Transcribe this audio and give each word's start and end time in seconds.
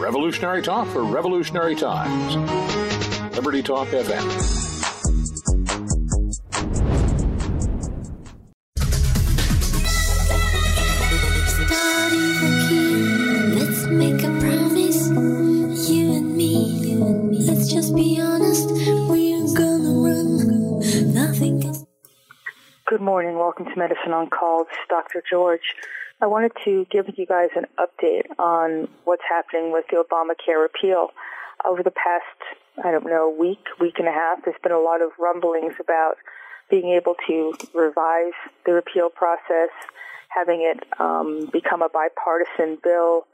Revolutionary 0.00 0.62
talk 0.62 0.88
for 0.88 1.04
revolutionary 1.04 1.76
times. 1.76 2.34
Liberty 3.36 3.62
Talk 3.62 3.88
FM. 3.88 4.56
Good 22.86 23.00
morning. 23.02 23.36
Welcome 23.36 23.66
to 23.66 23.76
Medicine 23.76 24.12
on 24.12 24.30
Call. 24.30 24.64
This 24.64 24.72
is 24.72 24.86
Dr. 24.88 25.22
George. 25.30 25.74
I 26.22 26.26
wanted 26.26 26.52
to 26.64 26.86
give 26.90 27.06
you 27.16 27.24
guys 27.24 27.48
an 27.56 27.64
update 27.78 28.26
on 28.38 28.88
what's 29.04 29.22
happening 29.26 29.72
with 29.72 29.86
the 29.90 30.04
Obamacare 30.04 30.60
repeal. 30.60 31.08
Over 31.64 31.82
the 31.82 31.90
past, 31.90 32.84
I 32.84 32.90
don't 32.90 33.06
know, 33.06 33.34
week, 33.38 33.64
week 33.80 33.94
and 33.98 34.06
a 34.06 34.12
half, 34.12 34.44
there's 34.44 34.60
been 34.62 34.72
a 34.72 34.80
lot 34.80 35.00
of 35.00 35.12
rumblings 35.18 35.74
about 35.80 36.16
being 36.70 36.90
able 36.90 37.14
to 37.26 37.54
revise 37.74 38.34
the 38.66 38.72
repeal 38.72 39.08
process, 39.08 39.70
having 40.28 40.60
it 40.60 40.84
um, 41.00 41.48
become 41.52 41.80
a 41.80 41.88
bipartisan 41.88 42.78
bill, 42.82 43.26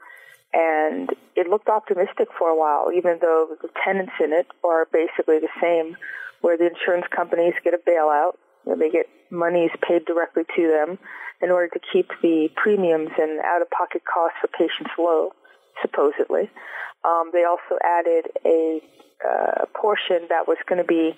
and 0.53 1.09
it 1.35 1.47
looked 1.49 1.67
optimistic 1.67 2.29
for 2.39 2.47
a 2.47 2.57
while, 2.57 2.89
even 2.95 3.19
though 3.21 3.49
the 3.61 3.69
tenants 3.83 4.13
in 4.23 4.31
it 4.31 4.47
are 4.63 4.87
basically 4.93 5.39
the 5.39 5.51
same, 5.61 5.97
where 6.39 6.57
the 6.57 6.67
insurance 6.67 7.05
companies 7.13 7.53
get 7.65 7.73
a 7.73 7.77
bailout, 7.77 8.37
they 8.79 8.89
get 8.89 9.07
monies 9.29 9.71
paid 9.85 10.05
directly 10.05 10.43
to 10.55 10.67
them 10.67 10.97
in 11.41 11.51
order 11.51 11.67
to 11.67 11.79
keep 11.91 12.09
the 12.21 12.49
premiums 12.55 13.11
and 13.17 13.39
out-of-pocket 13.39 14.01
costs 14.11 14.37
for 14.41 14.47
patients 14.47 14.91
low, 14.97 15.31
supposedly. 15.81 16.49
Um, 17.05 17.29
they 17.31 17.43
also 17.43 17.77
added 17.83 18.25
a 18.45 18.81
uh, 19.23 19.65
portion 19.73 20.27
that 20.29 20.47
was 20.47 20.57
going 20.67 20.81
to 20.81 20.87
be 20.87 21.15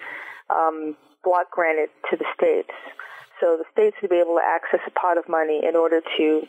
um, 0.49 0.95
block 1.23 1.51
granted 1.51 1.89
to 2.09 2.17
the 2.17 2.25
states. 2.35 2.71
So 3.39 3.57
the 3.57 3.65
states 3.71 3.95
would 4.01 4.09
be 4.11 4.17
able 4.17 4.35
to 4.35 4.43
access 4.45 4.81
a 4.85 4.91
pot 4.91 5.17
of 5.17 5.29
money 5.29 5.61
in 5.67 5.75
order 5.75 6.01
to, 6.17 6.47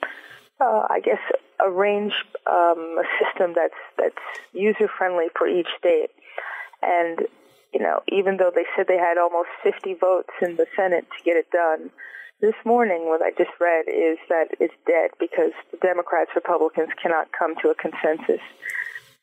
uh, 0.60 0.86
I 0.90 1.00
guess, 1.00 1.20
arrange 1.64 2.12
um, 2.50 2.98
a 2.98 3.06
system 3.22 3.52
that's 3.54 3.78
that's 3.96 4.24
user 4.52 4.88
friendly 4.88 5.26
for 5.36 5.46
each 5.46 5.68
state. 5.78 6.10
And 6.82 7.20
you 7.72 7.80
know, 7.80 8.00
even 8.08 8.36
though 8.36 8.50
they 8.52 8.66
said 8.76 8.86
they 8.88 8.98
had 8.98 9.18
almost 9.18 9.48
50 9.62 9.94
votes 9.94 10.30
in 10.42 10.56
the 10.56 10.66
Senate 10.74 11.06
to 11.16 11.24
get 11.24 11.36
it 11.36 11.50
done, 11.50 11.90
this 12.40 12.54
morning, 12.64 13.04
what 13.06 13.20
I 13.20 13.30
just 13.36 13.52
read 13.60 13.84
is 13.86 14.16
that 14.28 14.48
it's 14.60 14.74
dead 14.86 15.10
because 15.20 15.52
the 15.70 15.76
Democrats, 15.76 16.30
Republicans 16.34 16.88
cannot 17.00 17.28
come 17.36 17.54
to 17.62 17.68
a 17.68 17.74
consensus. 17.74 18.40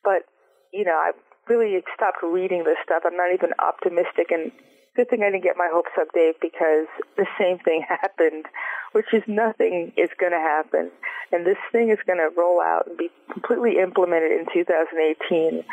But, 0.04 0.23
you 0.72 0.86
know, 0.86 0.94
I 0.94 1.12
really 1.50 1.82
stopped 1.95 2.22
reading 2.22 2.64
this 2.64 2.78
stuff. 2.84 3.04
I'm 3.06 3.18
not 3.18 3.34
even 3.34 3.52
optimistic. 3.58 4.30
And 4.30 4.52
good 4.95 5.10
thing 5.10 5.23
I 5.23 5.32
didn't 5.32 5.44
get 5.44 5.58
my 5.58 5.70
hopes 5.72 5.92
up, 6.00 6.08
Dave, 6.14 6.36
because 6.42 6.86
the 7.18 7.26
same 7.40 7.58
thing 7.60 7.84
happened, 7.90 8.45
which 8.92 9.12
is 9.14 9.23
nothing 9.26 9.94
is 9.98 10.10
going 10.20 10.34
to 10.34 10.40
happen. 10.40 10.92
And 11.32 11.45
this 11.45 11.58
thing 11.72 11.90
is 11.90 12.00
going 12.06 12.20
to 12.20 12.30
roll 12.38 12.62
out 12.62 12.86
and 12.88 12.98
be 12.98 13.10
completely 13.34 13.80
implemented 13.82 14.32
in 14.32 14.45
2018, 14.54 15.64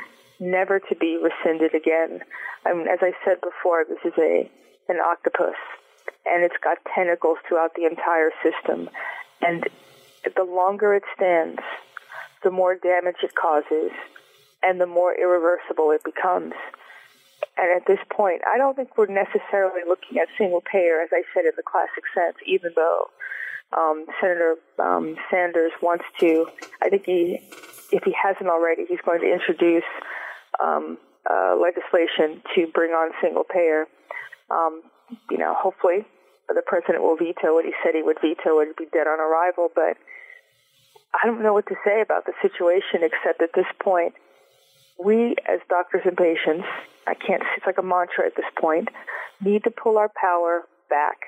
never 0.41 0.81
to 0.81 0.95
be 0.97 1.21
rescinded 1.21 1.75
again. 1.75 2.21
I 2.65 2.73
mean, 2.73 2.89
as 2.89 3.01
I 3.03 3.13
said 3.23 3.41
before, 3.43 3.85
this 3.85 4.01
is 4.05 4.17
a 4.19 4.51
an 4.87 5.01
octopus 5.01 5.57
and 6.27 6.45
it's 6.45 6.57
got 6.63 6.79
tentacles 6.95 7.39
throughout 7.47 7.75
the 7.75 7.85
entire 7.85 8.31
system. 8.43 8.89
And 9.43 9.65
the 10.37 10.45
longer 10.45 10.95
it 10.95 11.05
stands, 11.15 11.61
the 12.43 12.51
more 12.51 12.75
damage 12.75 13.17
it 13.23 13.35
causes, 13.35 13.91
and 14.63 14.81
the 14.81 14.87
more 14.87 15.15
irreversible 15.15 15.91
it 15.91 16.03
becomes. 16.05 16.55
And 17.57 17.71
at 17.71 17.87
this 17.87 17.99
point, 18.11 18.43
I 18.47 18.59
don't 18.59 18.75
think 18.75 18.97
we're 18.97 19.07
necessarily 19.07 19.83
looking 19.87 20.19
at 20.19 20.29
single 20.39 20.61
payer, 20.63 21.01
as 21.03 21.11
I 21.13 21.23
said 21.35 21.45
in 21.45 21.53
the 21.57 21.63
classic 21.63 22.05
sense, 22.15 22.37
even 22.47 22.73
though 22.75 23.11
um, 23.77 24.07
Senator 24.21 24.57
um, 24.79 25.17
Sanders 25.31 25.73
wants 25.83 26.05
to, 26.21 26.47
I 26.83 26.89
think 26.89 27.05
he, 27.07 27.41
if 27.93 28.03
he 28.05 28.13
hasn't 28.13 28.49
already, 28.49 28.87
he's 28.87 29.01
going 29.05 29.21
to 29.21 29.33
introduce 29.33 29.85
um, 30.63 30.99
uh, 31.31 31.57
legislation 31.61 32.43
to 32.55 32.67
bring 32.69 32.93
on 32.93 33.13
single 33.21 33.45
payer. 33.45 33.87
Um, 34.51 34.83
you 35.31 35.39
know, 35.39 35.55
hopefully 35.57 36.05
the 36.49 36.63
president 36.67 37.03
will 37.03 37.17
veto 37.17 37.55
what 37.55 37.65
he 37.65 37.73
said 37.83 37.95
he 37.95 38.03
would 38.03 38.21
veto 38.21 38.61
it 38.61 38.69
would 38.69 38.77
be 38.77 38.87
dead 38.93 39.07
on 39.07 39.21
arrival. 39.21 39.69
But 39.75 39.97
I 41.15 41.27
don't 41.27 41.43
know 41.43 41.55
what 41.55 41.67
to 41.69 41.77
say 41.85 42.01
about 42.01 42.27
the 42.27 42.33
situation 42.43 43.03
except 43.03 43.41
at 43.41 43.51
this 43.55 43.69
point, 43.83 44.15
we 45.03 45.37
as 45.49 45.61
doctors 45.69 46.03
and 46.05 46.17
patients, 46.17 46.67
I 47.07 47.15
can't, 47.15 47.43
see 47.43 47.57
it's 47.57 47.67
like 47.67 47.79
a 47.79 47.83
mantra 47.83 48.27
at 48.27 48.37
this 48.37 48.49
point, 48.61 48.89
need 49.43 49.65
to 49.65 49.71
pull 49.71 49.99
our 49.99 50.11
power 50.21 50.63
back, 50.89 51.19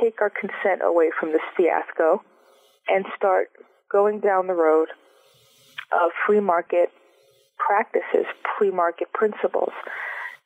take 0.00 0.20
our 0.20 0.30
consent 0.30 0.82
away 0.82 1.10
from 1.18 1.32
this 1.32 1.44
fiasco, 1.56 2.22
and 2.88 3.04
start 3.16 3.48
going 3.90 4.20
down 4.20 4.46
the 4.46 4.54
road 4.54 4.88
of 5.92 6.10
free 6.26 6.40
market 6.40 6.90
practices, 7.58 8.26
free 8.58 8.70
market 8.70 9.12
principles. 9.12 9.72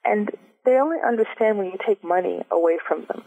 And 0.04 0.30
they 0.68 0.76
only 0.76 0.98
understand 1.04 1.56
when 1.56 1.68
you 1.68 1.78
take 1.86 2.04
money 2.04 2.44
away 2.50 2.76
from 2.86 3.06
them. 3.06 3.22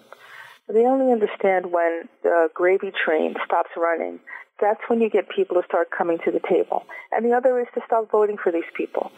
They 0.70 0.86
only 0.86 1.12
understand 1.12 1.72
when 1.72 2.08
the 2.22 2.50
gravy 2.54 2.92
train 2.92 3.34
stops 3.44 3.72
running. 3.76 4.20
That's 4.60 4.80
when 4.88 5.02
you 5.02 5.10
get 5.10 5.28
people 5.28 5.60
to 5.60 5.68
start 5.68 5.90
coming 5.90 6.20
to 6.24 6.32
the 6.32 6.40
table. 6.48 6.86
And 7.12 7.26
the 7.26 7.34
other 7.34 7.60
is 7.60 7.66
to 7.74 7.82
stop 7.88 8.12
voting 8.12 8.38
for 8.38 8.52
these 8.52 8.70
people. 8.78 9.12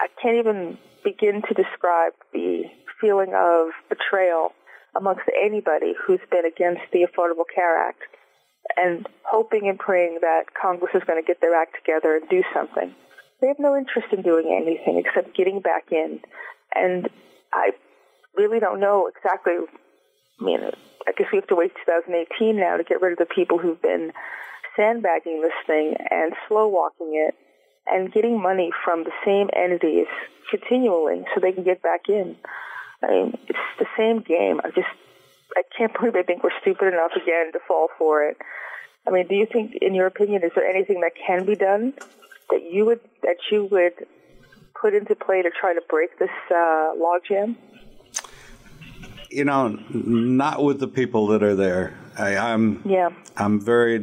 I 0.00 0.06
can't 0.22 0.38
even 0.38 0.78
begin 1.04 1.42
to 1.42 1.54
describe 1.54 2.14
the 2.32 2.64
feeling 2.98 3.34
of 3.36 3.68
betrayal 3.90 4.52
amongst 4.96 5.24
anybody 5.38 5.92
who's 6.00 6.20
been 6.30 6.46
against 6.46 6.82
the 6.92 7.06
Affordable 7.06 7.44
Care 7.54 7.76
Act 7.88 8.02
and 8.76 9.06
hoping 9.22 9.68
and 9.68 9.78
praying 9.78 10.20
that 10.22 10.54
Congress 10.54 10.92
is 10.94 11.02
going 11.06 11.22
to 11.22 11.26
get 11.26 11.42
their 11.42 11.54
act 11.54 11.74
together 11.76 12.16
and 12.16 12.26
do 12.30 12.42
something. 12.54 12.94
They 13.40 13.48
have 13.48 13.58
no 13.58 13.76
interest 13.76 14.08
in 14.12 14.22
doing 14.22 14.48
anything 14.50 14.98
except 15.04 15.36
getting 15.36 15.60
back 15.60 15.92
in. 15.92 16.20
And 16.74 17.08
I 17.52 17.70
really 18.36 18.60
don't 18.60 18.80
know 18.80 19.08
exactly 19.08 19.54
I 20.40 20.44
mean, 20.44 20.60
I 21.06 21.12
guess 21.16 21.28
we 21.32 21.38
have 21.38 21.48
to 21.48 21.56
wait 21.56 21.72
2018 21.86 22.56
now 22.56 22.76
to 22.76 22.84
get 22.84 23.02
rid 23.02 23.12
of 23.12 23.18
the 23.18 23.34
people 23.34 23.58
who've 23.58 23.80
been 23.80 24.12
sandbagging 24.76 25.42
this 25.42 25.52
thing 25.66 25.94
and 26.10 26.32
slow 26.46 26.68
walking 26.68 27.12
it 27.26 27.34
and 27.86 28.12
getting 28.12 28.40
money 28.40 28.70
from 28.84 29.04
the 29.04 29.12
same 29.24 29.48
entities 29.56 30.06
continually 30.50 31.24
so 31.34 31.40
they 31.40 31.52
can 31.52 31.64
get 31.64 31.82
back 31.82 32.02
in. 32.08 32.36
I 33.02 33.10
mean, 33.10 33.38
it's 33.48 33.58
the 33.78 33.86
same 33.96 34.20
game. 34.20 34.60
I 34.62 34.68
just, 34.68 34.88
I 35.56 35.62
can't 35.76 35.92
believe 35.92 36.12
they 36.12 36.22
think 36.22 36.44
we're 36.44 36.60
stupid 36.60 36.88
enough 36.88 37.12
again 37.16 37.52
to 37.52 37.58
fall 37.66 37.88
for 37.98 38.22
it. 38.24 38.36
I 39.06 39.10
mean, 39.10 39.26
do 39.26 39.34
you 39.34 39.46
think, 39.50 39.74
in 39.80 39.94
your 39.94 40.06
opinion, 40.06 40.44
is 40.44 40.52
there 40.54 40.68
anything 40.68 41.00
that 41.00 41.12
can 41.26 41.46
be 41.46 41.54
done 41.54 41.94
that 42.50 42.62
you 42.70 42.84
would 42.86 43.00
that 43.22 43.36
you 43.50 43.64
would 43.70 44.06
put 44.80 44.94
into 44.94 45.14
play 45.14 45.42
to 45.42 45.50
try 45.50 45.74
to 45.74 45.82
break 45.88 46.18
this 46.18 46.30
uh, 46.50 46.92
logjam? 46.96 47.56
you 49.30 49.44
know, 49.44 49.78
not 49.90 50.62
with 50.62 50.80
the 50.80 50.88
people 50.88 51.26
that 51.28 51.42
are 51.42 51.54
there. 51.54 51.94
I, 52.18 52.52
am 52.52 52.82
yeah. 52.84 53.10
I'm 53.36 53.60
very. 53.60 53.96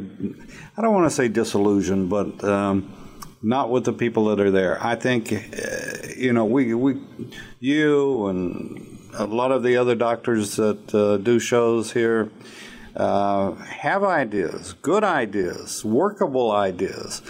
I 0.76 0.82
don't 0.82 0.94
want 0.94 1.06
to 1.06 1.14
say 1.14 1.28
disillusioned, 1.28 2.08
but 2.08 2.42
um, 2.44 2.92
not 3.42 3.70
with 3.70 3.84
the 3.84 3.92
people 3.92 4.26
that 4.26 4.40
are 4.40 4.50
there. 4.50 4.82
I 4.82 4.94
think, 4.94 5.32
uh, 5.32 6.08
you 6.16 6.32
know, 6.32 6.44
we 6.44 6.74
we 6.74 7.00
you 7.60 8.26
and 8.28 8.98
a 9.14 9.26
lot 9.26 9.52
of 9.52 9.62
the 9.62 9.76
other 9.76 9.94
doctors 9.94 10.56
that 10.56 10.94
uh, 10.94 11.18
do 11.18 11.38
shows 11.38 11.92
here. 11.92 12.30
Uh, 12.94 13.52
have 13.56 14.02
ideas, 14.02 14.72
good 14.80 15.04
ideas, 15.04 15.84
workable 15.84 16.50
ideas, 16.50 17.20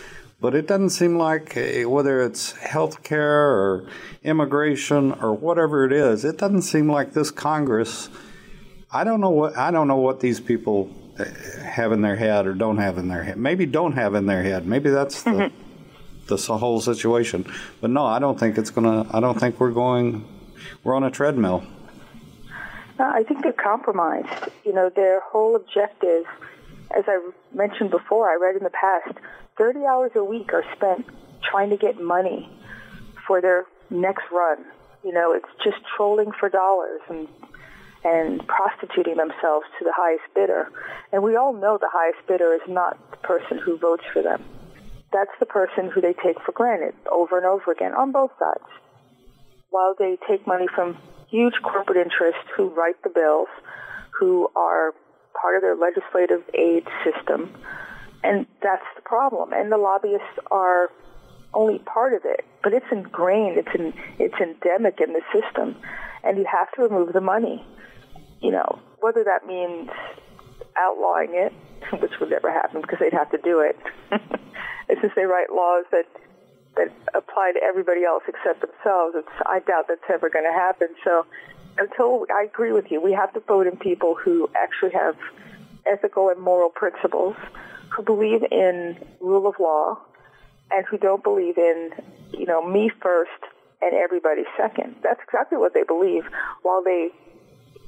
but 0.41 0.55
it 0.55 0.67
doesn't 0.67 0.91
seem 0.91 1.17
like 1.17 1.57
uh, 1.57 1.89
whether 1.89 2.23
it's 2.23 2.53
healthcare 2.55 3.51
or 3.55 3.89
immigration 4.23 5.13
or 5.13 5.35
whatever 5.35 5.85
it 5.85 5.93
is, 5.93 6.25
it 6.25 6.37
doesn't 6.37 6.63
seem 6.63 6.91
like 6.91 7.13
this 7.13 7.31
Congress. 7.31 8.09
I 8.93 9.05
don't 9.05 9.21
know 9.21 9.31
what 9.31 9.57
I 9.57 9.71
don't 9.71 9.89
know 9.89 9.97
what 9.97 10.21
these 10.21 10.41
people 10.41 10.91
uh, 11.19 11.25
have 11.63 11.93
in 11.93 12.03
their 12.03 12.17
head 12.17 12.47
or 12.47 12.55
don't 12.55 12.79
have 12.79 12.99
in 12.99 13.09
their 13.09 13.25
head. 13.25 13.39
Maybe 13.39 13.67
don't 13.67 13.93
have 13.93 14.15
in 14.15 14.27
their 14.27 14.43
head. 14.43 14.67
Maybe 14.67 14.91
that's 14.91 15.23
the 15.23 15.31
mm-hmm. 15.31 15.57
the 16.27 16.37
whole 16.37 16.81
situation. 16.81 17.47
But 17.81 17.91
no, 17.91 18.05
I 18.05 18.19
don't 18.19 18.39
think 18.39 18.59
it's 18.59 18.71
gonna. 18.71 19.07
I 19.13 19.21
don't 19.21 19.39
think 19.39 19.59
we're 19.59 19.71
going. 19.73 20.27
We're 20.85 20.95
on 20.95 21.05
a 21.05 21.11
treadmill. 21.11 21.65
I 22.99 23.25
think 23.25 23.43
they're 23.43 23.53
compromised. 23.53 24.51
You 24.65 24.73
know, 24.73 24.91
their 24.95 25.21
whole 25.21 25.55
objective, 25.55 26.25
as 26.97 27.05
I 27.07 27.21
mentioned 27.55 27.91
before, 27.91 28.31
I 28.31 28.37
read 28.41 28.57
in 28.57 28.65
the 28.65 28.71
past, 28.71 29.19
30 29.59 29.85
hours 29.87 30.13
a 30.15 30.25
week 30.25 30.53
are 30.53 30.65
spent 30.75 31.07
trying 31.51 31.71
to 31.71 31.77
get 31.77 32.01
money 32.01 32.49
for 33.27 33.41
their 33.41 33.65
next 33.91 34.25
run. 34.33 34.65
You 35.05 35.13
know, 35.13 35.33
it's 35.33 35.49
just 35.65 35.79
trolling 35.97 36.33
for 36.39 36.49
dollars 36.49 37.01
and 37.09 37.29
and 38.05 38.47
prostituting 38.47 39.17
themselves 39.17 39.67
to 39.79 39.85
the 39.85 39.93
highest 39.97 40.23
bidder. 40.35 40.69
And 41.13 41.25
we 41.25 41.35
all 41.35 41.53
know 41.53 41.77
the 41.77 41.91
highest 41.91 42.25
bidder 42.29 42.55
is 42.55 42.61
not 42.69 42.97
the 43.11 43.17
person 43.17 43.59
who 43.59 43.79
votes 43.79 44.05
for 44.13 44.23
them. 44.23 44.45
that's 45.13 45.31
the 45.41 45.47
person 45.47 45.91
who 45.91 46.01
they 46.01 46.13
take 46.13 46.41
for 46.45 46.53
granted 46.53 46.95
over 47.11 47.37
and 47.37 47.47
over 47.47 47.73
again 47.73 47.95
on 47.95 48.13
both 48.13 48.31
sides. 48.39 48.69
While 49.71 49.95
they 49.99 50.19
take 50.29 50.47
money 50.47 50.67
from 50.75 50.97
huge 51.31 51.55
corporate 51.63 51.99
interests 51.99 52.47
who 52.57 52.69
write 52.69 53.03
the 53.03 53.11
bills, 53.11 53.49
who 54.19 54.49
are 54.55 54.93
part 55.41 55.57
of 55.57 55.63
their 55.63 55.77
legislative 55.77 56.43
aid 56.55 56.87
system, 57.05 57.51
and 58.23 58.47
that's 58.63 58.85
the 58.97 59.03
problem. 59.03 59.53
And 59.53 59.71
the 59.71 59.79
lobbyists 59.79 60.39
are 60.51 60.91
only 61.55 61.79
part 61.81 62.13
of 62.13 62.23
it, 62.25 62.45
but 62.63 62.73
it's 62.73 62.87
ingrained, 62.91 63.59
it's 63.59 63.75
in, 63.75 63.95
it's 64.19 64.35
endemic 64.41 65.01
in 65.01 65.13
the 65.13 65.23
system, 65.33 65.77
and 66.25 66.39
you 66.39 66.45
have 66.51 66.71
to 66.73 66.83
remove 66.83 67.13
the 67.13 67.21
money. 67.21 67.65
You 68.41 68.53
know, 68.53 68.79
whether 69.01 69.25
that 69.25 69.47
means 69.47 69.89
outlawing 70.77 71.31
it, 71.33 71.53
which 72.01 72.13
would 72.21 72.31
never 72.31 72.51
happen 72.51 72.81
because 72.83 72.99
they'd 73.01 73.13
have 73.13 73.31
to 73.31 73.39
do 73.39 73.61
it. 73.61 73.79
it's 74.89 75.01
just 75.01 75.15
they 75.15 75.25
write 75.25 75.51
laws 75.51 75.85
that 75.93 76.07
that 76.77 76.93
apply 77.15 77.53
to 77.55 77.61
everybody 77.63 78.05
else 78.05 78.23
except 78.29 78.61
themselves. 78.61 79.15
It's, 79.17 79.29
I 79.47 79.61
doubt 79.61 79.87
that's 79.89 80.05
ever 80.13 80.29
going 80.29 80.45
to 80.45 80.53
happen. 80.53 80.89
So 81.03 81.25
until 81.79 82.27
I 82.35 82.45
agree 82.45 82.73
with 82.73 82.91
you, 82.91 83.01
we 83.01 83.13
have 83.13 83.33
to 83.33 83.41
vote 83.41 83.67
in 83.67 83.77
people 83.77 84.15
who 84.15 84.51
actually 84.55 84.93
have 84.93 85.17
ethical 85.87 86.29
and 86.29 86.41
moral 86.41 86.71
principles, 86.71 87.37
who 87.91 88.03
believe 88.03 88.43
in 88.51 88.97
rule 89.21 89.47
of 89.47 89.55
law, 89.61 89.99
and 90.71 90.85
who 90.87 90.99
don't 90.99 91.23
believe 91.23 91.59
in, 91.59 91.93
you 92.33 92.47
know, 92.47 92.67
me 92.67 92.91
first 93.01 93.31
and 93.83 93.95
everybody 93.95 94.43
second. 94.57 94.97
That's 95.03 95.21
exactly 95.23 95.59
what 95.59 95.75
they 95.75 95.85
believe. 95.85 96.25
While 96.63 96.83
they, 96.83 97.11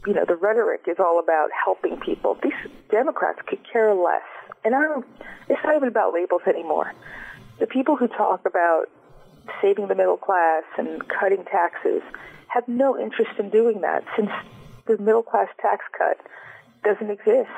you 0.06 0.14
know, 0.14 0.24
the 0.24 0.36
rhetoric 0.36 0.82
is 0.86 0.96
all 0.98 1.18
about 1.18 1.50
helping 1.52 1.98
people. 1.98 2.38
These 2.42 2.52
Democrats 2.90 3.40
could 3.46 3.60
care 3.70 3.94
less. 3.94 4.22
And 4.64 4.74
I 4.74 4.82
don't, 4.82 5.06
it's 5.48 5.60
not 5.64 5.76
even 5.76 5.88
about 5.88 6.12
labels 6.14 6.42
anymore. 6.46 6.92
The 7.58 7.66
people 7.66 7.96
who 7.96 8.06
talk 8.06 8.46
about 8.46 8.86
saving 9.60 9.88
the 9.88 9.94
middle 9.94 10.16
class 10.16 10.64
and 10.76 11.02
cutting 11.08 11.44
taxes 11.44 12.02
have 12.48 12.66
no 12.68 12.98
interest 12.98 13.32
in 13.38 13.50
doing 13.50 13.80
that 13.80 14.04
since 14.16 14.30
the 14.86 14.98
middle 14.98 15.22
class 15.22 15.48
tax 15.60 15.84
cut 15.96 16.18
doesn't 16.84 17.10
exist. 17.10 17.48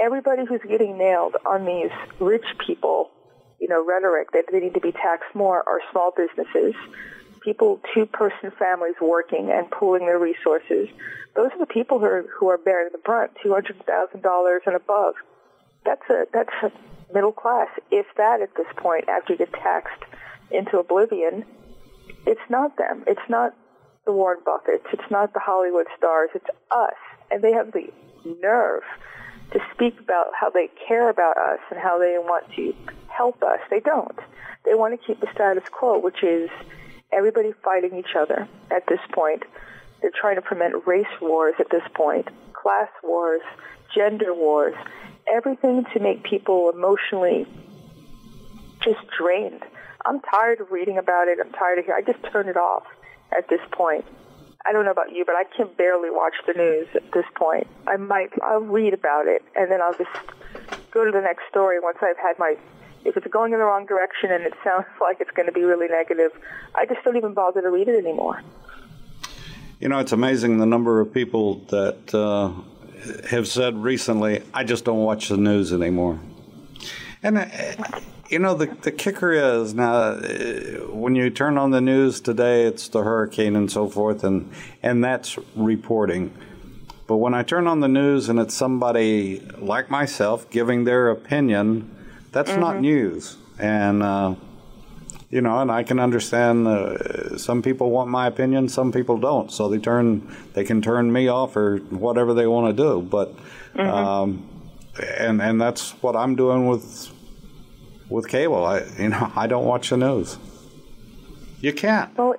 Everybody 0.00 0.46
who's 0.46 0.62
getting 0.66 0.96
nailed 0.96 1.36
on 1.44 1.64
these 1.64 1.90
rich 2.18 2.46
people, 2.66 3.10
you 3.60 3.68
know, 3.68 3.84
rhetoric 3.84 4.32
that 4.32 4.44
they 4.50 4.60
need 4.60 4.74
to 4.74 4.80
be 4.80 4.92
taxed 4.92 5.34
more 5.34 5.62
are 5.68 5.80
small 5.92 6.12
businesses, 6.16 6.74
people, 7.44 7.80
two 7.94 8.06
person 8.06 8.50
families 8.58 8.94
working 9.00 9.50
and 9.50 9.70
pooling 9.70 10.06
their 10.06 10.18
resources. 10.18 10.88
Those 11.36 11.50
are 11.52 11.58
the 11.58 11.66
people 11.66 11.98
who 11.98 12.06
are, 12.06 12.24
who 12.38 12.48
are 12.48 12.58
bearing 12.58 12.88
the 12.92 12.98
brunt, 12.98 13.32
$200,000 13.44 14.58
and 14.66 14.76
above. 14.76 15.14
That's 15.84 16.02
a, 16.10 16.24
that's 16.32 16.50
a 16.62 16.72
middle 17.12 17.32
class, 17.32 17.68
if 17.90 18.06
that 18.16 18.40
at 18.40 18.54
this 18.56 18.66
point, 18.76 19.08
after 19.08 19.34
you 19.34 19.38
get 19.38 19.52
taxed 19.52 20.02
into 20.50 20.78
oblivion, 20.78 21.44
it's 22.26 22.40
not 22.48 22.76
them. 22.76 23.04
It's 23.06 23.28
not 23.28 23.54
the 24.06 24.12
Warren 24.12 24.40
Buffetts. 24.46 24.92
It's 24.92 25.10
not 25.10 25.32
the 25.32 25.40
Hollywood 25.40 25.86
stars. 25.96 26.30
It's 26.34 26.46
us. 26.70 26.94
And 27.30 27.42
they 27.42 27.52
have 27.52 27.72
the 27.72 27.88
nerve 28.42 28.82
to 29.52 29.60
speak 29.74 29.98
about 30.00 30.28
how 30.38 30.50
they 30.50 30.68
care 30.86 31.08
about 31.10 31.36
us 31.36 31.60
and 31.70 31.80
how 31.80 31.98
they 31.98 32.16
want 32.18 32.44
to 32.54 32.74
help 33.08 33.42
us. 33.42 33.58
They 33.70 33.80
don't. 33.80 34.18
They 34.64 34.74
want 34.74 34.98
to 34.98 35.06
keep 35.06 35.20
the 35.20 35.28
status 35.34 35.64
quo, 35.70 35.98
which 35.98 36.22
is 36.22 36.50
everybody 37.12 37.52
fighting 37.64 37.96
each 37.96 38.14
other 38.18 38.48
at 38.70 38.86
this 38.86 39.00
point. 39.12 39.44
They're 40.00 40.12
trying 40.18 40.36
to 40.36 40.42
prevent 40.42 40.86
race 40.86 41.06
wars 41.20 41.54
at 41.58 41.70
this 41.70 41.82
point, 41.94 42.28
class 42.52 42.88
wars, 43.02 43.42
gender 43.94 44.32
wars, 44.34 44.74
everything 45.32 45.84
to 45.92 46.00
make 46.00 46.22
people 46.22 46.70
emotionally 46.70 47.46
just 48.82 49.00
drained. 49.18 49.62
I'm 50.06 50.20
tired 50.20 50.60
of 50.60 50.70
reading 50.70 50.96
about 50.96 51.28
it. 51.28 51.38
I'm 51.44 51.52
tired 51.52 51.78
of 51.78 51.84
hearing. 51.84 52.04
I 52.06 52.12
just 52.12 52.32
turn 52.32 52.48
it 52.48 52.56
off 52.56 52.84
at 53.36 53.48
this 53.48 53.60
point. 53.72 54.04
I 54.66 54.72
don't 54.72 54.84
know 54.84 54.90
about 54.90 55.12
you, 55.12 55.24
but 55.24 55.34
I 55.34 55.44
can 55.44 55.68
barely 55.76 56.10
watch 56.10 56.34
the 56.46 56.52
news 56.52 56.88
at 56.94 57.10
this 57.12 57.24
point. 57.34 57.66
I 57.86 57.96
might, 57.96 58.30
I'll 58.42 58.60
read 58.60 58.92
about 58.92 59.26
it, 59.26 59.42
and 59.56 59.70
then 59.70 59.80
I'll 59.80 59.94
just 59.94 60.10
go 60.90 61.04
to 61.04 61.10
the 61.10 61.20
next 61.20 61.42
story 61.48 61.80
once 61.80 61.98
I've 62.02 62.18
had 62.18 62.38
my. 62.38 62.56
If 63.02 63.16
it's 63.16 63.26
going 63.28 63.54
in 63.54 63.58
the 63.58 63.64
wrong 63.64 63.86
direction 63.86 64.30
and 64.30 64.44
it 64.44 64.52
sounds 64.62 64.84
like 65.00 65.20
it's 65.20 65.30
going 65.30 65.46
to 65.46 65.52
be 65.52 65.62
really 65.64 65.88
negative, 65.88 66.32
I 66.74 66.84
just 66.84 67.02
don't 67.04 67.16
even 67.16 67.32
bother 67.32 67.62
to 67.62 67.70
read 67.70 67.88
it 67.88 67.96
anymore. 67.96 68.42
You 69.78 69.88
know, 69.88 69.98
it's 69.98 70.12
amazing 70.12 70.58
the 70.58 70.66
number 70.66 71.00
of 71.00 71.14
people 71.14 71.60
that 71.70 72.14
uh, 72.14 72.52
have 73.28 73.48
said 73.48 73.82
recently, 73.82 74.42
I 74.52 74.64
just 74.64 74.84
don't 74.84 74.98
watch 74.98 75.28
the 75.28 75.38
news 75.38 75.72
anymore. 75.72 76.20
And, 77.22 77.38
uh, 77.38 77.46
you 78.30 78.38
know, 78.38 78.54
the, 78.54 78.66
the 78.66 78.92
kicker 78.92 79.32
is 79.32 79.74
now 79.74 79.92
uh, 79.92 80.22
when 80.92 81.16
you 81.16 81.30
turn 81.30 81.58
on 81.58 81.72
the 81.72 81.80
news 81.80 82.20
today, 82.20 82.64
it's 82.64 82.88
the 82.88 83.02
hurricane 83.02 83.56
and 83.56 83.70
so 83.70 83.88
forth, 83.88 84.22
and, 84.22 84.50
and 84.82 85.02
that's 85.02 85.36
reporting. 85.56 86.32
But 87.08 87.16
when 87.16 87.34
I 87.34 87.42
turn 87.42 87.66
on 87.66 87.80
the 87.80 87.88
news 87.88 88.28
and 88.28 88.38
it's 88.38 88.54
somebody 88.54 89.40
like 89.58 89.90
myself 89.90 90.48
giving 90.48 90.84
their 90.84 91.10
opinion, 91.10 91.90
that's 92.30 92.52
mm-hmm. 92.52 92.60
not 92.60 92.80
news. 92.80 93.36
And, 93.58 94.00
uh, 94.00 94.36
you 95.28 95.40
know, 95.40 95.58
and 95.58 95.72
I 95.72 95.82
can 95.82 95.98
understand 95.98 96.68
uh, 96.68 97.36
some 97.36 97.62
people 97.62 97.90
want 97.90 98.10
my 98.10 98.28
opinion, 98.28 98.68
some 98.68 98.92
people 98.92 99.18
don't. 99.18 99.50
So 99.50 99.68
they 99.68 99.78
turn, 99.78 100.32
they 100.54 100.62
can 100.62 100.80
turn 100.82 101.12
me 101.12 101.26
off 101.26 101.56
or 101.56 101.78
whatever 101.78 102.32
they 102.32 102.46
want 102.46 102.76
to 102.76 102.80
do. 102.80 103.02
But, 103.02 103.36
mm-hmm. 103.74 103.80
um, 103.80 104.46
and 105.18 105.40
and 105.40 105.60
that's 105.60 105.92
what 106.02 106.14
I'm 106.14 106.36
doing 106.36 106.66
with 106.66 107.10
with 108.10 108.28
cable. 108.28 108.64
I, 108.64 108.84
you 108.98 109.08
know, 109.08 109.32
I 109.36 109.46
don't 109.46 109.64
watch 109.64 109.90
the 109.90 109.96
news. 109.96 110.38
You 111.60 111.72
can't. 111.72 112.16
Well, 112.16 112.34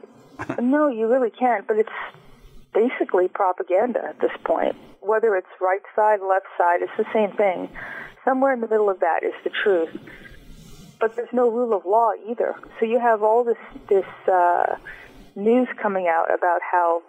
no, 0.60 0.88
you 0.88 1.08
really 1.08 1.32
can't. 1.32 1.68
But 1.68 1.78
it's 1.78 1.90
basically 2.74 3.28
propaganda 3.28 4.04
at 4.04 4.20
this 4.20 4.32
point. 4.44 4.76
Whether 5.00 5.36
it's 5.36 5.48
right 5.60 5.82
side, 5.96 6.20
left 6.22 6.46
side, 6.58 6.82
it's 6.82 6.92
the 6.98 7.12
same 7.12 7.32
thing. 7.36 7.70
Somewhere 8.24 8.54
in 8.54 8.62
the 8.62 8.68
middle 8.68 8.90
of 8.90 9.00
that 9.00 9.24
is 9.24 9.34
the 9.44 9.50
truth 9.50 9.90
but 11.02 11.16
there's 11.16 11.34
no 11.34 11.50
rule 11.50 11.74
of 11.74 11.84
law 11.86 12.12
either. 12.30 12.56
So 12.80 12.86
you 12.86 13.00
have 13.00 13.24
all 13.24 13.44
this 13.44 13.58
this 13.90 14.06
uh, 14.32 14.78
news 15.36 15.68
coming 15.82 16.08
out 16.08 16.34
about 16.34 16.62
how 16.62 17.02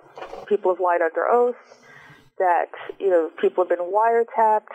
people 0.46 0.72
have 0.74 0.80
lied 0.80 1.02
under 1.02 1.28
oath, 1.28 1.56
that 2.38 2.70
you 2.98 3.10
know 3.10 3.30
people 3.40 3.62
have 3.62 3.68
been 3.68 3.92
wiretapped, 3.92 4.72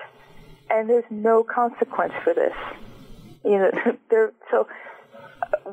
and 0.70 0.88
there's 0.88 1.10
no 1.10 1.44
consequence 1.44 2.14
for 2.24 2.34
this. 2.34 2.54
You 3.44 3.60
know, 3.60 3.72
there. 4.10 4.34
So 4.52 4.68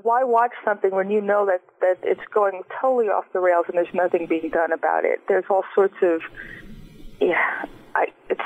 why 0.03 0.25
watch 0.25 0.53
something 0.65 0.91
when 0.91 1.11
you 1.11 1.21
know 1.21 1.47
that 1.47 1.63
that 1.81 1.99
it's 2.03 2.25
going 2.33 2.63
totally 2.81 3.07
off 3.07 3.25
the 3.33 3.41
rails 3.41 3.67
and 3.69 3.77
there's 3.77 3.95
nothing 3.95 4.27
being 4.27 4.51
done 4.51 4.73
about 4.73 5.05
it? 5.05 5.21
There's 5.29 5.45
all 5.49 5.65
sorts 5.75 5.97
of 6.03 6.21
yeah. 7.21 7.65
I 7.95 8.07
it's 8.29 8.41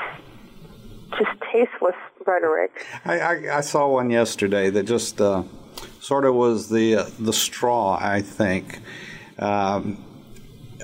just 1.11 1.31
tasteless 1.51 1.95
rhetoric. 2.25 2.85
I, 3.03 3.19
I, 3.19 3.57
I 3.57 3.61
saw 3.61 3.87
one 3.87 4.09
yesterday 4.09 4.69
that 4.69 4.83
just 4.83 5.19
uh, 5.19 5.43
sort 5.99 6.25
of 6.25 6.35
was 6.35 6.69
the 6.69 6.95
uh, 6.95 7.05
the 7.19 7.33
straw. 7.33 7.97
I 7.99 8.21
think. 8.21 8.79
Um, 9.37 10.05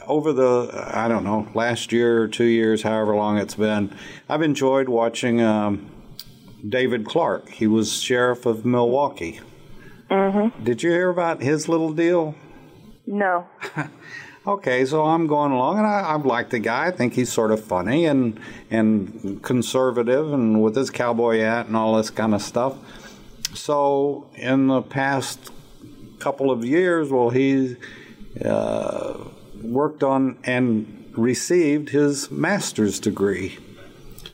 over 0.08 0.34
the 0.34 0.90
I 0.94 1.08
don't 1.08 1.24
know 1.24 1.48
last 1.54 1.92
year 1.92 2.22
or 2.22 2.28
two 2.28 2.46
years, 2.46 2.84
however 2.84 3.16
long 3.16 3.38
it's 3.38 3.56
been, 3.56 3.96
I've 4.30 4.42
enjoyed 4.42 4.88
watching 4.88 5.42
um, 5.42 5.90
David 6.68 7.06
Clarke. 7.06 7.50
He 7.50 7.68
was 7.68 8.02
sheriff 8.02 8.46
of 8.46 8.66
Milwaukee. 8.66 9.40
Mm-hmm. 10.10 10.64
Did 10.64 10.84
you 10.84 10.92
hear 10.92 11.10
about 11.10 11.42
his 11.42 11.68
little 11.68 11.92
deal? 11.92 12.36
No. 13.06 13.48
Okay, 14.48 14.86
so 14.86 15.04
I'm 15.04 15.26
going 15.26 15.52
along, 15.52 15.80
and 15.80 15.88
I, 15.88 16.02
I 16.02 16.16
like 16.18 16.52
the 16.52 16.60
guy. 16.60 16.86
I 16.86 16.92
think 16.92 17.14
he's 17.14 17.34
sort 17.34 17.52
of 17.52 17.64
funny 17.64 18.06
and 18.06 18.40
and 18.70 19.42
conservative, 19.42 20.32
and 20.32 20.62
with 20.62 20.76
his 20.76 20.92
cowboy 20.92 21.40
hat 21.40 21.66
and 21.66 21.76
all 21.76 21.96
this 21.98 22.12
kind 22.12 22.36
of 22.36 22.44
stuff. 22.44 22.78
So 23.56 24.30
in 24.36 24.68
the 24.68 24.84
past 24.84 25.52
couple 26.20 26.52
of 26.52 26.64
years, 26.64 27.10
well, 27.10 27.32
he 27.32 27.76
uh, 28.44 29.18
worked 29.64 30.04
on 30.04 30.38
and 30.44 31.12
received 31.18 31.90
his 31.90 32.30
master's 32.30 33.00
degree. 33.00 33.58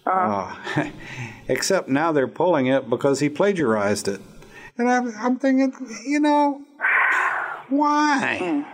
Uh-huh. 0.06 0.82
Uh, 0.82 0.90
except 1.52 1.90
now 1.90 2.12
they're 2.12 2.28
pulling 2.28 2.68
it 2.68 2.90
because 2.90 3.20
he 3.20 3.30
plagiarized 3.30 4.08
it. 4.08 4.22
And 4.78 4.90
I'm, 4.90 5.14
I'm 5.18 5.38
thinking, 5.38 5.74
you 6.06 6.20
know, 6.20 6.62
why? 7.70 8.66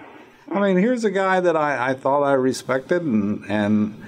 I 0.49 0.59
mean, 0.59 0.77
here's 0.77 1.03
a 1.03 1.11
guy 1.11 1.39
that 1.39 1.57
I, 1.57 1.89
I 1.89 1.93
thought 1.93 2.23
I 2.23 2.33
respected, 2.33 3.01
and 3.01 3.43
and 3.49 4.01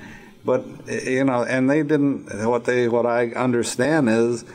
but 0.46 0.66
you 0.88 1.24
know, 1.24 1.44
and 1.44 1.70
they 1.70 1.84
didn't. 1.84 2.48
What 2.48 2.66
they 2.66 2.88
what 2.88 3.06
I 3.06 3.30
understand 3.32 4.10
is 4.10 4.46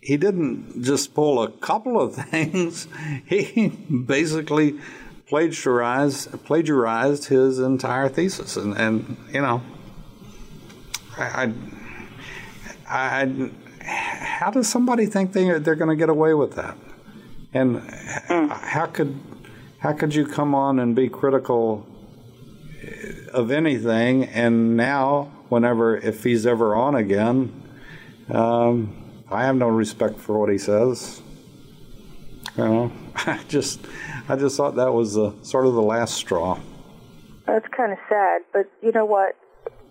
he 0.00 0.16
didn't 0.16 0.82
just 0.82 1.14
pull 1.14 1.42
a 1.42 1.50
couple 1.50 2.00
of 2.00 2.14
things. 2.30 2.86
He 3.26 3.68
basically 3.68 4.78
plagiarized 5.26 6.44
plagiarized 6.44 7.24
his 7.24 7.58
entire 7.58 8.08
thesis, 8.08 8.56
and 8.56 8.76
and 8.76 9.16
you 9.32 9.40
know, 9.40 9.62
I. 11.16 11.24
I, 11.24 11.52
I 12.88 13.50
how 13.82 14.50
does 14.50 14.68
somebody 14.68 15.06
think 15.06 15.32
they 15.32 15.58
they're 15.58 15.74
going 15.74 15.90
to 15.90 15.96
get 15.96 16.08
away 16.08 16.34
with 16.34 16.54
that? 16.54 16.76
And 17.52 17.80
mm. 17.80 18.50
how 18.50 18.86
could 18.86 19.18
how 19.78 19.92
could 19.92 20.14
you 20.14 20.26
come 20.26 20.54
on 20.54 20.78
and 20.78 20.94
be 20.94 21.08
critical 21.08 21.86
of 23.32 23.50
anything? 23.50 24.24
And 24.24 24.76
now, 24.76 25.32
whenever 25.48 25.96
if 25.96 26.24
he's 26.24 26.46
ever 26.46 26.74
on 26.74 26.94
again, 26.94 27.62
um, 28.30 29.22
I 29.30 29.44
have 29.44 29.56
no 29.56 29.68
respect 29.68 30.18
for 30.18 30.38
what 30.38 30.50
he 30.50 30.58
says. 30.58 31.22
You 32.56 32.64
know, 32.64 32.92
I 33.14 33.40
just 33.48 33.80
I 34.28 34.36
just 34.36 34.56
thought 34.56 34.76
that 34.76 34.92
was 34.92 35.14
the, 35.14 35.34
sort 35.42 35.66
of 35.66 35.74
the 35.74 35.82
last 35.82 36.14
straw. 36.14 36.58
That's 37.46 37.66
kind 37.68 37.92
of 37.92 37.98
sad, 38.08 38.42
but 38.52 38.70
you 38.82 38.92
know 38.92 39.06
what? 39.06 39.36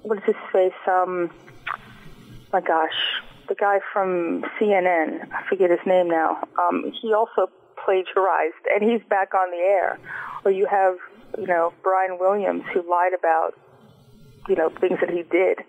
What 0.03 0.19
is 0.19 0.23
his 0.25 0.35
face? 0.51 0.73
Um, 0.87 1.31
my 2.51 2.61
gosh, 2.61 3.21
the 3.47 3.55
guy 3.55 3.79
from 3.93 4.43
CNN. 4.59 5.31
I 5.31 5.47
forget 5.47 5.69
his 5.69 5.79
name 5.85 6.09
now. 6.09 6.43
Um, 6.59 6.91
he 7.01 7.13
also 7.13 7.49
plagiarized, 7.83 8.55
and 8.73 8.89
he's 8.89 9.01
back 9.09 9.33
on 9.33 9.51
the 9.51 9.57
air. 9.57 9.99
Or 10.45 10.51
you 10.51 10.65
have, 10.65 10.95
you 11.37 11.47
know, 11.47 11.73
Brian 11.83 12.17
Williams 12.19 12.63
who 12.73 12.87
lied 12.89 13.13
about, 13.17 13.53
you 14.47 14.55
know, 14.55 14.69
things 14.69 14.99
that 15.01 15.09
he 15.09 15.23
did 15.23 15.59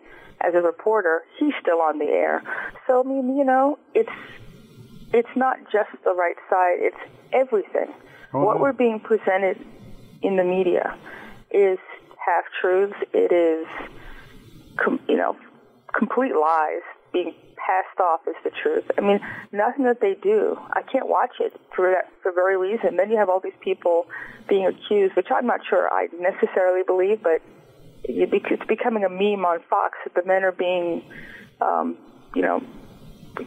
as 0.41 0.55
a 0.55 0.61
reporter. 0.61 1.23
He's 1.39 1.55
still 1.61 1.81
on 1.81 1.99
the 1.99 2.07
air. 2.07 2.43
So 2.87 3.01
I 3.01 3.07
mean, 3.07 3.37
you 3.37 3.45
know, 3.45 3.79
it's 3.95 4.11
it's 5.13 5.37
not 5.37 5.57
just 5.73 5.91
the 6.05 6.15
right 6.15 6.37
side; 6.51 6.79
it's 6.79 7.13
everything. 7.33 7.93
Oh. 8.33 8.45
What 8.45 8.61
we're 8.61 8.73
being 8.73 9.01
presented 9.01 9.59
in 10.23 10.37
the 10.37 10.45
media 10.45 10.97
is 11.51 11.79
half 12.25 12.45
truths. 12.61 12.97
It 13.13 13.33
is, 13.33 13.67
com- 14.77 15.01
you 15.09 15.17
know, 15.17 15.37
complete 15.99 16.33
lies 16.35 16.83
being 17.13 17.35
passed 17.57 17.99
off 18.01 18.21
as 18.29 18.35
the 18.45 18.51
truth. 18.63 18.85
I 18.97 19.01
mean, 19.01 19.21
nothing 19.53 19.85
that 19.85 20.01
they 20.01 20.15
do, 20.15 20.57
I 20.73 20.83
can't 20.83 21.09
watch 21.09 21.33
it 21.41 21.59
for 21.75 21.91
that 21.91 22.09
for 22.23 22.33
very 22.33 22.57
reason. 22.57 22.97
Then 22.97 23.11
you 23.11 23.17
have 23.17 23.29
all 23.29 23.41
these 23.41 23.59
people 23.61 24.07
being 24.49 24.67
accused, 24.67 25.17
which 25.17 25.29
I'm 25.35 25.47
not 25.47 25.61
sure 25.69 25.89
I 25.93 26.09
necessarily 26.19 26.83
believe, 26.87 27.23
but 27.23 27.43
it's 28.05 28.67
becoming 28.67 29.05
a 29.05 29.09
meme 29.09 29.45
on 29.45 29.61
Fox 29.69 29.99
that 30.05 30.15
the 30.15 30.27
men 30.27 30.45
are 30.45 30.53
being, 30.53 31.03
um, 31.61 31.97
you 32.35 32.43
know, 32.43 32.63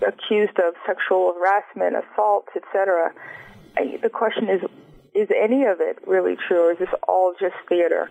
accused 0.05 0.60
of 0.60 0.74
sexual 0.86 1.34
harassment, 1.34 1.96
assault, 1.96 2.48
etc. 2.55 3.13
The 4.01 4.10
question 4.10 4.50
is, 4.50 4.62
is 5.13 5.29
any 5.36 5.65
of 5.65 5.79
it 5.79 6.00
really 6.05 6.36
true, 6.48 6.70
or 6.70 6.72
is 6.74 6.79
this 6.79 6.89
all 7.08 7.34
just 7.39 7.55
theater, 7.67 8.10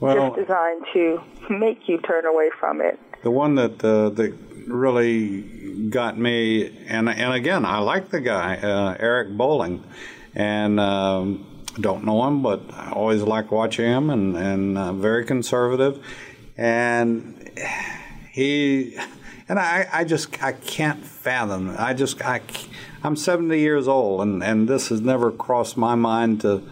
well, 0.00 0.30
just 0.30 0.40
designed 0.48 0.84
to 0.92 1.20
make 1.50 1.88
you 1.88 1.98
turn 2.00 2.26
away 2.26 2.50
from 2.58 2.80
it? 2.80 2.98
The 3.22 3.30
one 3.30 3.54
that 3.56 3.84
uh, 3.84 4.10
that 4.10 4.34
really 4.66 5.42
got 5.88 6.18
me, 6.18 6.76
and 6.88 7.08
and 7.08 7.34
again, 7.34 7.64
I 7.64 7.78
like 7.78 8.10
the 8.10 8.20
guy, 8.20 8.56
uh, 8.56 8.96
Eric 8.98 9.36
Bolling, 9.36 9.82
and. 10.34 10.78
Um, 10.80 11.46
don't 11.80 12.04
know 12.04 12.26
him, 12.26 12.42
but 12.42 12.62
I 12.72 12.92
always 12.92 13.22
like 13.22 13.50
watching 13.50 13.86
him, 13.86 14.10
and 14.10 14.36
and 14.36 14.76
uh, 14.76 14.92
very 14.92 15.24
conservative, 15.24 16.04
and 16.56 17.50
he 18.30 18.98
and 19.48 19.58
I, 19.58 19.88
I 19.92 20.04
just 20.04 20.42
I 20.42 20.52
can't 20.52 21.04
fathom. 21.04 21.74
I 21.78 21.94
just 21.94 22.22
I 22.24 22.40
I'm 23.02 23.16
70 23.16 23.58
years 23.58 23.88
old, 23.88 24.20
and 24.22 24.42
and 24.42 24.68
this 24.68 24.88
has 24.88 25.00
never 25.00 25.30
crossed 25.30 25.76
my 25.76 25.94
mind 25.94 26.40
to 26.42 26.62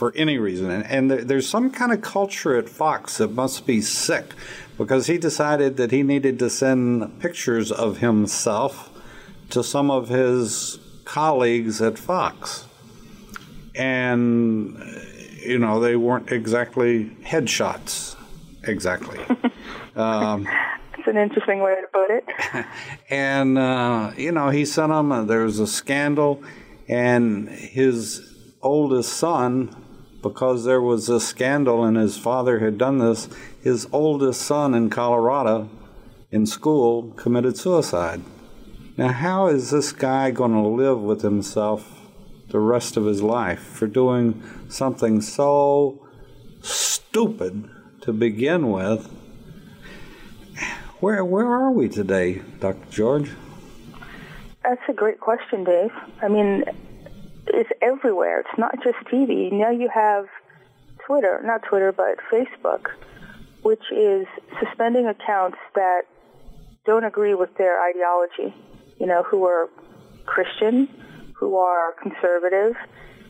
for 0.00 0.14
any 0.16 0.38
reason. 0.38 0.70
And, 0.70 0.86
and 0.86 1.10
there, 1.10 1.22
there's 1.22 1.46
some 1.46 1.70
kind 1.70 1.92
of 1.92 2.00
culture 2.00 2.56
at 2.56 2.70
Fox 2.70 3.18
that 3.18 3.32
must 3.32 3.66
be 3.66 3.82
sick 3.82 4.32
because 4.78 5.08
he 5.08 5.18
decided 5.18 5.76
that 5.76 5.90
he 5.90 6.02
needed 6.02 6.38
to 6.38 6.48
send 6.48 7.20
pictures 7.20 7.70
of 7.70 7.98
himself 7.98 8.88
to 9.50 9.62
some 9.62 9.90
of 9.90 10.08
his 10.08 10.78
colleagues 11.04 11.82
at 11.82 11.98
Fox. 11.98 12.64
And, 13.74 14.82
you 15.42 15.58
know, 15.58 15.80
they 15.80 15.96
weren't 15.96 16.32
exactly 16.32 17.10
headshots, 17.22 18.16
exactly. 18.62 19.18
um, 19.96 20.48
It's 20.96 21.08
an 21.08 21.18
interesting 21.18 21.60
way 21.60 21.74
to 21.74 21.86
put 21.92 22.10
it. 22.10 22.24
and, 23.10 23.58
uh, 23.58 24.12
you 24.16 24.32
know, 24.32 24.48
he 24.48 24.64
sent 24.64 24.88
them, 24.88 25.12
uh, 25.12 25.24
there 25.24 25.44
was 25.44 25.58
a 25.58 25.66
scandal, 25.66 26.42
and 26.88 27.50
his 27.50 28.26
oldest 28.62 29.12
son 29.12 29.76
because 30.22 30.64
there 30.64 30.80
was 30.80 31.08
a 31.08 31.20
scandal 31.20 31.84
and 31.84 31.96
his 31.96 32.18
father 32.18 32.58
had 32.58 32.78
done 32.78 32.98
this, 32.98 33.28
his 33.62 33.88
oldest 33.92 34.42
son 34.42 34.74
in 34.74 34.90
Colorado 34.90 35.68
in 36.30 36.46
school 36.46 37.12
committed 37.12 37.56
suicide. 37.56 38.20
Now, 38.96 39.08
how 39.08 39.46
is 39.46 39.70
this 39.70 39.92
guy 39.92 40.30
going 40.30 40.52
to 40.52 40.68
live 40.68 41.00
with 41.00 41.22
himself 41.22 42.00
the 42.48 42.58
rest 42.58 42.96
of 42.96 43.04
his 43.04 43.22
life 43.22 43.60
for 43.60 43.86
doing 43.86 44.42
something 44.68 45.20
so 45.20 46.06
stupid 46.60 47.70
to 48.02 48.12
begin 48.12 48.70
with? 48.70 49.10
Where, 51.00 51.24
where 51.24 51.46
are 51.46 51.70
we 51.70 51.88
today, 51.88 52.42
Dr. 52.58 52.90
George? 52.90 53.30
That's 54.62 54.82
a 54.88 54.92
great 54.92 55.18
question, 55.18 55.64
Dave. 55.64 55.90
I 56.20 56.28
mean, 56.28 56.64
is 57.54 57.66
everywhere. 57.82 58.40
It's 58.40 58.58
not 58.58 58.82
just 58.82 58.98
TV. 59.06 59.52
Now 59.52 59.70
you 59.70 59.88
have 59.88 60.26
Twitter, 61.06 61.40
not 61.44 61.62
Twitter, 61.62 61.92
but 61.92 62.18
Facebook, 62.30 62.90
which 63.62 63.82
is 63.90 64.26
suspending 64.58 65.06
accounts 65.06 65.58
that 65.74 66.02
don't 66.84 67.04
agree 67.04 67.34
with 67.34 67.54
their 67.56 67.82
ideology. 67.82 68.54
You 68.98 69.06
know, 69.06 69.22
who 69.22 69.44
are 69.44 69.68
Christian, 70.26 70.88
who 71.34 71.56
are 71.56 71.94
conservative, 72.02 72.76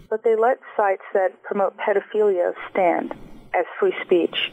but 0.08 0.24
they 0.24 0.34
let 0.34 0.58
sites 0.76 1.04
that 1.14 1.42
promote 1.42 1.76
pedophilia 1.76 2.54
stand 2.70 3.14
as 3.54 3.64
free 3.78 3.94
speech. 4.04 4.52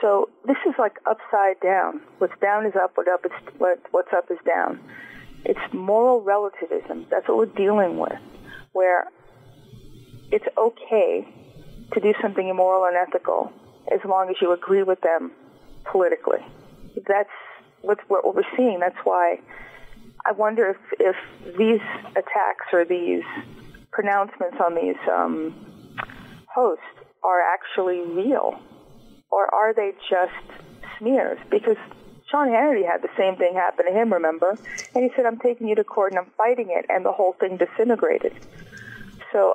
So 0.00 0.28
this 0.44 0.56
is 0.68 0.74
like 0.78 0.98
upside 1.06 1.60
down. 1.60 2.00
What's 2.18 2.38
down 2.40 2.66
is 2.66 2.74
up. 2.74 2.92
What 2.96 3.08
up 3.08 3.24
is 3.24 3.32
what, 3.58 3.80
what's 3.92 4.12
up 4.12 4.30
is 4.30 4.38
down. 4.44 4.80
It's 5.44 5.60
moral 5.72 6.22
relativism. 6.22 7.06
That's 7.08 7.28
what 7.28 7.38
we're 7.38 7.46
dealing 7.46 7.98
with 7.98 8.18
where 8.76 9.06
it's 10.30 10.44
okay 10.58 11.26
to 11.94 12.00
do 12.00 12.12
something 12.20 12.46
immoral 12.48 12.84
and 12.84 12.96
ethical 12.96 13.50
as 13.90 14.00
long 14.04 14.28
as 14.28 14.36
you 14.42 14.52
agree 14.52 14.82
with 14.82 15.00
them 15.00 15.32
politically. 15.90 16.44
That's 17.06 17.30
what 17.82 18.34
we're 18.34 18.42
seeing. 18.56 18.80
That's 18.80 18.98
why 19.04 19.40
I 20.26 20.32
wonder 20.32 20.68
if, 20.70 20.76
if 21.00 21.16
these 21.56 21.80
attacks 22.10 22.66
or 22.72 22.84
these 22.84 23.22
pronouncements 23.92 24.56
on 24.60 24.74
these 24.74 25.00
um, 25.10 25.54
hosts 26.52 26.84
are 27.24 27.40
actually 27.54 28.00
real, 28.00 28.60
or 29.30 29.54
are 29.54 29.72
they 29.72 29.92
just 30.10 30.60
smears? 30.98 31.38
Because 31.50 31.78
Sean 32.30 32.48
Hannity 32.48 32.84
had 32.84 33.02
the 33.02 33.10
same 33.16 33.36
thing 33.36 33.54
happen 33.54 33.86
to 33.86 33.92
him, 33.92 34.12
remember? 34.12 34.58
And 34.94 35.04
he 35.04 35.10
said, 35.14 35.26
I'm 35.26 35.38
taking 35.38 35.68
you 35.68 35.76
to 35.76 35.84
court 35.84 36.12
and 36.12 36.18
I'm 36.18 36.30
fighting 36.36 36.68
it, 36.70 36.86
and 36.88 37.04
the 37.04 37.12
whole 37.12 37.34
thing 37.34 37.56
disintegrated. 37.56 38.32
So, 39.32 39.54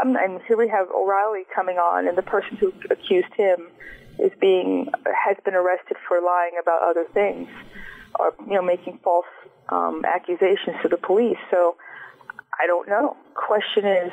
um, 0.00 0.16
and 0.16 0.40
here 0.46 0.56
we 0.56 0.68
have 0.68 0.88
O'Reilly 0.90 1.44
coming 1.54 1.78
on, 1.78 2.06
and 2.06 2.16
the 2.18 2.22
person 2.22 2.56
who 2.56 2.72
accused 2.90 3.32
him 3.34 3.68
is 4.18 4.32
being 4.38 4.88
has 5.06 5.36
been 5.44 5.54
arrested 5.54 5.96
for 6.06 6.20
lying 6.20 6.52
about 6.60 6.82
other 6.82 7.06
things, 7.14 7.48
or 8.18 8.34
you 8.46 8.54
know, 8.54 8.62
making 8.62 8.98
false 9.02 9.26
um, 9.70 10.04
accusations 10.04 10.76
to 10.82 10.88
the 10.88 10.98
police. 10.98 11.38
So, 11.50 11.76
I 12.62 12.66
don't 12.66 12.86
know. 12.86 13.16
Question 13.34 13.86
is, 13.86 14.12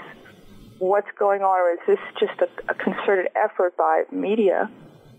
what's 0.80 1.12
going 1.20 1.42
on, 1.42 1.60
or 1.60 1.72
is 1.74 1.80
this 1.88 2.00
just 2.20 2.40
a, 2.40 2.72
a 2.72 2.74
concerted 2.74 3.28
effort 3.36 3.76
by 3.76 4.04
media 4.12 4.72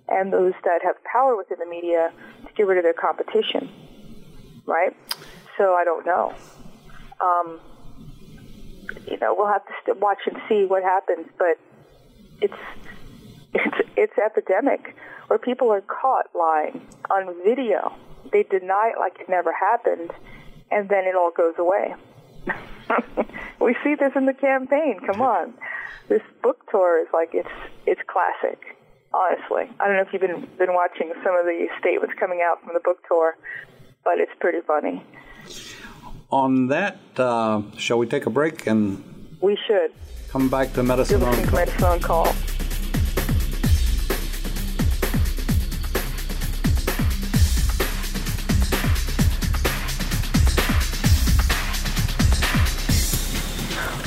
and 0.08 0.32
those 0.32 0.54
that 0.64 0.80
have 0.82 0.96
power 1.04 1.36
within 1.36 1.58
the 1.58 1.66
media 1.66 2.12
to 2.46 2.52
get 2.54 2.66
rid 2.66 2.78
of 2.78 2.84
their 2.84 2.92
competition? 2.92 3.70
Right. 4.66 4.96
So 5.56 5.74
I 5.74 5.84
don't 5.84 6.06
know. 6.06 6.34
Um, 7.20 7.60
you 9.06 9.18
know, 9.18 9.34
we'll 9.36 9.48
have 9.48 9.62
to 9.86 9.94
watch 9.94 10.18
and 10.26 10.36
see 10.48 10.64
what 10.64 10.82
happens. 10.82 11.26
But 11.38 11.58
it's 12.40 12.54
it's 13.54 13.88
it's 13.96 14.18
epidemic 14.18 14.94
where 15.26 15.38
people 15.38 15.70
are 15.70 15.80
caught 15.82 16.26
lying 16.34 16.86
on 17.10 17.34
video. 17.44 17.94
They 18.32 18.42
deny 18.42 18.92
it 18.94 18.98
like 18.98 19.20
it 19.20 19.28
never 19.28 19.52
happened, 19.52 20.10
and 20.70 20.88
then 20.88 21.04
it 21.04 21.14
all 21.14 21.30
goes 21.30 21.54
away. 21.58 21.94
we 23.60 23.76
see 23.84 23.94
this 23.94 24.12
in 24.14 24.26
the 24.26 24.34
campaign. 24.34 25.00
Come 25.06 25.20
on, 25.20 25.54
this 26.08 26.22
book 26.42 26.70
tour 26.70 27.00
is 27.00 27.08
like 27.12 27.30
it's 27.32 27.48
it's 27.86 28.00
classic. 28.06 28.77
Honestly, 29.12 29.74
I 29.80 29.86
don't 29.86 29.96
know 29.96 30.02
if 30.02 30.12
you've 30.12 30.22
been 30.22 30.48
been 30.58 30.74
watching 30.74 31.12
some 31.24 31.34
of 31.34 31.44
the 31.46 31.66
statements 31.80 32.14
coming 32.20 32.40
out 32.44 32.62
from 32.62 32.74
the 32.74 32.80
book 32.80 32.98
tour, 33.08 33.36
but 34.04 34.18
it's 34.18 34.32
pretty 34.38 34.60
funny 34.66 35.02
on 36.30 36.68
that, 36.68 36.98
uh, 37.16 37.62
shall 37.76 37.98
we 37.98 38.06
take 38.06 38.26
a 38.26 38.30
break 38.30 38.66
and 38.66 39.02
we 39.40 39.58
should 39.66 39.92
come 40.28 40.48
back 40.48 40.72
to 40.74 40.82
medicine 40.82 41.22
on 41.22 41.34
call. 41.44 41.54
Medicine 41.54 41.84
on 41.84 42.00
call. 42.00 42.34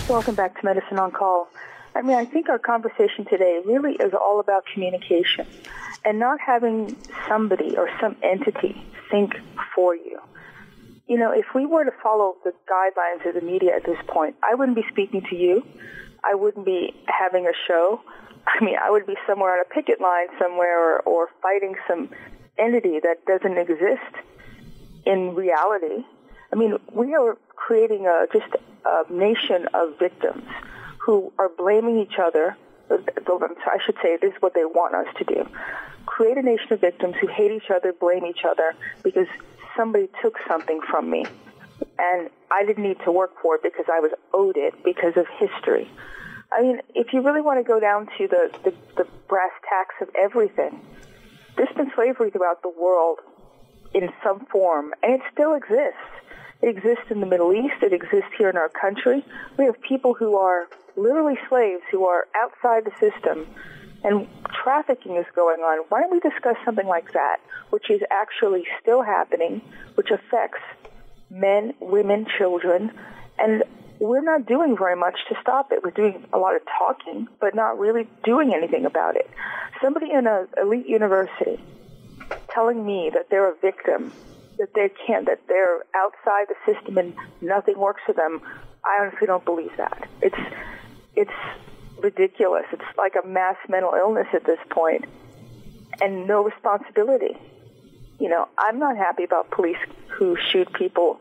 Welcome 0.07 0.35
back 0.35 0.59
to 0.59 0.65
Medicine 0.65 0.99
on 0.99 1.11
Call. 1.11 1.47
I 1.93 2.01
mean, 2.01 2.15
I 2.15 2.25
think 2.25 2.49
our 2.49 2.59
conversation 2.59 3.25
today 3.25 3.61
really 3.65 3.93
is 3.93 4.13
all 4.13 4.39
about 4.39 4.65
communication 4.73 5.45
and 6.05 6.19
not 6.19 6.39
having 6.39 6.95
somebody 7.27 7.75
or 7.77 7.89
some 7.99 8.15
entity 8.23 8.81
think 9.09 9.33
for 9.75 9.95
you. 9.95 10.19
You 11.07 11.17
know, 11.17 11.31
if 11.31 11.45
we 11.53 11.65
were 11.65 11.83
to 11.83 11.91
follow 12.01 12.35
the 12.45 12.53
guidelines 12.71 13.27
of 13.27 13.35
the 13.35 13.41
media 13.41 13.75
at 13.75 13.83
this 13.83 13.97
point, 14.07 14.35
I 14.41 14.55
wouldn't 14.55 14.77
be 14.77 14.85
speaking 14.89 15.23
to 15.29 15.35
you. 15.35 15.65
I 16.23 16.35
wouldn't 16.35 16.65
be 16.65 16.93
having 17.07 17.45
a 17.45 17.53
show. 17.67 17.99
I 18.47 18.63
mean, 18.63 18.77
I 18.81 18.89
would 18.89 19.05
be 19.05 19.17
somewhere 19.27 19.53
on 19.53 19.59
a 19.59 19.65
picket 19.65 19.99
line 19.99 20.27
somewhere 20.39 20.95
or, 20.95 20.99
or 21.01 21.29
fighting 21.41 21.75
some 21.87 22.09
entity 22.57 22.99
that 23.01 23.25
doesn't 23.25 23.57
exist 23.57 24.15
in 25.05 25.35
reality. 25.35 26.05
I 26.53 26.55
mean, 26.55 26.77
we 26.93 27.13
are 27.15 27.37
creating 27.55 28.07
a 28.07 28.27
just 28.31 28.55
a 28.85 29.11
nation 29.11 29.67
of 29.73 29.99
victims 29.99 30.47
who 31.05 31.31
are 31.37 31.49
blaming 31.49 31.99
each 31.99 32.19
other. 32.21 32.55
I 32.89 33.77
should 33.85 33.95
say 34.03 34.17
this 34.21 34.33
is 34.33 34.41
what 34.41 34.53
they 34.53 34.65
want 34.65 34.95
us 34.95 35.07
to 35.17 35.23
do. 35.23 35.47
Create 36.05 36.37
a 36.37 36.41
nation 36.41 36.73
of 36.73 36.81
victims 36.81 37.15
who 37.21 37.27
hate 37.27 37.51
each 37.51 37.71
other, 37.73 37.93
blame 37.93 38.25
each 38.25 38.43
other 38.47 38.73
because 39.03 39.27
somebody 39.77 40.09
took 40.21 40.37
something 40.47 40.81
from 40.89 41.09
me. 41.09 41.25
And 41.97 42.29
I 42.51 42.65
didn't 42.65 42.83
need 42.83 42.97
to 43.05 43.11
work 43.11 43.31
for 43.41 43.55
it 43.55 43.63
because 43.63 43.85
I 43.91 43.99
was 43.99 44.11
owed 44.33 44.57
it 44.57 44.73
because 44.83 45.15
of 45.15 45.25
history. 45.39 45.89
I 46.51 46.61
mean, 46.61 46.81
if 46.93 47.13
you 47.13 47.21
really 47.21 47.41
want 47.41 47.59
to 47.59 47.63
go 47.63 47.79
down 47.79 48.07
to 48.17 48.27
the, 48.27 48.51
the, 48.63 48.73
the 48.97 49.07
brass 49.29 49.51
tacks 49.69 49.95
of 50.01 50.09
everything, 50.19 50.81
there's 51.55 51.73
been 51.75 51.91
slavery 51.95 52.29
throughout 52.29 52.61
the 52.61 52.73
world 52.77 53.19
in 53.93 54.09
some 54.23 54.45
form, 54.51 54.93
and 55.01 55.13
it 55.13 55.21
still 55.31 55.53
exists. 55.53 55.97
It 56.61 56.69
exists 56.69 57.09
in 57.09 57.19
the 57.19 57.25
Middle 57.25 57.53
East. 57.53 57.81
It 57.81 57.93
exists 57.93 58.31
here 58.37 58.49
in 58.49 58.57
our 58.57 58.69
country. 58.69 59.25
We 59.57 59.65
have 59.65 59.81
people 59.81 60.13
who 60.13 60.37
are 60.37 60.67
literally 60.95 61.37
slaves 61.49 61.81
who 61.91 62.05
are 62.05 62.27
outside 62.35 62.85
the 62.85 62.91
system 62.99 63.47
and 64.03 64.27
trafficking 64.63 65.15
is 65.15 65.25
going 65.35 65.59
on. 65.61 65.85
Why 65.89 66.01
don't 66.01 66.11
we 66.11 66.19
discuss 66.19 66.55
something 66.65 66.87
like 66.87 67.13
that, 67.13 67.37
which 67.69 67.89
is 67.89 68.01
actually 68.09 68.65
still 68.81 69.03
happening, 69.03 69.61
which 69.95 70.09
affects 70.11 70.59
men, 71.29 71.73
women, 71.79 72.25
children, 72.37 72.91
and 73.37 73.63
we're 73.99 74.23
not 74.23 74.47
doing 74.47 74.75
very 74.75 74.95
much 74.95 75.15
to 75.29 75.35
stop 75.41 75.71
it. 75.71 75.83
We're 75.83 75.91
doing 75.91 76.25
a 76.33 76.37
lot 76.39 76.55
of 76.55 76.63
talking, 76.77 77.27
but 77.39 77.53
not 77.53 77.77
really 77.77 78.07
doing 78.23 78.53
anything 78.53 78.85
about 78.85 79.15
it. 79.15 79.29
Somebody 79.81 80.11
in 80.11 80.25
an 80.25 80.47
elite 80.59 80.87
university 80.87 81.63
telling 82.49 82.83
me 82.83 83.11
that 83.13 83.29
they're 83.29 83.49
a 83.49 83.55
victim, 83.55 84.11
that 84.61 84.75
they 84.75 84.91
can't, 85.07 85.25
that 85.25 85.39
they're 85.47 85.83
outside 85.95 86.45
the 86.47 86.55
system 86.71 86.99
and 86.99 87.15
nothing 87.41 87.77
works 87.77 88.01
for 88.05 88.13
them, 88.13 88.39
I 88.85 89.01
honestly 89.01 89.25
don't 89.25 89.43
believe 89.43 89.75
that. 89.77 90.07
It's, 90.21 90.37
it's 91.15 91.31
ridiculous. 91.97 92.65
It's 92.71 92.83
like 92.95 93.13
a 93.21 93.27
mass 93.27 93.55
mental 93.67 93.93
illness 93.97 94.27
at 94.33 94.45
this 94.45 94.59
point 94.69 95.05
and 95.99 96.27
no 96.27 96.43
responsibility. 96.43 97.35
You 98.19 98.29
know, 98.29 98.47
I'm 98.55 98.77
not 98.77 98.97
happy 98.97 99.23
about 99.23 99.49
police 99.49 99.81
who 100.09 100.37
shoot 100.51 100.71
people 100.73 101.19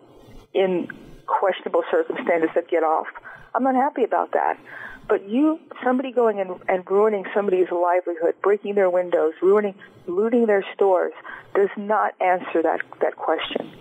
in 0.52 0.88
questionable 1.26 1.82
circumstances 1.90 2.50
that 2.54 2.68
get 2.68 2.82
off. 2.82 3.06
I'm 3.54 3.62
not 3.62 3.74
happy 3.74 4.04
about 4.04 4.32
that. 4.32 4.58
But 5.10 5.28
you, 5.28 5.58
somebody 5.82 6.12
going 6.12 6.40
and, 6.40 6.52
and 6.68 6.88
ruining 6.88 7.26
somebody's 7.34 7.66
livelihood, 7.72 8.36
breaking 8.42 8.76
their 8.76 8.88
windows, 8.88 9.34
ruining, 9.42 9.74
looting 10.06 10.46
their 10.46 10.64
stores, 10.72 11.12
does 11.52 11.68
not 11.76 12.14
answer 12.20 12.62
that, 12.62 12.80
that 13.00 13.16
question. 13.16 13.72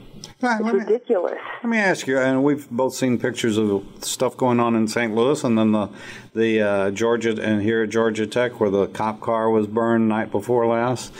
It's 0.41 0.41
let 0.41 0.73
ridiculous. 0.73 1.37
Let 1.63 1.69
me 1.69 1.77
ask 1.77 2.07
you, 2.07 2.17
and 2.17 2.43
we've 2.43 2.67
both 2.71 2.95
seen 2.95 3.19
pictures 3.19 3.57
of 3.57 3.85
stuff 4.01 4.35
going 4.37 4.59
on 4.59 4.75
in 4.75 4.87
St. 4.87 5.13
Louis, 5.13 5.43
and 5.43 5.57
then 5.57 5.71
the 5.73 5.89
the 6.33 6.61
uh, 6.61 6.91
Georgia 6.91 7.39
and 7.41 7.61
here 7.61 7.83
at 7.83 7.89
Georgia 7.89 8.25
Tech, 8.25 8.59
where 8.59 8.69
the 8.69 8.87
cop 8.87 9.19
car 9.19 9.49
was 9.49 9.67
burned 9.67 10.07
night 10.07 10.31
before 10.31 10.65
last. 10.65 11.13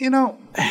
You 0.00 0.10
know, 0.10 0.38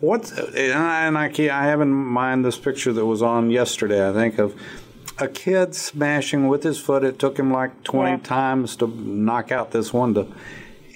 what? 0.00 0.30
And 0.54 1.16
I, 1.16 1.26
I 1.26 1.64
have 1.64 1.80
in 1.80 1.92
mind 1.92 2.44
this 2.44 2.58
picture 2.58 2.92
that 2.92 3.06
was 3.06 3.22
on 3.22 3.50
yesterday. 3.50 4.06
I 4.06 4.12
think 4.12 4.38
of 4.38 4.54
a 5.18 5.28
kid 5.28 5.74
smashing 5.74 6.48
with 6.48 6.62
his 6.62 6.78
foot. 6.78 7.04
It 7.04 7.18
took 7.18 7.38
him 7.38 7.52
like 7.52 7.82
twenty 7.82 8.18
yeah. 8.18 8.26
times 8.26 8.76
to 8.76 8.86
knock 8.86 9.50
out 9.50 9.70
this 9.70 9.92
window. 9.92 10.32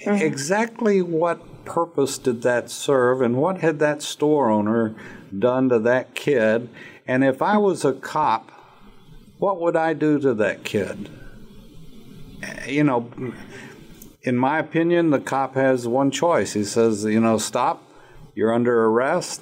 Mm-hmm. 0.05 0.23
Exactly 0.23 1.01
what 1.01 1.65
purpose 1.65 2.17
did 2.17 2.41
that 2.41 2.69
serve, 2.69 3.21
and 3.21 3.37
what 3.37 3.59
had 3.59 3.79
that 3.79 4.01
store 4.01 4.49
owner 4.49 4.95
done 5.37 5.69
to 5.69 5.79
that 5.79 6.15
kid? 6.15 6.69
And 7.07 7.23
if 7.23 7.41
I 7.41 7.57
was 7.57 7.83
a 7.83 7.93
cop, 7.93 8.51
what 9.37 9.59
would 9.59 9.75
I 9.75 9.93
do 9.93 10.19
to 10.19 10.33
that 10.35 10.63
kid? 10.63 11.09
You 12.67 12.83
know, 12.83 13.11
in 14.23 14.37
my 14.37 14.59
opinion, 14.59 15.09
the 15.09 15.19
cop 15.19 15.55
has 15.55 15.87
one 15.87 16.09
choice. 16.11 16.53
He 16.53 16.63
says, 16.63 17.03
you 17.03 17.19
know, 17.19 17.37
stop, 17.37 17.83
you're 18.33 18.53
under 18.53 18.85
arrest, 18.85 19.41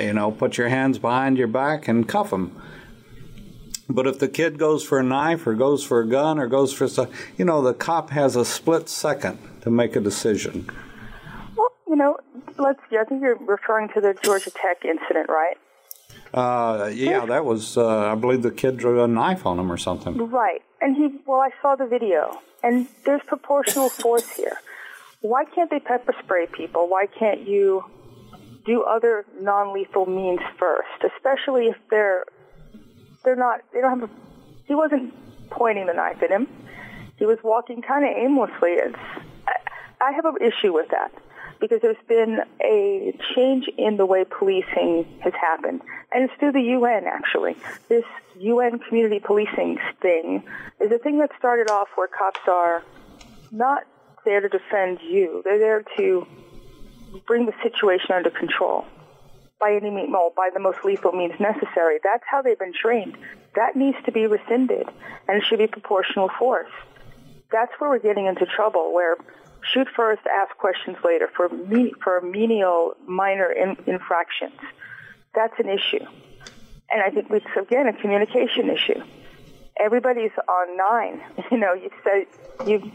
you 0.00 0.12
know, 0.12 0.30
put 0.30 0.58
your 0.58 0.68
hands 0.68 0.98
behind 0.98 1.38
your 1.38 1.48
back 1.48 1.88
and 1.88 2.08
cuff 2.08 2.32
him. 2.32 2.60
But 3.88 4.06
if 4.06 4.18
the 4.18 4.28
kid 4.28 4.58
goes 4.58 4.84
for 4.84 4.98
a 4.98 5.02
knife 5.02 5.46
or 5.46 5.54
goes 5.54 5.82
for 5.82 6.00
a 6.00 6.06
gun 6.06 6.38
or 6.38 6.46
goes 6.46 6.72
for 6.72 6.86
stuff, 6.88 7.08
you 7.38 7.44
know, 7.44 7.62
the 7.62 7.72
cop 7.72 8.10
has 8.10 8.36
a 8.36 8.44
split 8.44 8.88
second 8.88 9.38
to 9.62 9.70
make 9.70 9.96
a 9.96 10.00
decision 10.00 10.70
Well, 11.56 11.72
you 11.86 11.96
know, 11.96 12.18
let's. 12.58 12.80
I 12.92 13.04
think 13.04 13.22
you're 13.22 13.36
referring 13.36 13.88
to 13.94 14.00
the 14.00 14.14
Georgia 14.22 14.50
Tech 14.50 14.84
incident, 14.84 15.28
right? 15.28 15.56
Uh, 16.34 16.90
yeah, 16.92 17.24
that 17.24 17.44
was. 17.44 17.78
Uh, 17.78 18.12
I 18.12 18.14
believe 18.14 18.42
the 18.42 18.50
kid 18.50 18.76
drew 18.76 19.02
a 19.02 19.08
knife 19.08 19.46
on 19.46 19.58
him 19.58 19.72
or 19.72 19.78
something. 19.78 20.16
Right, 20.30 20.62
and 20.80 20.94
he. 20.94 21.18
Well, 21.26 21.40
I 21.40 21.50
saw 21.62 21.74
the 21.74 21.86
video, 21.86 22.40
and 22.62 22.86
there's 23.04 23.22
proportional 23.26 23.88
force 23.88 24.28
here. 24.36 24.60
Why 25.22 25.44
can't 25.46 25.70
they 25.70 25.80
pepper 25.80 26.14
spray 26.22 26.46
people? 26.46 26.88
Why 26.88 27.06
can't 27.06 27.48
you 27.48 27.84
do 28.66 28.82
other 28.82 29.24
non-lethal 29.40 30.06
means 30.06 30.40
first, 30.58 31.02
especially 31.02 31.66
if 31.68 31.76
they're 31.90 32.24
they're 33.28 33.36
not. 33.36 33.60
They 33.74 33.82
don't 33.82 34.00
have. 34.00 34.08
A, 34.08 34.12
he 34.64 34.74
wasn't 34.74 35.12
pointing 35.50 35.86
the 35.86 35.92
knife 35.92 36.22
at 36.22 36.30
him. 36.30 36.48
He 37.16 37.26
was 37.26 37.38
walking 37.44 37.82
kind 37.82 38.04
of 38.04 38.16
aimlessly. 38.16 38.72
It's. 38.72 38.96
I, 39.46 39.56
I 40.00 40.12
have 40.12 40.24
an 40.24 40.36
issue 40.40 40.72
with 40.72 40.88
that 40.88 41.12
because 41.60 41.82
there's 41.82 42.02
been 42.08 42.38
a 42.62 43.12
change 43.34 43.66
in 43.76 43.98
the 43.98 44.06
way 44.06 44.24
policing 44.24 45.04
has 45.20 45.34
happened. 45.34 45.82
And 46.10 46.24
it's 46.24 46.32
through 46.38 46.52
the 46.52 46.62
UN, 46.78 47.04
actually. 47.04 47.56
This 47.88 48.04
UN 48.38 48.78
community 48.78 49.18
policing 49.18 49.78
thing 50.00 50.42
is 50.80 50.90
a 50.90 50.98
thing 50.98 51.18
that 51.18 51.30
started 51.38 51.68
off 51.70 51.88
where 51.96 52.08
cops 52.08 52.40
are 52.48 52.82
not 53.50 53.82
there 54.24 54.40
to 54.40 54.48
defend 54.48 55.00
you. 55.02 55.42
They're 55.44 55.58
there 55.58 55.84
to 55.98 56.26
bring 57.26 57.44
the 57.44 57.54
situation 57.62 58.12
under 58.12 58.30
control 58.30 58.86
by 59.60 59.74
any 59.74 59.90
means, 59.90 60.08
well, 60.12 60.32
by 60.36 60.50
the 60.52 60.60
most 60.60 60.84
lethal 60.84 61.12
means 61.12 61.34
necessary. 61.40 61.98
That's 62.02 62.24
how 62.30 62.42
they've 62.42 62.58
been 62.58 62.74
trained. 62.74 63.16
That 63.54 63.76
needs 63.76 63.96
to 64.06 64.12
be 64.12 64.26
rescinded, 64.26 64.88
and 65.26 65.36
it 65.36 65.44
should 65.48 65.58
be 65.58 65.66
proportional 65.66 66.30
force. 66.38 66.70
That's 67.50 67.72
where 67.78 67.90
we're 67.90 67.98
getting 67.98 68.26
into 68.26 68.46
trouble, 68.46 68.94
where 68.94 69.16
shoot 69.72 69.88
first, 69.94 70.22
ask 70.26 70.56
questions 70.56 70.96
later 71.04 71.28
for 71.34 71.48
me, 71.48 71.92
for 72.02 72.20
menial, 72.20 72.94
minor 73.06 73.50
in, 73.50 73.76
infractions. 73.86 74.58
That's 75.34 75.54
an 75.58 75.68
issue, 75.68 76.04
and 76.90 77.02
I 77.02 77.10
think 77.10 77.30
it's 77.30 77.46
again 77.56 77.86
a 77.86 77.92
communication 77.92 78.70
issue. 78.70 79.02
Everybody's 79.78 80.32
on 80.48 80.76
nine. 80.76 81.20
You 81.50 81.58
know, 81.58 81.72
you 81.72 81.90
say 82.04 82.26
you 82.66 82.92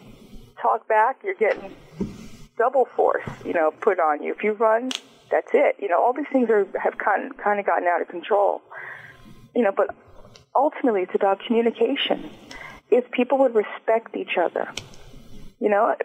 talk 0.61 0.87
back, 0.87 1.17
you're 1.23 1.33
getting 1.33 1.75
double 2.57 2.85
force. 2.95 3.27
You 3.43 3.53
know, 3.53 3.71
put 3.71 3.99
on 3.99 4.21
you. 4.21 4.31
If 4.31 4.43
you 4.43 4.53
run, 4.53 4.91
that's 5.33 5.49
it. 5.51 5.77
You 5.79 5.89
know, 5.89 5.99
all 5.99 6.13
these 6.13 6.29
things 6.31 6.49
are 6.51 6.67
have 6.79 6.97
kind 6.99 7.35
kind 7.37 7.59
of 7.59 7.65
gotten 7.65 7.87
out 7.87 8.01
of 8.01 8.07
control. 8.07 8.61
You 9.55 9.63
know, 9.63 9.71
but 9.75 9.95
ultimately, 10.55 11.01
it's 11.01 11.15
about 11.15 11.39
communication. 11.39 12.29
If 12.91 13.09
people 13.09 13.39
would 13.39 13.55
respect 13.55 14.15
each 14.15 14.37
other, 14.37 14.71
you 15.59 15.69
know, 15.69 15.95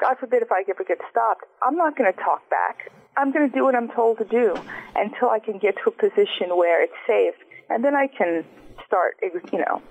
God 0.00 0.16
forbid 0.18 0.42
if 0.42 0.50
I 0.50 0.64
ever 0.68 0.84
get 0.84 0.98
stopped, 1.10 1.44
I'm 1.62 1.76
not 1.76 1.98
going 1.98 2.10
to 2.10 2.18
talk 2.18 2.48
back. 2.48 2.90
I'm 3.18 3.30
going 3.30 3.50
to 3.50 3.54
do 3.54 3.64
what 3.64 3.74
I'm 3.74 3.90
told 3.90 4.18
to 4.18 4.24
do 4.24 4.56
until 4.96 5.28
I 5.28 5.38
can 5.38 5.58
get 5.58 5.76
to 5.84 5.90
a 5.90 5.90
position 5.90 6.56
where 6.56 6.82
it's 6.82 7.00
safe, 7.06 7.34
and 7.68 7.84
then 7.84 7.94
I 7.94 8.06
can 8.06 8.44
start, 8.86 9.16
you 9.22 9.58
know, 9.58 9.82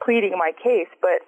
pleading 0.00 0.32
my 0.38 0.52
case. 0.62 0.88
But 1.02 1.20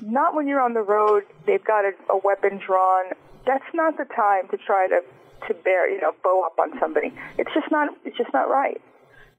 not 0.00 0.34
when 0.36 0.46
you're 0.46 0.60
on 0.60 0.74
the 0.74 0.82
road. 0.82 1.24
They've 1.46 1.64
got 1.64 1.84
a, 1.84 1.92
a 2.10 2.18
weapon 2.22 2.60
drawn. 2.64 3.06
That's 3.44 3.64
not 3.74 3.96
the 3.96 4.04
time 4.04 4.48
to 4.50 4.56
try 4.56 4.86
to 4.88 5.02
to 5.48 5.54
bear, 5.54 5.90
you 5.90 6.00
know, 6.00 6.12
bow 6.22 6.44
up 6.44 6.58
on 6.58 6.78
somebody. 6.78 7.12
It's 7.38 7.52
just 7.54 7.70
not. 7.70 7.90
It's 8.04 8.16
just 8.16 8.32
not 8.32 8.48
right. 8.48 8.80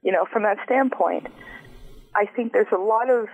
You 0.02 0.12
know, 0.12 0.26
from 0.32 0.44
that 0.44 0.58
standpoint, 0.66 1.28
I 2.16 2.26
think 2.26 2.52
there's 2.54 2.72
a 2.72 2.78
lot 2.78 3.10
of 3.10 3.28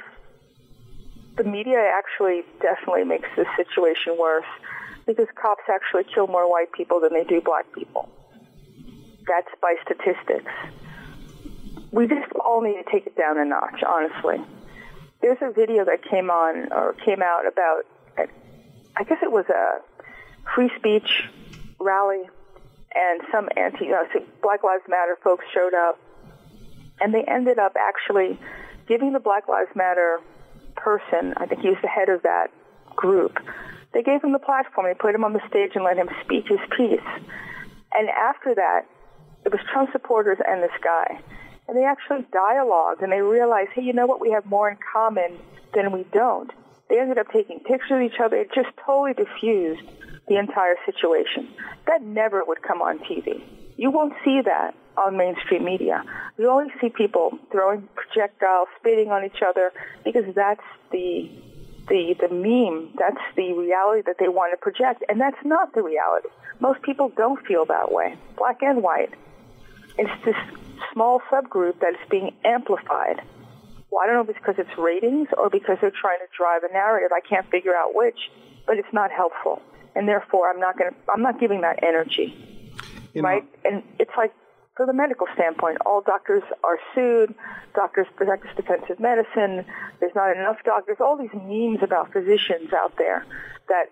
the 1.38 1.44
media 1.44 1.80
actually 1.80 2.44
definitely 2.62 3.06
makes 3.06 3.28
this 3.36 3.48
situation 3.56 4.18
worse 4.20 4.46
because 5.06 5.28
cops 5.42 5.64
actually 5.70 6.04
kill 6.14 6.28
more 6.28 6.50
white 6.50 6.72
people 6.74 7.00
than 7.00 7.14
they 7.14 7.24
do 7.24 7.42
black 7.42 7.66
people. 7.74 8.10
That's 9.28 9.50
by 9.62 9.76
statistics. 9.84 10.52
we 11.92 12.08
just 12.08 12.32
all 12.46 12.62
need 12.62 12.84
to 12.84 12.92
take 12.92 13.08
it 13.08 13.16
down 13.16 13.38
a 13.38 13.46
notch, 13.46 13.84
honestly. 13.88 14.38
There's 15.22 15.38
a 15.42 15.52
video 15.52 15.86
that 15.86 16.04
came 16.04 16.30
on 16.30 16.72
or 16.72 16.94
came 17.06 17.22
out 17.22 17.48
about, 17.48 17.84
I 18.96 19.04
guess 19.04 19.18
it 19.22 19.32
was 19.32 19.46
a 19.50 19.82
free 20.56 20.72
speech 20.78 21.30
rally, 21.80 22.30
and 22.95 23.21
some 23.32 23.49
anti, 23.56 23.86
you 23.86 23.91
know, 23.91 24.06
Black 24.41 24.63
Lives 24.63 24.84
Matter 24.88 25.17
folks 25.23 25.45
showed 25.54 25.73
up, 25.73 25.99
and 26.99 27.13
they 27.13 27.23
ended 27.23 27.60
up 27.60 27.73
actually 27.78 28.39
giving 28.88 29.13
the 29.13 29.19
Black 29.19 29.47
Lives 29.47 29.69
Matter 29.75 30.19
person, 30.75 31.34
I 31.38 31.45
think 31.45 31.62
he 31.62 31.69
was 31.69 31.78
the 31.82 31.88
head 31.88 32.10
of 32.10 32.23
that 32.23 32.47
group, 32.95 33.38
they 33.93 34.04
gave 34.04 34.23
him 34.23 34.34
the 34.34 34.39
platform. 34.39 34.88
They 34.88 34.93
put 34.93 35.15
him 35.15 35.23
on 35.23 35.34
the 35.34 35.41
stage 35.47 35.71
and 35.75 35.84
let 35.84 35.97
him 35.97 36.10
speak 36.23 36.47
his 36.47 36.60
piece. 36.78 36.99
And 37.93 38.10
after 38.10 38.54
that, 38.56 38.86
it 39.45 39.52
was 39.52 39.62
Trump 39.71 39.91
supporters 39.91 40.38
and 40.45 40.62
this 40.62 40.75
guy. 40.84 41.19
And 41.67 41.78
they 41.78 41.86
actually 41.86 42.25
dialogued 42.32 43.02
and 43.02 43.12
they 43.12 43.21
realized, 43.21 43.69
hey, 43.73 43.82
you 43.82 43.93
know 43.93 44.06
what? 44.06 44.21
We 44.21 44.32
have 44.32 44.45
more 44.45 44.69
in 44.69 44.78
common 44.93 45.39
than 45.73 45.91
we 45.91 46.06
don't. 46.13 46.52
They 46.89 46.99
ended 46.99 47.17
up 47.17 47.32
taking 47.32 47.60
pictures 47.60 47.91
of 47.91 48.02
each 48.02 48.19
other. 48.23 48.38
It 48.38 48.49
just 48.54 48.69
totally 48.86 49.13
diffused 49.13 49.84
the 50.30 50.38
entire 50.38 50.76
situation. 50.86 51.50
That 51.88 52.02
never 52.02 52.44
would 52.46 52.62
come 52.62 52.82
on 52.82 53.00
TV. 53.00 53.42
You 53.78 53.92
won't 53.92 54.13
see 54.24 54.42
that 54.46 54.76
on 54.98 55.18
mainstream 55.18 55.63
media. 55.63 56.04
You 56.38 56.50
only 56.50 56.72
see 56.80 56.89
people 56.89 57.38
throwing 57.52 57.88
projectiles, 57.96 58.68
spitting 58.80 59.10
on 59.10 59.26
each 59.26 59.42
other, 59.46 59.72
because 60.04 60.26
that's 60.36 60.63
the 60.92 61.30
the 61.88 62.15
the 62.20 62.30
meme. 62.30 62.94
That's 62.98 63.22
the 63.36 63.54
reality 63.54 64.04
that 64.06 64.18
they 64.20 64.28
want 64.28 64.54
to 64.54 64.58
project, 64.58 65.04
and 65.10 65.20
that's 65.20 65.44
not 65.44 65.74
the 65.74 65.82
reality. 65.82 66.30
Most 66.60 66.82
people 66.82 67.10
don't 67.15 67.46
feel 67.46 67.65
that 67.65 67.92
way, 67.92 68.15
black 68.38 68.62
and 68.62 68.84
white. 68.84 69.13
It's 69.98 70.26
this 70.26 70.36
small 70.94 71.22
subgroup 71.32 71.80
that 71.80 71.94
is 71.94 72.10
being 72.10 72.34
amplified. 72.46 73.22
Well, 73.89 74.04
I 74.04 74.06
don't 74.06 74.15
know 74.15 74.22
if 74.22 74.30
it's 74.30 74.39
because 74.39 74.60
it's 74.60 74.78
ratings 74.78 75.30
or 75.38 75.50
because 75.50 75.78
they're 75.82 75.92
trying 75.92 76.20
to 76.20 76.28
drive 76.38 76.63
a 76.63 76.72
narrative. 76.72 77.12
I 77.12 77.22
can't 77.28 77.50
figure 77.50 77.76
out 77.76 77.96
which, 77.96 78.20
but 78.68 78.78
it's 78.78 78.94
not 78.94 79.10
helpful, 79.12 79.62
and 79.95 80.08
therefore 80.08 80.49
I'm 80.49 80.60
not 80.60 80.78
going 80.78 80.91
to. 80.91 80.97
I'm 81.12 81.21
not 81.21 81.39
giving 81.39 81.62
that 81.62 81.84
energy, 81.84 82.34
you 83.13 83.21
right? 83.21 83.43
Know. 83.63 83.71
And 83.71 83.84
it's 83.99 84.12
like 84.17 84.34
from 84.75 84.88
the 84.88 84.93
medical 84.93 85.28
standpoint, 85.34 85.78
all 85.86 86.02
doctors 86.02 86.43
are 86.63 86.80
sued. 86.95 87.34
Doctors 87.75 88.08
practice 88.15 88.52
defensive 88.56 88.99
medicine. 88.99 89.65
There's 89.99 90.15
not 90.15 90.36
enough 90.36 90.58
doctors. 90.65 90.97
All 90.99 91.17
these 91.17 91.34
memes 91.34 91.80
about 91.84 92.12
physicians 92.13 92.73
out 92.73 92.93
there 92.97 93.25
that 93.67 93.86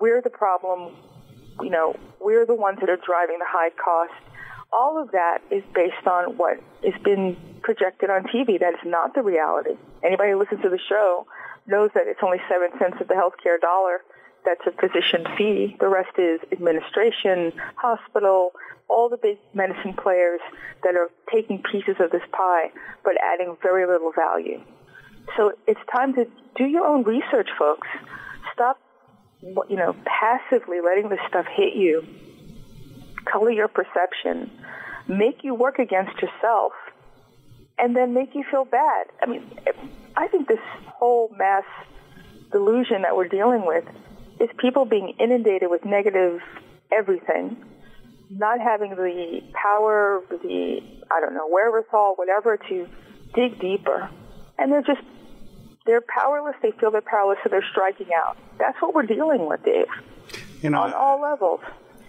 we're 0.00 0.22
the 0.22 0.30
problem. 0.30 0.94
You 1.60 1.70
know, 1.70 1.96
we're 2.20 2.46
the 2.46 2.54
ones 2.54 2.78
that 2.80 2.88
are 2.88 3.00
driving 3.04 3.38
the 3.38 3.48
high 3.48 3.70
cost 3.70 4.12
all 4.72 5.00
of 5.00 5.12
that 5.12 5.38
is 5.50 5.62
based 5.74 6.06
on 6.06 6.36
what 6.36 6.60
has 6.84 7.00
been 7.02 7.36
projected 7.62 8.10
on 8.10 8.24
TV. 8.24 8.60
That 8.60 8.74
is 8.74 8.84
not 8.84 9.14
the 9.14 9.22
reality. 9.22 9.76
Anybody 10.04 10.32
who 10.32 10.38
listens 10.38 10.62
to 10.62 10.68
the 10.68 10.78
show 10.88 11.26
knows 11.66 11.90
that 11.94 12.04
it's 12.06 12.20
only 12.22 12.38
seven 12.48 12.70
cents 12.78 12.96
of 13.00 13.08
the 13.08 13.14
healthcare 13.14 13.60
dollar. 13.60 14.00
That's 14.44 14.60
a 14.66 14.72
physician 14.72 15.26
fee. 15.36 15.76
The 15.78 15.88
rest 15.88 16.18
is 16.18 16.40
administration, 16.52 17.52
hospital, 17.76 18.52
all 18.88 19.08
the 19.08 19.18
big 19.18 19.38
medicine 19.52 19.94
players 19.94 20.40
that 20.82 20.94
are 20.94 21.10
taking 21.32 21.62
pieces 21.62 21.96
of 22.00 22.10
this 22.10 22.22
pie 22.32 22.70
but 23.04 23.14
adding 23.22 23.56
very 23.62 23.86
little 23.86 24.12
value. 24.12 24.60
So 25.36 25.52
it's 25.66 25.80
time 25.92 26.14
to 26.14 26.26
do 26.56 26.64
your 26.64 26.86
own 26.86 27.02
research, 27.02 27.48
folks. 27.58 27.88
Stop, 28.54 28.78
you 29.42 29.76
know, 29.76 29.94
passively 30.04 30.80
letting 30.80 31.10
this 31.10 31.20
stuff 31.28 31.46
hit 31.46 31.74
you 31.74 32.02
color 33.30 33.50
your 33.50 33.68
perception, 33.68 34.50
make 35.06 35.44
you 35.44 35.54
work 35.54 35.78
against 35.78 36.20
yourself, 36.20 36.72
and 37.78 37.94
then 37.94 38.14
make 38.14 38.34
you 38.34 38.44
feel 38.50 38.64
bad. 38.64 39.06
I 39.22 39.26
mean, 39.26 39.42
I 40.16 40.28
think 40.28 40.48
this 40.48 40.60
whole 40.86 41.32
mass 41.36 41.64
delusion 42.50 43.02
that 43.02 43.16
we're 43.16 43.28
dealing 43.28 43.66
with 43.66 43.84
is 44.40 44.48
people 44.58 44.84
being 44.84 45.14
inundated 45.18 45.70
with 45.70 45.84
negative 45.84 46.40
everything, 46.92 47.56
not 48.30 48.60
having 48.60 48.90
the 48.90 49.42
power, 49.52 50.22
the, 50.30 50.80
I 51.10 51.20
don't 51.20 51.34
know, 51.34 51.48
wherewithal, 51.48 52.14
whatever, 52.16 52.56
to 52.68 52.88
dig 53.34 53.60
deeper. 53.60 54.08
And 54.58 54.72
they're 54.72 54.82
just, 54.82 55.02
they're 55.86 56.02
powerless. 56.02 56.56
They 56.62 56.72
feel 56.72 56.90
they're 56.90 57.00
powerless, 57.00 57.38
so 57.42 57.48
they're 57.48 57.64
striking 57.70 58.08
out. 58.14 58.36
That's 58.58 58.80
what 58.80 58.94
we're 58.94 59.06
dealing 59.06 59.46
with, 59.46 59.64
Dave. 59.64 59.86
You 60.62 60.70
know, 60.70 60.82
on 60.82 60.92
all 60.92 61.20
levels. 61.20 61.60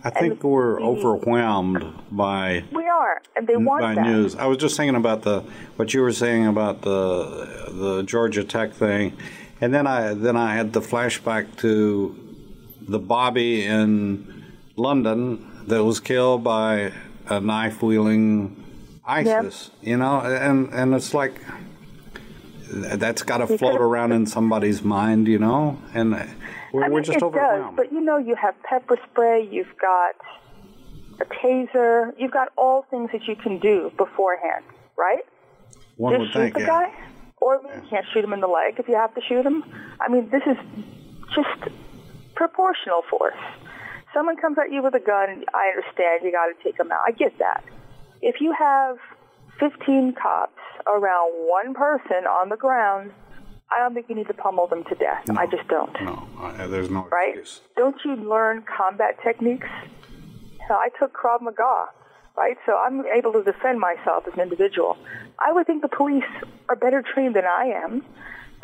I 0.03 0.09
think 0.11 0.41
and 0.41 0.43
we're 0.43 0.81
overwhelmed 0.81 1.83
by 2.09 2.63
we 2.71 2.87
are, 2.87 3.21
and 3.35 3.47
they 3.47 3.57
want 3.57 3.81
by 3.81 3.95
that. 3.95 4.05
news. 4.05 4.33
I 4.35 4.45
was 4.45 4.57
just 4.57 4.77
thinking 4.77 4.95
about 4.95 5.23
the 5.23 5.41
what 5.75 5.93
you 5.93 6.01
were 6.01 6.13
saying 6.13 6.47
about 6.47 6.83
the 6.83 7.67
the 7.69 8.03
Georgia 8.03 8.45
Tech 8.45 8.71
thing, 8.71 9.17
and 9.61 9.73
then 9.73 9.87
I 9.87 10.13
then 10.13 10.35
I 10.35 10.55
had 10.55 10.73
the 10.73 10.81
flashback 10.81 11.57
to 11.57 12.15
the 12.81 12.99
Bobby 12.99 13.65
in 13.65 14.45
London 14.75 15.65
that 15.67 15.83
was 15.83 15.99
killed 15.99 16.43
by 16.43 16.91
a 17.27 17.39
knife 17.39 17.81
wielding 17.81 18.63
ISIS. 19.05 19.71
Yep. 19.81 19.87
You 19.87 19.97
know, 19.97 20.21
and 20.21 20.73
and 20.73 20.93
it's 20.93 21.13
like 21.13 21.41
that's 22.71 23.23
got 23.23 23.39
to 23.39 23.57
float 23.57 23.81
around 23.81 24.11
in 24.11 24.25
somebody's 24.25 24.83
mind, 24.83 25.27
you 25.27 25.39
know, 25.39 25.77
and 25.93 26.11
we're, 26.71 26.83
I 26.83 26.87
mean, 26.87 26.93
we're 26.93 27.01
just 27.01 27.17
it 27.17 27.23
overwhelmed. 27.23 27.75
Does, 27.77 27.87
but 27.87 27.91
you 27.91 28.01
know, 28.01 28.17
you 28.17 28.35
have 28.35 28.55
pepper 28.63 28.97
spray, 29.09 29.47
you've 29.49 29.75
got 29.79 30.15
a 31.19 31.25
taser, 31.25 32.13
you've 32.17 32.31
got 32.31 32.49
all 32.57 32.85
things 32.89 33.09
that 33.11 33.27
you 33.27 33.35
can 33.35 33.59
do 33.59 33.91
beforehand, 33.97 34.63
right? 34.97 35.23
One 35.97 36.13
Just 36.13 36.19
would 36.19 36.27
shoot 36.31 36.39
think, 36.39 36.53
the 36.53 36.59
yeah. 36.61 36.67
guy, 36.67 36.93
or 37.41 37.61
you 37.63 37.81
can't 37.89 38.05
shoot 38.13 38.23
him 38.23 38.33
in 38.33 38.41
the 38.41 38.47
leg 38.47 38.75
if 38.77 38.87
you 38.87 38.95
have 38.95 39.13
to 39.15 39.21
shoot 39.21 39.45
him. 39.45 39.63
I 39.99 40.09
mean, 40.09 40.29
this 40.29 40.43
is 40.45 40.57
just 41.35 41.73
proportional 42.35 43.03
force. 43.09 43.39
Someone 44.13 44.37
comes 44.37 44.57
at 44.57 44.71
you 44.71 44.81
with 44.81 44.95
a 44.95 44.99
gun, 44.99 45.45
I 45.53 45.69
understand 45.75 46.23
you 46.23 46.31
got 46.31 46.47
to 46.47 46.63
take 46.63 46.77
them 46.77 46.91
out. 46.91 47.01
I 47.05 47.11
get 47.11 47.37
that. 47.39 47.63
If 48.21 48.41
you 48.41 48.53
have 48.57 48.97
15 49.59 50.15
cops 50.21 50.59
around 50.87 51.31
one 51.47 51.73
person 51.73 52.25
on 52.25 52.49
the 52.49 52.57
ground 52.57 53.11
I 53.71 53.79
don't 53.79 53.93
think 53.93 54.07
you 54.09 54.15
need 54.15 54.27
to 54.27 54.33
pummel 54.33 54.67
them 54.67 54.83
to 54.85 54.95
death. 54.95 55.27
No, 55.27 55.35
I 55.35 55.45
just 55.45 55.67
don't. 55.67 55.93
No, 56.01 56.27
I, 56.39 56.65
there's 56.65 56.89
no 56.89 57.07
right? 57.11 57.37
excuse. 57.37 57.61
Don't 57.77 57.95
you 58.03 58.15
learn 58.15 58.63
combat 58.63 59.17
techniques? 59.23 59.67
I 60.71 60.89
took 60.99 61.13
Krav 61.13 61.41
Maga, 61.41 61.85
right? 62.39 62.55
So 62.65 62.77
I'm 62.77 63.05
able 63.05 63.33
to 63.33 63.43
defend 63.43 63.79
myself 63.79 64.23
as 64.25 64.33
an 64.33 64.39
individual. 64.39 64.97
I 65.37 65.51
would 65.51 65.67
think 65.67 65.81
the 65.81 65.89
police 65.89 66.23
are 66.69 66.75
better 66.77 67.03
trained 67.13 67.35
than 67.35 67.43
I 67.45 67.73
am 67.83 68.03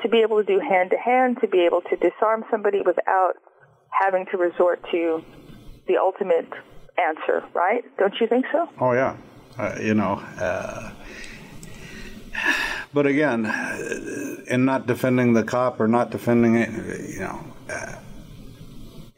to 0.02 0.10
be 0.10 0.20
able 0.22 0.38
to 0.38 0.44
do 0.44 0.60
hand 0.60 0.92
to 0.92 0.98
hand, 0.98 1.38
to 1.42 1.48
be 1.48 1.66
able 1.66 1.82
to 1.82 1.96
disarm 1.98 2.46
somebody 2.50 2.82
without 2.86 3.34
having 3.90 4.26
to 4.32 4.38
resort 4.38 4.80
to 4.92 5.24
the 5.88 5.98
ultimate 5.98 6.50
answer, 6.98 7.44
right? 7.54 7.84
Don't 7.98 8.14
you 8.20 8.28
think 8.28 8.46
so? 8.52 8.70
Oh 8.80 8.94
yeah, 8.94 9.18
uh, 9.58 9.76
you 9.82 9.94
know. 9.94 10.24
Uh, 10.40 10.92
but 12.94 13.06
again, 13.06 13.46
in 14.48 14.66
not 14.66 14.88
defending 14.88 15.34
the 15.34 15.44
cop 15.44 15.80
or 15.80 15.88
not 15.88 16.12
defending 16.12 16.56
it, 16.56 16.70
you 17.10 17.20
know, 17.20 17.46
uh, 17.70 17.96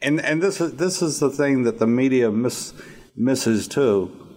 and 0.02 0.20
and 0.20 0.42
this 0.42 0.60
is 0.60 0.74
this 0.74 1.00
is 1.00 1.20
the 1.20 1.30
thing 1.30 1.62
that 1.62 1.78
the 1.78 1.86
media 1.86 2.30
miss, 2.30 2.72
misses 3.16 3.68
too. 3.68 4.27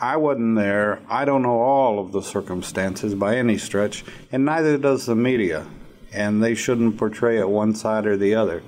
I 0.00 0.16
wasn't 0.16 0.56
there. 0.56 1.00
I 1.08 1.24
don't 1.24 1.42
know 1.42 1.60
all 1.60 1.98
of 1.98 2.12
the 2.12 2.22
circumstances 2.22 3.14
by 3.14 3.36
any 3.36 3.58
stretch, 3.58 4.04
and 4.30 4.44
neither 4.44 4.78
does 4.78 5.06
the 5.06 5.16
media. 5.16 5.66
And 6.12 6.42
they 6.42 6.54
shouldn't 6.54 6.96
portray 6.96 7.38
it 7.38 7.48
one 7.48 7.74
side 7.74 8.06
or 8.06 8.16
the 8.16 8.34
other. 8.34 8.62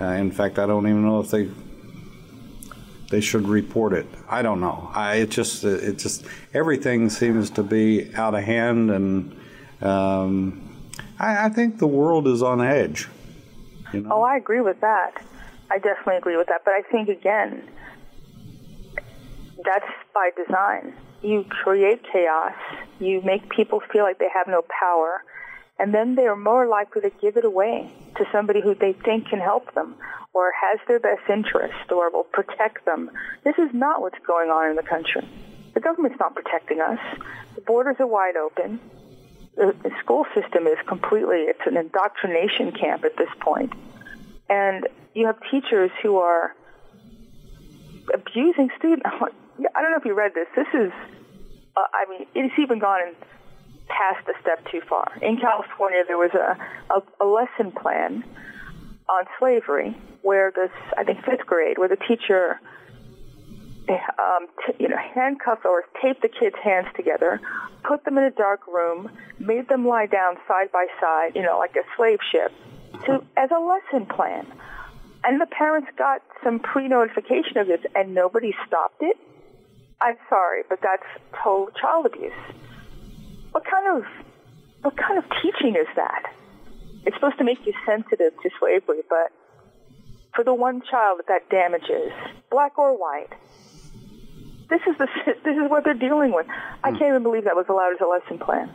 Uh, 0.00 0.06
in 0.06 0.32
fact, 0.32 0.58
I 0.58 0.66
don't 0.66 0.86
even 0.88 1.04
know 1.04 1.20
if 1.20 1.30
they 1.30 1.48
they 3.10 3.20
should 3.20 3.48
report 3.48 3.92
it. 3.92 4.06
I 4.28 4.42
don't 4.42 4.60
know. 4.60 4.90
I 4.94 5.16
it 5.16 5.30
just 5.30 5.64
it 5.64 5.98
just 5.98 6.24
everything 6.54 7.10
seems 7.10 7.50
to 7.50 7.62
be 7.62 8.14
out 8.14 8.34
of 8.34 8.44
hand 8.44 8.90
and 8.90 9.36
um, 9.82 10.70
I, 11.18 11.46
I, 11.46 11.48
think 11.48 11.78
the 11.78 11.86
world 11.86 12.28
is 12.28 12.42
on 12.42 12.60
edge. 12.60 13.08
You 13.92 14.02
know? 14.02 14.10
Oh, 14.12 14.22
I 14.22 14.36
agree 14.36 14.60
with 14.60 14.80
that. 14.82 15.24
I 15.70 15.78
definitely 15.78 16.16
agree 16.16 16.36
with 16.36 16.48
that. 16.48 16.62
But 16.64 16.74
I 16.74 16.82
think 16.82 17.08
again, 17.08 17.66
that's 19.64 19.86
by 20.14 20.30
design. 20.36 20.94
You 21.22 21.44
create 21.48 22.00
chaos. 22.12 22.54
You 22.98 23.20
make 23.22 23.48
people 23.50 23.80
feel 23.92 24.04
like 24.04 24.18
they 24.18 24.30
have 24.32 24.46
no 24.46 24.62
power, 24.62 25.22
and 25.78 25.94
then 25.94 26.14
they 26.14 26.26
are 26.26 26.36
more 26.36 26.66
likely 26.66 27.02
to 27.02 27.10
give 27.20 27.36
it 27.36 27.44
away 27.44 27.92
to 28.16 28.24
somebody 28.32 28.60
who 28.60 28.74
they 28.74 28.92
think 28.92 29.28
can 29.28 29.40
help 29.40 29.74
them 29.74 29.94
or 30.32 30.52
has 30.52 30.78
their 30.86 31.00
best 31.00 31.22
interest 31.28 31.90
or 31.90 32.10
will 32.10 32.24
protect 32.24 32.84
them. 32.84 33.10
This 33.44 33.56
is 33.58 33.70
not 33.72 34.00
what's 34.00 34.18
going 34.26 34.50
on 34.50 34.70
in 34.70 34.76
the 34.76 34.82
country. 34.82 35.26
The 35.74 35.80
government's 35.80 36.18
not 36.18 36.34
protecting 36.34 36.80
us. 36.80 36.98
The 37.54 37.60
borders 37.62 37.96
are 37.98 38.06
wide 38.06 38.36
open 38.36 38.80
the, 39.56 39.90
school 40.02 40.26
system 40.34 40.66
is 40.66 40.78
completely, 40.86 41.38
it's 41.42 41.60
an 41.66 41.76
indoctrination 41.76 42.72
camp 42.72 43.04
at 43.04 43.16
this 43.16 43.28
point. 43.40 43.72
And 44.48 44.88
you 45.14 45.26
have 45.26 45.36
teachers 45.50 45.90
who 46.02 46.16
are 46.18 46.54
abusing 48.12 48.70
students. 48.78 49.06
I 49.74 49.82
don't 49.82 49.90
know 49.90 49.98
if 49.98 50.04
you 50.04 50.14
read 50.14 50.32
this. 50.34 50.48
This 50.56 50.66
is, 50.74 50.92
uh, 51.76 51.80
I 51.80 52.08
mean, 52.10 52.26
it's 52.34 52.58
even 52.58 52.78
gone 52.78 53.14
passed 53.88 54.26
a 54.28 54.40
step 54.40 54.64
too 54.70 54.80
far. 54.88 55.12
In 55.20 55.36
California, 55.36 56.04
there 56.06 56.18
was 56.18 56.30
a, 56.34 56.56
a, 56.94 57.24
a 57.24 57.26
lesson 57.26 57.72
plan 57.72 58.24
on 59.08 59.24
slavery 59.38 59.96
where 60.22 60.52
this, 60.54 60.70
I 60.96 61.04
think, 61.04 61.24
fifth 61.24 61.46
grade, 61.46 61.76
where 61.76 61.88
the 61.88 61.96
teacher 61.96 62.60
um, 63.88 64.46
t- 64.66 64.74
you 64.78 64.88
know, 64.88 64.96
handcuffed 64.96 65.64
or 65.64 65.84
taped 66.00 66.22
the 66.22 66.28
kids' 66.28 66.56
hands 66.62 66.86
together, 66.94 67.40
put 67.82 68.04
them 68.04 68.18
in 68.18 68.24
a 68.24 68.30
dark 68.30 68.66
room, 68.66 69.10
made 69.38 69.68
them 69.68 69.86
lie 69.86 70.06
down 70.06 70.36
side 70.46 70.70
by 70.72 70.86
side, 71.00 71.32
you 71.34 71.42
know, 71.42 71.58
like 71.58 71.74
a 71.76 71.84
slave 71.96 72.18
ship, 72.30 72.52
to 73.06 73.22
as 73.36 73.50
a 73.50 73.58
lesson 73.58 74.06
plan. 74.06 74.46
And 75.24 75.40
the 75.40 75.46
parents 75.46 75.88
got 75.98 76.22
some 76.42 76.60
pre-notification 76.60 77.58
of 77.58 77.66
this, 77.66 77.80
and 77.94 78.14
nobody 78.14 78.54
stopped 78.66 79.02
it. 79.02 79.18
I'm 80.02 80.16
sorry, 80.28 80.62
but 80.68 80.80
that's 80.82 81.04
total 81.42 81.68
child 81.80 82.06
abuse. 82.06 82.32
What 83.52 83.64
kind 83.64 83.98
of 83.98 84.04
what 84.82 84.96
kind 84.96 85.18
of 85.18 85.24
teaching 85.42 85.76
is 85.76 85.86
that? 85.96 86.32
It's 87.04 87.16
supposed 87.16 87.38
to 87.38 87.44
make 87.44 87.58
you 87.66 87.72
sensitive 87.86 88.32
to 88.42 88.50
slavery, 88.58 89.02
but 89.08 89.32
for 90.34 90.44
the 90.44 90.54
one 90.54 90.82
child 90.90 91.18
that 91.18 91.26
that 91.28 91.50
damages, 91.50 92.12
black 92.50 92.78
or 92.78 92.96
white, 92.96 93.30
this 94.70 94.80
is 94.88 94.96
the 94.98 95.08
this 95.44 95.56
is 95.56 95.68
what 95.68 95.84
they're 95.84 95.94
dealing 95.94 96.32
with. 96.32 96.46
I 96.82 96.90
hmm. 96.90 96.96
can't 96.96 97.08
even 97.10 97.22
believe 97.22 97.44
that 97.44 97.56
was 97.56 97.66
allowed 97.68 97.92
as 97.94 98.00
a 98.00 98.06
lesson 98.06 98.38
plan. 98.38 98.70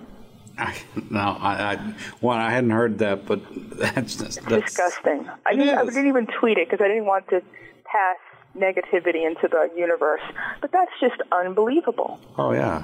I, 0.57 0.77
no, 1.09 1.19
I, 1.19 1.73
I 1.73 1.93
well, 2.21 2.37
I 2.37 2.51
hadn't 2.51 2.69
heard 2.69 2.99
that, 2.99 3.25
but 3.25 3.41
that's, 3.77 4.15
that's 4.15 4.37
disgusting. 4.37 5.29
I 5.45 5.55
didn't, 5.55 5.77
I 5.77 5.85
didn't 5.85 6.07
even 6.07 6.27
tweet 6.27 6.57
it 6.57 6.69
because 6.69 6.83
I 6.83 6.87
didn't 6.87 7.05
want 7.05 7.27
to 7.29 7.41
pass 7.83 8.17
negativity 8.57 9.25
into 9.25 9.47
the 9.47 9.69
universe. 9.75 10.21
But 10.61 10.71
that's 10.71 10.91
just 10.99 11.21
unbelievable. 11.31 12.19
Oh 12.37 12.51
yeah. 12.51 12.83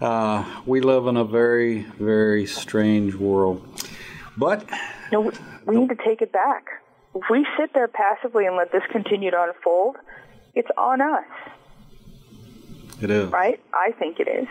Uh, 0.00 0.44
we 0.64 0.80
live 0.80 1.06
in 1.08 1.16
a 1.16 1.24
very, 1.24 1.82
very 1.98 2.46
strange 2.46 3.14
world. 3.16 3.66
But 4.36 4.64
no, 5.10 5.32
we 5.66 5.76
need 5.76 5.88
to 5.88 5.96
take 5.96 6.22
it 6.22 6.30
back. 6.30 6.66
If 7.14 7.24
we 7.28 7.44
sit 7.58 7.72
there 7.74 7.88
passively 7.88 8.46
and 8.46 8.56
let 8.56 8.70
this 8.70 8.84
continue 8.92 9.32
to 9.32 9.42
unfold, 9.42 9.96
it's 10.54 10.68
on 10.76 11.00
us. 11.00 11.24
It 13.02 13.10
is. 13.10 13.30
Right? 13.30 13.60
I 13.72 13.92
think 13.98 14.20
it 14.20 14.28
is. 14.28 14.46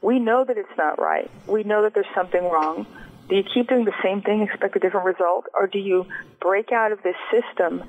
We 0.00 0.18
know 0.18 0.44
that 0.44 0.56
it's 0.56 0.76
not 0.78 1.00
right. 1.00 1.30
We 1.46 1.64
know 1.64 1.82
that 1.82 1.94
there's 1.94 2.06
something 2.14 2.42
wrong. 2.44 2.86
Do 3.28 3.36
you 3.36 3.44
keep 3.44 3.68
doing 3.68 3.84
the 3.84 3.94
same 4.02 4.22
thing, 4.22 4.42
expect 4.42 4.76
a 4.76 4.78
different 4.78 5.06
result, 5.06 5.46
or 5.54 5.66
do 5.66 5.78
you 5.78 6.06
break 6.40 6.70
out 6.72 6.92
of 6.92 7.02
this 7.02 7.16
system, 7.30 7.82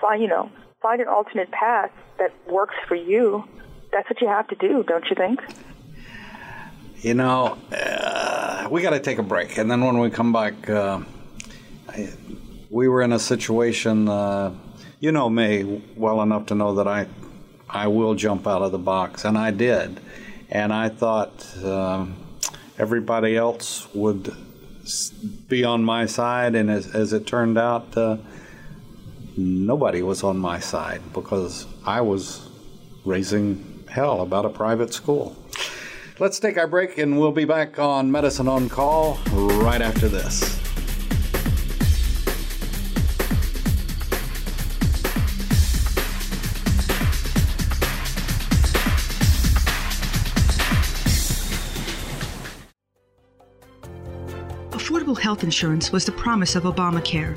find, 0.00 0.22
you 0.22 0.28
know, 0.28 0.50
find 0.80 1.00
an 1.00 1.08
alternate 1.08 1.50
path 1.50 1.90
that 2.18 2.32
works 2.50 2.74
for 2.86 2.94
you? 2.94 3.44
That's 3.92 4.08
what 4.08 4.20
you 4.20 4.28
have 4.28 4.48
to 4.48 4.56
do, 4.56 4.82
don't 4.82 5.04
you 5.08 5.16
think? 5.16 5.40
You 7.00 7.14
know, 7.14 7.56
uh, 7.72 8.68
we 8.70 8.82
got 8.82 8.90
to 8.90 9.00
take 9.00 9.18
a 9.18 9.22
break, 9.22 9.56
and 9.56 9.70
then 9.70 9.84
when 9.84 9.98
we 9.98 10.10
come 10.10 10.32
back, 10.32 10.68
uh, 10.68 11.00
I, 11.88 12.10
we 12.70 12.88
were 12.88 13.02
in 13.02 13.12
a 13.12 13.18
situation. 13.18 14.08
Uh, 14.08 14.54
you 15.00 15.12
know 15.12 15.30
me 15.30 15.82
well 15.96 16.22
enough 16.22 16.46
to 16.46 16.56
know 16.56 16.74
that 16.74 16.88
I, 16.88 17.06
I 17.68 17.86
will 17.86 18.14
jump 18.14 18.46
out 18.46 18.62
of 18.62 18.72
the 18.72 18.78
box, 18.78 19.24
and 19.24 19.38
I 19.38 19.52
did, 19.52 20.00
and 20.50 20.72
I 20.72 20.88
thought 20.88 21.46
um, 21.64 22.16
everybody 22.78 23.36
else 23.36 23.86
would 23.94 24.34
be 25.48 25.64
on 25.64 25.84
my 25.84 26.06
side, 26.06 26.54
and 26.54 26.70
as, 26.70 26.94
as 26.94 27.12
it 27.12 27.26
turned 27.26 27.58
out, 27.58 27.96
uh, 27.96 28.16
nobody 29.38 30.02
was 30.02 30.24
on 30.24 30.36
my 30.36 30.58
side 30.58 31.00
because 31.12 31.66
I 31.86 32.00
was 32.00 32.48
raising 33.04 33.84
hell 33.88 34.22
about 34.22 34.44
a 34.44 34.48
private 34.48 34.92
school. 34.92 35.36
Let's 36.18 36.40
take 36.40 36.58
our 36.58 36.66
break 36.66 36.98
and 36.98 37.18
we'll 37.18 37.32
be 37.32 37.44
back 37.44 37.78
on 37.78 38.10
Medicine 38.10 38.48
on 38.48 38.68
Call 38.68 39.18
right 39.32 39.80
after 39.80 40.08
this. 40.08 40.58
Affordable 54.72 55.16
health 55.16 55.44
insurance 55.44 55.92
was 55.92 56.04
the 56.04 56.12
promise 56.12 56.56
of 56.56 56.64
Obamacare. 56.64 57.36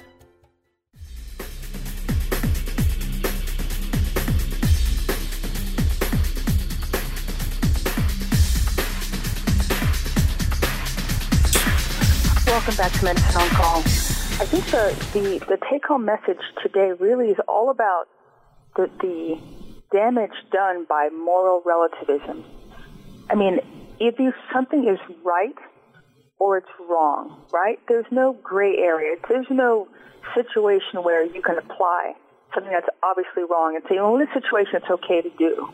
Welcome 13.01 13.23
back 13.23 13.33
to 13.33 13.39
Medicine 13.39 13.55
Call. 13.55 13.77
I 13.79 14.45
think 14.45 14.65
the, 14.65 15.09
the, 15.13 15.45
the 15.45 15.57
take 15.71 15.85
home 15.85 16.05
message 16.05 16.41
today 16.61 16.91
really 16.99 17.29
is 17.29 17.37
all 17.47 17.71
about 17.71 18.05
the, 18.75 18.89
the 19.01 19.39
damage 19.91 20.33
done 20.51 20.85
by 20.87 21.09
moral 21.09 21.63
relativism. 21.65 22.43
I 23.29 23.35
mean, 23.35 23.59
if 23.99 24.19
you, 24.19 24.33
something 24.53 24.87
is 24.87 24.99
right 25.23 25.55
or 26.37 26.57
it's 26.57 26.69
wrong, 26.87 27.41
right? 27.51 27.79
There's 27.87 28.05
no 28.11 28.33
gray 28.33 28.77
area. 28.77 29.15
There's 29.27 29.49
no 29.49 29.87
situation 30.35 31.03
where 31.03 31.23
you 31.23 31.41
can 31.41 31.57
apply 31.57 32.13
something 32.53 32.71
that's 32.71 32.89
obviously 33.01 33.43
wrong 33.49 33.75
and 33.75 33.83
say, 33.89 33.95
well, 33.95 34.15
in 34.15 34.19
this 34.19 34.33
situation, 34.33 34.75
it's 34.75 34.91
okay 34.91 35.21
to 35.21 35.29
do. 35.39 35.69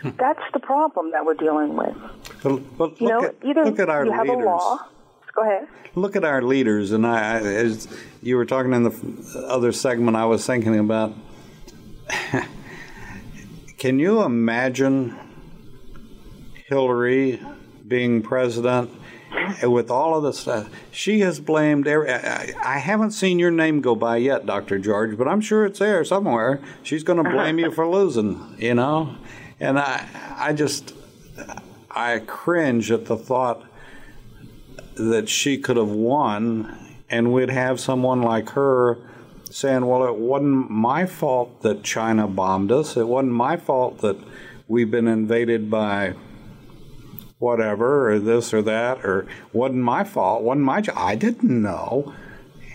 Hmm. 0.00 0.10
That's 0.18 0.42
the 0.52 0.60
problem 0.60 1.12
that 1.12 1.24
we're 1.24 1.34
dealing 1.34 1.76
with. 1.76 1.96
But, 2.42 2.76
but 2.76 3.00
you 3.00 3.08
know, 3.08 3.24
at, 3.26 3.36
either 3.44 3.66
look 3.66 3.78
at 3.78 3.88
our 3.88 4.04
you 4.04 4.10
leaders. 4.10 4.28
have 4.28 4.36
a 4.36 4.42
law 4.44 4.88
Go 5.32 5.42
ahead. 5.42 5.66
Look 5.94 6.14
at 6.14 6.24
our 6.24 6.42
leaders, 6.42 6.92
and 6.92 7.06
I, 7.06 7.38
as 7.40 7.88
you 8.22 8.36
were 8.36 8.44
talking 8.44 8.72
in 8.74 8.82
the 8.82 9.44
other 9.48 9.72
segment, 9.72 10.16
I 10.16 10.26
was 10.26 10.46
thinking 10.46 10.78
about. 10.78 11.14
can 13.78 13.98
you 13.98 14.22
imagine 14.22 15.18
Hillary 16.66 17.40
being 17.88 18.20
president 18.20 18.90
with 19.62 19.90
all 19.90 20.16
of 20.16 20.22
this 20.22 20.40
stuff? 20.40 20.68
She 20.90 21.20
has 21.20 21.40
blamed. 21.40 21.86
Every, 21.86 22.12
I, 22.12 22.52
I 22.62 22.78
haven't 22.78 23.12
seen 23.12 23.38
your 23.38 23.50
name 23.50 23.80
go 23.80 23.94
by 23.94 24.18
yet, 24.18 24.44
Doctor 24.44 24.78
George, 24.78 25.16
but 25.16 25.26
I'm 25.28 25.40
sure 25.40 25.64
it's 25.64 25.78
there 25.78 26.04
somewhere. 26.04 26.60
She's 26.82 27.04
going 27.04 27.22
to 27.24 27.30
blame 27.30 27.58
you 27.58 27.70
for 27.70 27.88
losing, 27.88 28.54
you 28.58 28.74
know, 28.74 29.16
and 29.58 29.78
I, 29.78 30.06
I 30.36 30.52
just, 30.52 30.92
I 31.90 32.18
cringe 32.18 32.90
at 32.90 33.06
the 33.06 33.16
thought 33.16 33.64
that 34.94 35.28
she 35.28 35.58
could 35.58 35.76
have 35.76 35.90
won, 35.90 36.76
and 37.08 37.32
we'd 37.32 37.50
have 37.50 37.80
someone 37.80 38.22
like 38.22 38.50
her 38.50 38.98
saying, 39.50 39.86
Well, 39.86 40.04
it 40.04 40.16
wasn't 40.16 40.70
my 40.70 41.06
fault 41.06 41.62
that 41.62 41.82
China 41.82 42.26
bombed 42.26 42.72
us. 42.72 42.96
It 42.96 43.08
wasn't 43.08 43.32
my 43.32 43.56
fault 43.56 43.98
that 43.98 44.16
we've 44.68 44.90
been 44.90 45.08
invaded 45.08 45.70
by 45.70 46.14
whatever, 47.38 48.10
or 48.12 48.18
this 48.18 48.54
or 48.54 48.62
that, 48.62 49.04
or 49.04 49.26
wasn't 49.52 49.82
my 49.82 50.04
fault, 50.04 50.42
wasn't 50.42 50.64
my 50.64 50.80
job. 50.80 50.94
I 50.96 51.16
didn't 51.16 51.62
know. 51.62 52.14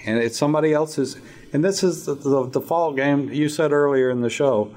And 0.06 0.20
it's 0.20 0.38
somebody 0.38 0.74
else's. 0.74 1.18
And 1.54 1.64
this 1.64 1.84
is 1.84 2.06
the, 2.06 2.16
the, 2.16 2.46
the 2.48 2.62
fault 2.62 2.96
game 2.96 3.32
you 3.32 3.50
said 3.50 3.72
earlier 3.72 4.10
in 4.10 4.22
the 4.22 4.30
show. 4.30 4.76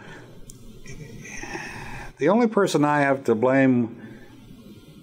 The 2.18 2.28
only 2.28 2.46
person 2.46 2.84
I 2.84 3.00
have 3.00 3.24
to 3.24 3.34
blame 3.34 3.96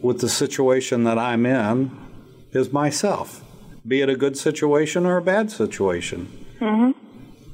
with 0.02 0.22
the 0.22 0.30
situation 0.30 1.04
that 1.06 1.18
I'm 1.18 1.46
in 1.46 2.07
is 2.52 2.72
myself, 2.72 3.44
be 3.88 4.02
it 4.02 4.10
a 4.10 4.16
good 4.16 4.38
situation 4.38 5.06
or 5.06 5.18
a 5.18 5.22
bad 5.22 5.52
situation. 5.52 6.46
Mm-hmm. 6.60 6.92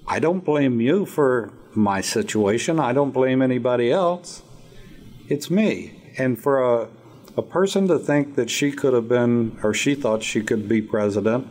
I 0.08 0.20
don't 0.20 0.44
blame 0.44 0.82
you 0.82 1.06
for 1.06 1.52
my 1.74 2.02
situation. 2.02 2.80
I 2.80 2.94
don't 2.94 3.12
blame 3.12 3.42
anybody 3.42 3.92
else. 3.92 4.44
It's 5.28 5.50
me. 5.50 6.14
And 6.18 6.40
for 6.40 6.62
a, 6.62 6.90
a 7.38 7.42
person 7.42 7.88
to 7.88 7.98
think 7.98 8.36
that 8.36 8.50
she 8.50 8.72
could 8.72 8.94
have 8.94 9.08
been, 9.08 9.60
or 9.64 9.74
she 9.74 9.96
thought 9.96 10.24
she 10.24 10.42
could 10.42 10.68
be 10.68 10.82
president, 10.82 11.48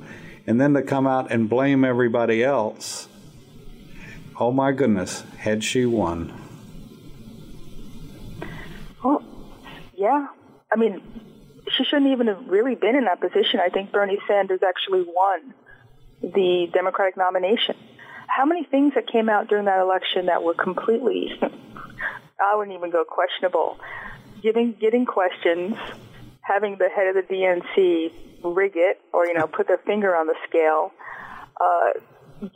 and 0.47 0.61
then 0.61 0.75
to 0.75 0.83
come 0.83 1.07
out 1.07 1.31
and 1.31 1.49
blame 1.49 1.85
everybody 1.85 2.45
else, 2.45 3.09
oh 4.39 4.53
my 4.53 4.73
goodness, 4.73 5.23
had 5.39 5.65
she 5.65 5.87
won. 5.87 6.33
Well, 9.03 9.23
yeah. 9.95 10.29
I 10.73 10.79
mean, 10.79 11.03
she 11.83 11.89
shouldn't 11.89 12.11
even 12.11 12.29
have 12.29 12.47
really 12.49 12.75
been 12.75 12.97
in 12.97 13.05
that 13.05 13.21
position. 13.21 13.61
I 13.61 13.69
think 13.69 13.93
Bernie 13.93 14.19
Sanders 14.29 14.61
actually 14.67 15.03
won 15.03 15.55
the 16.23 16.69
Democratic 16.73 17.17
nomination. 17.17 17.77
How 18.27 18.45
many 18.45 18.65
things 18.65 18.95
that 18.95 19.07
came 19.07 19.29
out 19.29 19.49
during 19.49 19.67
that 19.67 19.81
election 19.81 20.27
that 20.27 20.43
were 20.43 20.55
completely, 20.55 21.33
I 21.43 22.57
wouldn't 22.57 22.77
even 22.77 22.91
go 22.91 23.05
questionable, 23.05 23.79
giving 24.43 24.75
getting 24.81 25.05
questions, 25.05 25.77
having 26.41 26.77
the 26.79 26.89
head 26.89 27.09
of 27.09 27.15
the 27.15 27.35
DNC 27.35 28.13
rig 28.45 28.73
it 28.75 29.01
or 29.13 29.27
you 29.27 29.35
know 29.35 29.47
put 29.47 29.69
their 29.69 29.79
finger 29.79 30.17
on 30.17 30.27
the 30.27 30.35
scale, 30.49 30.93
uh, 31.61 32.01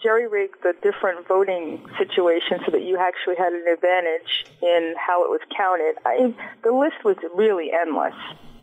jerry 0.02 0.26
rig 0.26 0.50
the 0.62 0.72
different 0.82 1.26
voting 1.28 1.84
situations 1.98 2.60
so 2.64 2.72
that 2.72 2.82
you 2.82 2.96
actually 2.98 3.36
had 3.36 3.52
an 3.52 3.64
advantage 3.72 4.46
in 4.62 4.94
how 4.98 5.24
it 5.24 5.30
was 5.30 5.40
counted. 5.56 5.96
I, 6.04 6.34
the 6.64 6.72
list 6.72 7.04
was 7.04 7.16
really 7.34 7.70
endless. 7.72 8.14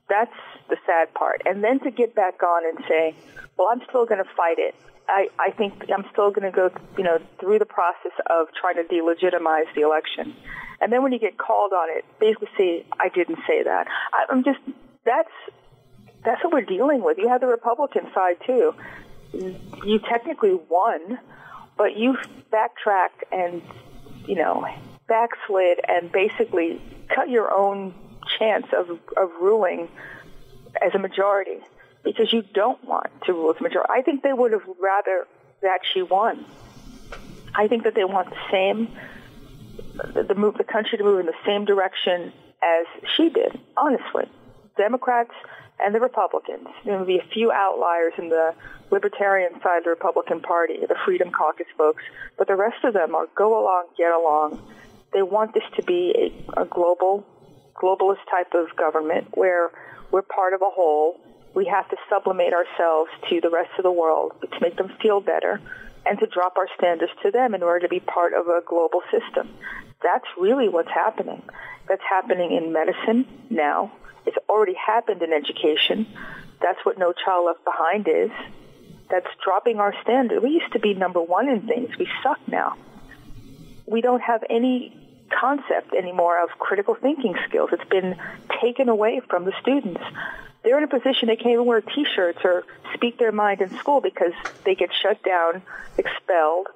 That's 0.10 0.34
the 0.70 0.78
sad 0.86 1.14
part. 1.14 1.42
And 1.46 1.64
then 1.64 1.80
to 1.82 1.92
get 1.92 2.16
back 2.16 2.42
on 2.44 2.68
and 2.68 2.84
say, 2.88 3.16
well, 3.58 3.70
I'm 3.72 3.82
still 3.90 4.06
going 4.06 4.24
to 4.24 4.30
fight 4.36 4.60
it. 4.60 4.76
I, 5.08 5.28
I 5.38 5.52
think 5.52 5.86
I'm 5.94 6.06
still 6.12 6.32
going 6.32 6.50
to 6.50 6.56
go, 6.56 6.72
you 6.98 7.04
know, 7.04 7.20
through 7.40 7.60
the 7.60 7.66
process 7.66 8.14
of 8.30 8.48
trying 8.60 8.76
to 8.76 8.84
delegitimize 8.84 9.74
the 9.76 9.82
election. 9.82 10.36
And 10.80 10.92
then 10.92 11.04
when 11.04 11.12
you 11.12 11.20
get 11.20 11.38
called 11.38 11.74
on 11.74 11.90
it, 11.90 12.06
basically 12.20 12.48
say, 12.58 12.86
I 13.00 13.10
didn't 13.10 13.40
say 13.48 13.64
that. 13.64 13.88
I, 14.14 14.26
I'm 14.30 14.44
just, 14.44 14.60
that's, 15.06 15.32
that's 16.24 16.44
what 16.44 16.54
we're 16.54 16.62
dealing 16.62 17.04
with. 17.04 17.18
You 17.18 17.28
have 17.30 17.42
the 17.42 17.48
Republican 17.48 18.08
side 18.14 18.38
too. 18.46 18.74
You 19.34 20.00
technically 20.00 20.58
won, 20.70 21.20
but 21.78 21.98
you 21.98 22.18
backtracked 22.52 23.24
and, 23.32 23.62
you 24.26 24.36
know, 24.36 24.66
backslid 25.08 25.80
and 25.88 26.12
basically 26.12 26.82
cut 27.14 27.30
your 27.30 27.52
own 27.54 27.94
chance 28.40 28.68
of, 28.78 28.90
of 29.18 29.32
ruling 29.42 29.90
as 30.82 30.94
a 30.96 31.00
majority 31.00 31.60
because 32.04 32.32
you 32.34 32.44
don't 32.54 32.84
want 32.84 33.10
to 33.26 33.34
rule 33.34 33.52
as 33.52 33.60
a 33.60 33.64
majority. 33.64 33.90
I 33.92 34.02
think 34.02 34.24
they 34.24 34.34
would 34.34 34.52
have 34.52 34.64
rather 34.82 35.28
that 35.62 35.80
she 35.94 36.02
won. 36.02 36.46
I 37.56 37.68
think 37.68 37.84
that 37.84 37.96
they 37.96 38.04
want 38.04 38.30
the 38.30 38.52
same, 38.52 38.90
the, 39.96 40.36
move, 40.36 40.56
the 40.58 40.64
country 40.64 40.98
to 40.98 41.04
move 41.04 41.20
in 41.20 41.26
the 41.26 41.34
same 41.46 41.66
direction 41.66 42.34
as 42.64 42.86
she 43.16 43.30
did. 43.30 43.60
Honestly, 43.78 44.26
Democrats 44.78 45.34
and 45.80 45.94
the 45.94 46.00
Republicans. 46.00 46.68
There 46.86 46.98
will 46.98 47.06
be 47.06 47.20
a 47.20 47.28
few 47.34 47.52
outliers 47.52 48.14
in 48.18 48.30
the 48.30 48.54
libertarian 48.92 49.54
side 49.62 49.80
of 49.80 49.84
the 49.86 49.90
Republican 49.90 50.40
Party, 50.42 50.78
the 50.88 50.96
Freedom 51.06 51.32
Caucus 51.32 51.68
folks, 51.78 52.04
but 52.38 52.48
the 52.48 52.56
rest 52.56 52.84
of 52.84 52.94
them 52.94 53.16
are 53.16 53.28
go 53.36 53.60
along, 53.60 53.88
get 53.98 54.12
along. 54.12 54.62
They 55.14 55.24
want 55.24 55.54
this 55.54 55.64
to 55.76 55.84
be 55.84 56.34
a, 56.58 56.62
a 56.62 56.66
global, 56.66 57.26
globalist 57.76 58.26
type 58.30 58.54
of 58.54 58.76
government 58.76 59.30
where 59.34 59.72
we're 60.14 60.22
part 60.22 60.54
of 60.54 60.62
a 60.62 60.70
whole. 60.70 61.20
We 61.56 61.66
have 61.66 61.90
to 61.90 61.98
sublimate 62.08 62.54
ourselves 62.54 63.10
to 63.30 63.42
the 63.42 63.50
rest 63.50 63.72
of 63.80 63.84
the 63.84 63.92
world 63.92 64.34
to 64.42 64.60
make 64.62 64.78
them 64.78 64.92
feel 65.02 65.20
better 65.20 65.60
and 66.06 66.20
to 66.20 66.28
drop 66.28 66.56
our 66.56 66.68
standards 66.78 67.12
to 67.24 67.32
them 67.32 67.56
in 67.56 67.64
order 67.64 67.80
to 67.82 67.90
be 67.90 68.00
part 68.00 68.34
of 68.34 68.48
a 68.48 68.62
global 68.64 69.02
system. 69.12 69.50
That's 70.04 70.26
really 70.40 70.70
what's 70.70 70.92
happening. 70.92 71.42
That's 71.90 72.04
happening 72.08 72.52
in 72.52 72.72
medicine 72.72 73.26
now. 73.50 73.92
It's 74.28 74.38
already 74.48 74.76
happened 74.76 75.24
in 75.24 75.34
education. 75.34 76.06
That's 76.62 76.80
what 76.86 77.00
No 77.00 77.12
Child 77.14 77.48
Left 77.48 77.66
Behind 77.66 78.08
is. 78.08 78.32
That's 79.10 79.28
dropping 79.44 79.80
our 79.80 79.96
standard. 80.04 80.44
We 80.44 80.52
used 80.52 80.74
to 80.74 80.80
be 80.80 80.94
number 80.94 81.22
one 81.22 81.50
in 81.50 81.66
things. 81.66 81.90
We 81.98 82.08
suck 82.22 82.40
now. 82.48 82.76
We 83.88 84.02
don't 84.02 84.22
have 84.22 84.44
any 84.48 85.03
concept 85.40 85.94
anymore 85.94 86.44
of 86.44 86.50
critical 86.60 86.96
thinking 86.96 87.36
skills. 87.48 87.70
It's 87.72 87.90
been 87.90 88.16
taken 88.62 88.90
away 88.90 89.22
from 89.30 89.46
the 89.46 89.54
students. 89.62 90.02
They're 90.64 90.78
in 90.78 90.84
a 90.84 90.88
position 90.88 91.28
they 91.28 91.36
can't 91.36 91.54
even 91.54 91.66
wear 91.66 91.82
T-shirts 91.82 92.40
or 92.44 92.64
speak 92.94 93.18
their 93.18 93.32
mind 93.32 93.62
in 93.62 93.70
school 93.78 94.00
because 94.00 94.32
they 94.64 94.76
get 94.76 94.90
shut 95.02 95.22
down, 95.24 95.62
expelled, 95.98 96.68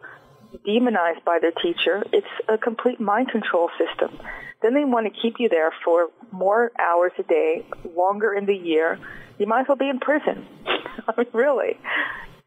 demonized 0.66 1.24
by 1.24 1.40
their 1.40 1.52
teacher. 1.52 2.04
It's 2.12 2.28
a 2.50 2.58
complete 2.58 3.00
mind 3.00 3.30
control 3.30 3.70
system. 3.78 4.20
Then 4.62 4.74
they 4.74 4.84
want 4.84 5.12
to 5.12 5.22
keep 5.22 5.40
you 5.40 5.50
there 5.50 5.72
for 5.86 6.10
more 6.32 6.72
hours 6.80 7.12
a 7.18 7.24
day, 7.24 7.66
longer 7.96 8.34
in 8.34 8.46
the 8.46 8.56
year. 8.56 9.00
You 9.38 9.46
might 9.46 9.62
as 9.62 9.68
well 9.68 9.78
be 9.78 9.90
in 9.90 10.00
prison. 10.00 10.46
I 10.66 11.14
mean, 11.18 11.28
really. 11.32 11.80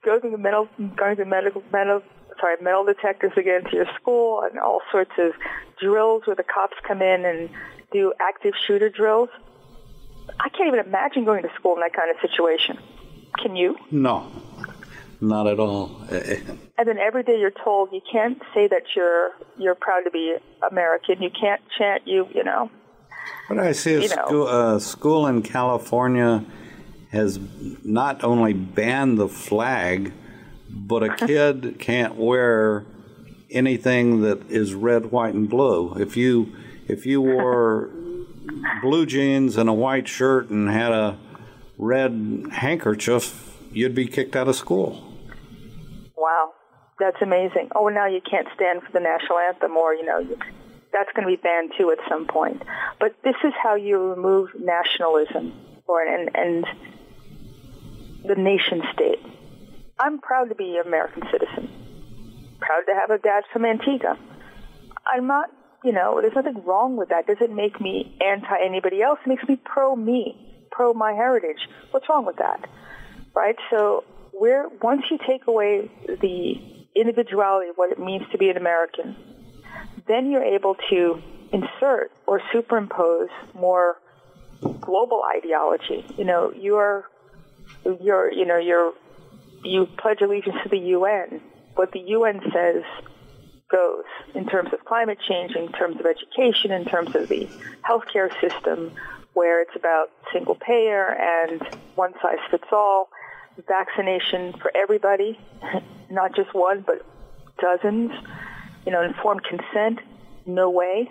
Go 0.04 0.18
to 0.18 0.30
the 0.30 0.38
metal, 0.38 0.68
going 0.96 1.16
to 1.16 1.24
medical, 1.24 1.62
metal, 1.72 2.02
sorry, 2.40 2.56
metal 2.60 2.84
detectors 2.84 3.32
again 3.36 3.64
to 3.64 3.76
your 3.76 3.86
school 4.00 4.42
and 4.42 4.58
all 4.58 4.80
sorts 4.90 5.12
of 5.18 5.32
drills 5.80 6.22
where 6.26 6.36
the 6.36 6.44
cops 6.44 6.76
come 6.86 7.02
in 7.02 7.24
and 7.24 7.50
do 7.92 8.12
active 8.20 8.54
shooter 8.66 8.88
drills. 8.88 9.28
I 10.38 10.48
can't 10.48 10.68
even 10.68 10.80
imagine 10.80 11.24
going 11.24 11.42
to 11.42 11.50
school 11.54 11.74
in 11.74 11.80
that 11.80 11.92
kind 11.92 12.10
of 12.10 12.16
situation. 12.20 12.78
Can 13.38 13.56
you? 13.56 13.76
No, 13.90 14.30
not 15.20 15.46
at 15.46 15.58
all. 15.58 16.00
and 16.10 16.88
then 16.88 16.98
every 16.98 17.22
day 17.22 17.38
you're 17.38 17.50
told 17.50 17.92
you 17.92 18.00
can't 18.10 18.40
say 18.54 18.68
that 18.68 18.82
you're 18.96 19.30
you're 19.58 19.74
proud 19.74 20.02
to 20.02 20.10
be 20.10 20.34
American. 20.70 21.22
You 21.22 21.30
can't 21.30 21.60
chant 21.78 22.06
you 22.06 22.28
you 22.34 22.44
know. 22.44 22.70
But 23.48 23.58
I 23.58 23.72
see 23.72 23.98
know. 23.98 24.06
school, 24.06 24.46
uh, 24.46 24.78
school 24.78 25.26
in 25.26 25.42
California 25.42 26.44
has 27.10 27.38
not 27.84 28.22
only 28.22 28.52
banned 28.52 29.18
the 29.18 29.28
flag, 29.28 30.12
but 30.72 31.02
a 31.02 31.14
kid 31.26 31.76
can't 31.78 32.16
wear 32.16 32.86
anything 33.50 34.22
that 34.22 34.50
is 34.50 34.74
red, 34.74 35.10
white, 35.10 35.34
and 35.34 35.48
blue. 35.48 35.94
If 35.94 36.16
you 36.16 36.54
if 36.88 37.06
you 37.06 37.20
wore 37.20 37.90
blue 38.82 39.06
jeans 39.06 39.56
and 39.56 39.68
a 39.68 39.72
white 39.72 40.08
shirt 40.08 40.50
and 40.50 40.68
had 40.68 40.92
a 40.92 41.18
red 41.78 42.46
handkerchief, 42.52 43.56
you'd 43.72 43.94
be 43.94 44.06
kicked 44.06 44.36
out 44.36 44.48
of 44.48 44.56
school. 44.56 45.06
Wow, 46.16 46.52
that's 46.98 47.20
amazing. 47.22 47.70
Oh, 47.74 47.88
now 47.88 48.06
you 48.06 48.20
can't 48.20 48.48
stand 48.54 48.82
for 48.82 48.92
the 48.92 49.00
national 49.00 49.38
anthem, 49.38 49.76
or 49.76 49.94
you 49.94 50.04
know, 50.04 50.22
that's 50.92 51.10
going 51.14 51.26
to 51.28 51.36
be 51.36 51.36
banned 51.36 51.72
too 51.78 51.90
at 51.90 51.98
some 52.08 52.26
point. 52.26 52.62
But 52.98 53.16
this 53.22 53.36
is 53.44 53.52
how 53.62 53.74
you 53.74 53.98
remove 53.98 54.50
nationalism, 54.58 55.52
or 55.86 56.02
and 56.02 56.30
and 56.34 56.66
the 58.24 58.34
nation 58.34 58.82
state. 58.92 59.20
I'm 60.00 60.18
proud 60.18 60.48
to 60.48 60.54
be 60.54 60.78
an 60.80 60.86
American 60.86 61.22
citizen. 61.30 61.68
Proud 62.58 62.82
to 62.86 62.94
have 62.94 63.10
a 63.10 63.18
dad 63.18 63.44
from 63.52 63.66
Antigua. 63.66 64.18
I'm 65.06 65.26
not, 65.26 65.50
you 65.84 65.92
know, 65.92 66.20
there's 66.22 66.34
nothing 66.34 66.64
wrong 66.64 66.96
with 66.96 67.10
that. 67.10 67.26
Does 67.26 67.36
it 67.40 67.52
make 67.52 67.78
me 67.80 68.16
anti 68.24 68.56
anybody 68.64 69.02
else. 69.02 69.18
It 69.24 69.28
makes 69.28 69.46
me 69.46 69.56
pro 69.56 69.94
me, 69.94 70.66
pro 70.70 70.94
my 70.94 71.12
heritage. 71.12 71.68
What's 71.90 72.08
wrong 72.08 72.24
with 72.24 72.36
that? 72.36 72.66
Right? 73.34 73.56
So 73.70 74.04
we're 74.32 74.68
once 74.80 75.02
you 75.10 75.18
take 75.26 75.46
away 75.46 75.90
the 76.06 76.54
individuality 76.96 77.68
of 77.68 77.76
what 77.76 77.92
it 77.92 77.98
means 77.98 78.24
to 78.32 78.38
be 78.38 78.48
an 78.48 78.56
American, 78.56 79.16
then 80.08 80.30
you're 80.30 80.44
able 80.44 80.76
to 80.88 81.22
insert 81.52 82.10
or 82.26 82.40
superimpose 82.52 83.28
more 83.54 83.96
global 84.80 85.22
ideology. 85.36 86.06
You 86.16 86.24
know, 86.24 86.52
you're 86.56 87.04
you're 88.00 88.32
you 88.32 88.46
know 88.46 88.56
you're 88.56 88.94
you 89.64 89.86
pledge 89.98 90.20
allegiance 90.20 90.56
to 90.62 90.68
the 90.68 90.78
UN. 90.78 91.40
What 91.74 91.92
the 91.92 92.00
UN 92.00 92.40
says 92.52 92.82
goes 93.70 94.04
in 94.34 94.46
terms 94.46 94.72
of 94.72 94.84
climate 94.84 95.18
change, 95.28 95.54
in 95.54 95.70
terms 95.72 95.98
of 96.00 96.06
education, 96.06 96.72
in 96.72 96.84
terms 96.84 97.14
of 97.14 97.28
the 97.28 97.48
healthcare 97.88 98.30
system, 98.40 98.92
where 99.34 99.62
it's 99.62 99.76
about 99.76 100.10
single 100.32 100.56
payer 100.56 101.16
and 101.18 101.62
one 101.94 102.12
size 102.20 102.38
fits 102.50 102.64
all, 102.72 103.08
vaccination 103.68 104.52
for 104.54 104.72
everybody, 104.74 105.38
not 106.10 106.34
just 106.34 106.52
one, 106.54 106.82
but 106.86 107.04
dozens, 107.60 108.10
you 108.86 108.92
know, 108.92 109.02
informed 109.02 109.42
consent, 109.44 110.00
no 110.46 110.70
way. 110.70 111.10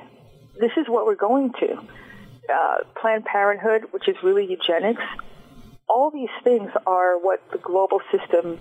This 0.60 0.72
is 0.78 0.88
what 0.88 1.06
we're 1.06 1.16
going 1.16 1.54
to. 1.60 1.78
Uh, 2.52 2.78
Planned 3.00 3.26
Parenthood, 3.26 3.84
which 3.92 4.08
is 4.08 4.16
really 4.24 4.46
eugenics, 4.50 5.04
all 5.90 6.12
these 6.12 6.30
things 6.44 6.70
are 6.86 7.18
what 7.20 7.42
the 7.52 7.58
global 7.58 8.00
system 8.12 8.60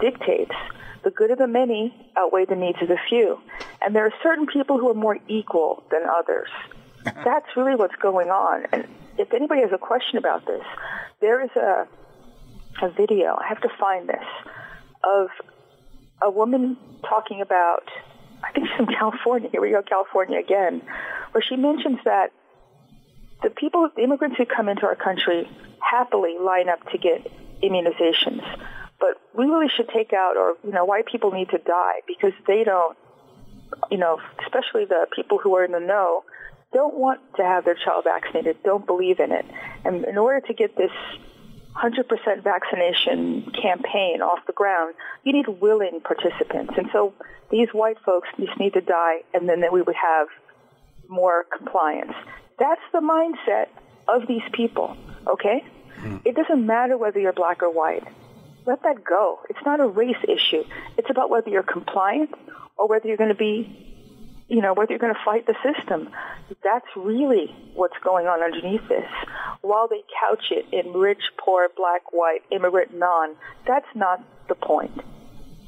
dictates. 0.00 0.54
The 1.02 1.10
good 1.10 1.30
of 1.30 1.38
the 1.38 1.46
many 1.46 1.94
outweigh 2.16 2.46
the 2.46 2.56
needs 2.56 2.78
of 2.80 2.88
the 2.88 2.98
few. 3.08 3.38
And 3.82 3.94
there 3.94 4.06
are 4.06 4.12
certain 4.22 4.46
people 4.46 4.78
who 4.78 4.88
are 4.90 4.94
more 4.94 5.18
equal 5.28 5.84
than 5.90 6.00
others. 6.08 6.48
That's 7.04 7.46
really 7.56 7.76
what's 7.76 7.96
going 7.96 8.30
on. 8.30 8.66
And 8.72 8.86
if 9.18 9.32
anybody 9.34 9.60
has 9.60 9.70
a 9.72 9.78
question 9.78 10.16
about 10.16 10.46
this, 10.46 10.64
there 11.20 11.42
is 11.44 11.50
a, 11.56 11.86
a 12.82 12.88
video, 12.90 13.36
I 13.38 13.46
have 13.48 13.60
to 13.60 13.68
find 13.78 14.08
this, 14.08 14.24
of 15.04 15.28
a 16.22 16.30
woman 16.30 16.78
talking 17.06 17.42
about, 17.42 17.84
I 18.42 18.50
think 18.52 18.68
she's 18.68 18.76
from 18.76 18.86
California. 18.86 19.50
Here 19.52 19.60
we 19.60 19.70
go, 19.70 19.82
California 19.82 20.38
again, 20.38 20.80
where 21.32 21.42
she 21.46 21.56
mentions 21.56 21.98
that 22.06 22.32
the 23.44 23.50
people, 23.50 23.88
the 23.94 24.02
immigrants 24.02 24.36
who 24.38 24.46
come 24.46 24.68
into 24.68 24.86
our 24.86 24.96
country 24.96 25.48
happily 25.78 26.36
line 26.40 26.68
up 26.68 26.80
to 26.90 26.98
get 26.98 27.30
immunizations. 27.62 28.42
But 28.98 29.20
we 29.34 29.44
really 29.44 29.68
should 29.68 29.88
take 29.90 30.12
out, 30.12 30.36
or, 30.36 30.56
you 30.64 30.72
know, 30.72 30.84
white 30.84 31.06
people 31.06 31.30
need 31.30 31.50
to 31.50 31.58
die 31.58 32.00
because 32.06 32.32
they 32.46 32.64
don't, 32.64 32.96
you 33.90 33.98
know, 33.98 34.18
especially 34.42 34.86
the 34.86 35.06
people 35.14 35.38
who 35.38 35.54
are 35.56 35.64
in 35.64 35.72
the 35.72 35.80
know, 35.80 36.24
don't 36.72 36.98
want 36.98 37.20
to 37.36 37.44
have 37.44 37.64
their 37.64 37.74
child 37.74 38.04
vaccinated, 38.04 38.56
don't 38.64 38.86
believe 38.86 39.20
in 39.20 39.30
it. 39.30 39.44
And 39.84 40.04
in 40.04 40.16
order 40.16 40.44
to 40.46 40.54
get 40.54 40.76
this 40.76 40.90
100% 41.76 42.42
vaccination 42.42 43.52
campaign 43.60 44.22
off 44.22 44.38
the 44.46 44.52
ground, 44.52 44.94
you 45.22 45.32
need 45.32 45.48
willing 45.48 46.00
participants. 46.00 46.72
And 46.76 46.88
so 46.92 47.12
these 47.50 47.68
white 47.72 47.98
folks 48.04 48.28
just 48.38 48.58
need 48.58 48.72
to 48.72 48.80
die, 48.80 49.22
and 49.34 49.48
then 49.48 49.62
we 49.70 49.82
would 49.82 49.96
have 49.96 50.28
more 51.08 51.44
compliance. 51.44 52.14
That's 52.58 52.80
the 52.92 53.00
mindset 53.00 53.66
of 54.08 54.26
these 54.26 54.42
people, 54.52 54.96
okay? 55.26 55.64
Mm. 56.00 56.22
It 56.24 56.36
doesn't 56.36 56.66
matter 56.66 56.96
whether 56.96 57.18
you're 57.18 57.32
black 57.32 57.62
or 57.62 57.70
white. 57.70 58.04
Let 58.66 58.82
that 58.82 59.04
go. 59.04 59.40
It's 59.50 59.64
not 59.64 59.80
a 59.80 59.86
race 59.86 60.22
issue. 60.26 60.64
It's 60.96 61.10
about 61.10 61.30
whether 61.30 61.50
you're 61.50 61.62
compliant 61.62 62.30
or 62.76 62.88
whether 62.88 63.08
you're 63.08 63.16
going 63.16 63.30
to 63.30 63.34
be 63.34 63.84
you 64.48 64.60
know, 64.60 64.74
whether 64.74 64.92
you're 64.92 64.98
going 64.98 65.14
to 65.14 65.24
fight 65.24 65.46
the 65.46 65.54
system. 65.62 66.10
That's 66.62 66.86
really 66.96 67.54
what's 67.74 67.96
going 68.02 68.26
on 68.26 68.42
underneath 68.42 68.86
this. 68.88 69.08
While 69.62 69.88
they 69.88 70.02
couch 70.20 70.50
it 70.50 70.66
in 70.72 70.92
rich, 70.92 71.22
poor, 71.38 71.68
black, 71.76 72.12
white, 72.12 72.42
immigrant, 72.50 72.94
non, 72.94 73.36
that's 73.66 73.86
not 73.94 74.22
the 74.48 74.54
point. 74.54 75.00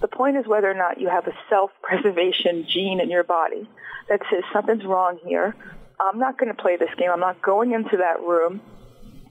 The 0.01 0.09
point 0.09 0.37
is 0.37 0.47
whether 0.47 0.71
or 0.71 0.75
not 0.75 1.01
you 1.01 1.09
have 1.09 1.27
a 1.27 1.33
self-preservation 1.49 2.67
gene 2.69 3.01
in 3.01 3.11
your 3.11 3.25
body 3.25 3.69
that 4.09 4.21
says 4.31 4.45
something's 4.53 4.85
wrong 4.85 5.19
here. 5.25 5.57
I'm 6.01 6.19
not 6.19 6.39
going 6.39 6.55
to 6.55 6.61
play 6.61 6.77
this 6.77 6.91
game. 6.99 7.11
I'm 7.11 7.21
not 7.21 7.41
going 7.43 7.73
into 7.73 7.99
that 7.99 8.21
room. 8.21 8.61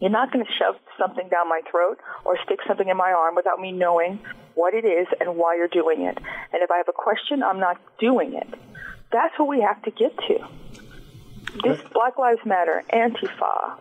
You're 0.01 0.11
not 0.11 0.31
going 0.31 0.45
to 0.45 0.51
shove 0.51 0.75
something 0.97 1.29
down 1.29 1.47
my 1.47 1.61
throat 1.69 1.99
or 2.25 2.37
stick 2.43 2.59
something 2.67 2.87
in 2.87 2.97
my 2.97 3.11
arm 3.11 3.35
without 3.35 3.59
me 3.59 3.71
knowing 3.71 4.19
what 4.55 4.73
it 4.73 4.85
is 4.85 5.07
and 5.19 5.35
why 5.35 5.55
you're 5.55 5.67
doing 5.67 6.01
it. 6.01 6.17
And 6.17 6.61
if 6.61 6.71
I 6.71 6.77
have 6.77 6.89
a 6.89 6.93
question, 6.93 7.43
I'm 7.43 7.59
not 7.59 7.79
doing 7.99 8.33
it. 8.33 8.47
That's 9.11 9.37
what 9.37 9.47
we 9.47 9.61
have 9.61 9.81
to 9.83 9.91
get 9.91 10.17
to. 10.17 10.47
This 11.63 11.79
Black 11.93 12.17
Lives 12.17 12.45
Matter, 12.45 12.83
Antifa, 12.91 13.79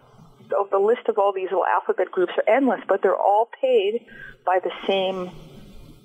the, 0.49 0.67
the 0.71 0.79
list 0.79 1.09
of 1.09 1.19
all 1.19 1.33
these 1.33 1.51
little 1.51 1.65
alphabet 1.65 2.11
groups 2.11 2.33
are 2.37 2.55
endless, 2.55 2.81
but 2.87 3.03
they're 3.03 3.17
all 3.17 3.49
paid 3.61 4.07
by 4.45 4.61
the 4.63 4.71
same 4.87 5.31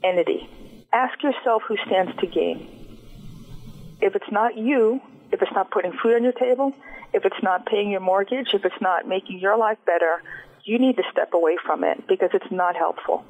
entity. 0.04 0.50
Ask 0.92 1.22
yourself 1.22 1.64
who 1.68 1.78
stands 1.86 2.16
to 2.20 2.28
gain. 2.28 2.68
If 4.02 4.16
it's 4.16 4.32
not 4.32 4.58
you, 4.58 5.02
if 5.32 5.42
it's 5.42 5.52
not 5.54 5.72
putting 5.72 5.94
food 5.94 6.16
on 6.16 6.24
your 6.24 6.34
table, 6.34 6.74
if 7.14 7.26
it's 7.26 7.42
not 7.44 7.66
paying 7.66 7.90
your 7.92 8.00
mortgage, 8.00 8.54
if 8.54 8.66
it's 8.66 8.82
not 8.82 9.08
making 9.08 9.40
your 9.40 9.58
life 9.58 9.78
better, 9.86 10.22
you 10.64 10.80
need 10.80 10.98
to 10.98 11.04
step 11.12 11.34
away 11.34 11.58
from 11.66 11.84
it 11.84 12.08
because 12.08 12.30
it's 12.34 12.52
not 12.52 12.76
helpful. 12.76 13.26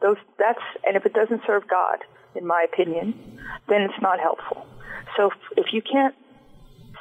Those, 0.00 0.16
that's, 0.38 0.60
and 0.86 0.96
if 0.96 1.06
it 1.06 1.14
doesn't 1.14 1.42
serve 1.46 1.68
God, 1.68 2.04
in 2.34 2.46
my 2.46 2.66
opinion, 2.70 3.38
then 3.68 3.82
it's 3.82 4.00
not 4.00 4.18
helpful. 4.20 4.66
So 5.16 5.26
if, 5.26 5.66
if 5.66 5.72
you 5.72 5.82
can't 5.82 6.14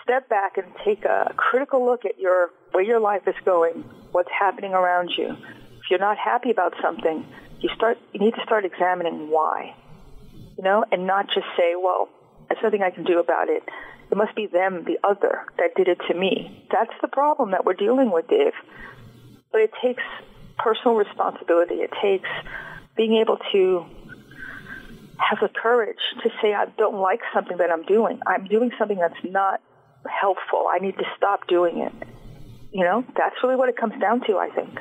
step 0.03 0.29
back 0.29 0.57
and 0.57 0.67
take 0.83 1.05
a 1.05 1.33
critical 1.37 1.85
look 1.85 2.05
at 2.05 2.19
your 2.19 2.49
where 2.71 2.83
your 2.83 2.99
life 2.99 3.27
is 3.27 3.35
going, 3.43 3.83
what's 4.11 4.29
happening 4.37 4.73
around 4.73 5.11
you, 5.17 5.29
if 5.29 5.89
you're 5.89 5.99
not 5.99 6.17
happy 6.17 6.51
about 6.51 6.73
something, 6.81 7.25
you 7.59 7.69
start 7.75 7.97
you 8.13 8.19
need 8.19 8.33
to 8.35 8.41
start 8.43 8.65
examining 8.65 9.29
why. 9.29 9.75
You 10.57 10.63
know, 10.63 10.83
and 10.91 11.07
not 11.07 11.27
just 11.27 11.47
say, 11.57 11.75
well, 11.75 12.09
there's 12.49 12.61
nothing 12.61 12.83
I 12.83 12.91
can 12.91 13.03
do 13.03 13.19
about 13.19 13.49
it. 13.49 13.63
It 14.11 14.17
must 14.17 14.35
be 14.35 14.45
them, 14.45 14.83
the 14.83 14.99
other, 15.07 15.45
that 15.57 15.73
did 15.75 15.87
it 15.87 15.99
to 16.09 16.13
me. 16.13 16.67
That's 16.69 16.91
the 17.01 17.07
problem 17.07 17.51
that 17.51 17.65
we're 17.65 17.73
dealing 17.73 18.11
with, 18.11 18.27
Dave. 18.27 18.53
But 19.51 19.61
it 19.61 19.71
takes 19.81 20.03
personal 20.57 20.95
responsibility. 20.95 21.75
It 21.75 21.91
takes 22.01 22.29
being 22.97 23.15
able 23.15 23.37
to 23.53 23.85
have 25.17 25.39
the 25.39 25.47
courage 25.47 26.01
to 26.23 26.29
say, 26.41 26.53
I 26.53 26.65
don't 26.77 26.97
like 26.97 27.21
something 27.33 27.57
that 27.57 27.71
I'm 27.71 27.83
doing. 27.83 28.19
I'm 28.27 28.45
doing 28.45 28.71
something 28.77 28.97
that's 28.97 29.23
not 29.23 29.61
helpful. 30.05 30.67
I 30.69 30.79
need 30.79 30.97
to 30.97 31.05
stop 31.15 31.47
doing 31.47 31.79
it. 31.79 31.93
You 32.73 32.83
know, 32.83 33.05
that's 33.15 33.35
really 33.43 33.55
what 33.55 33.69
it 33.69 33.77
comes 33.77 33.99
down 34.01 34.21
to, 34.27 34.37
I 34.37 34.49
think. 34.49 34.79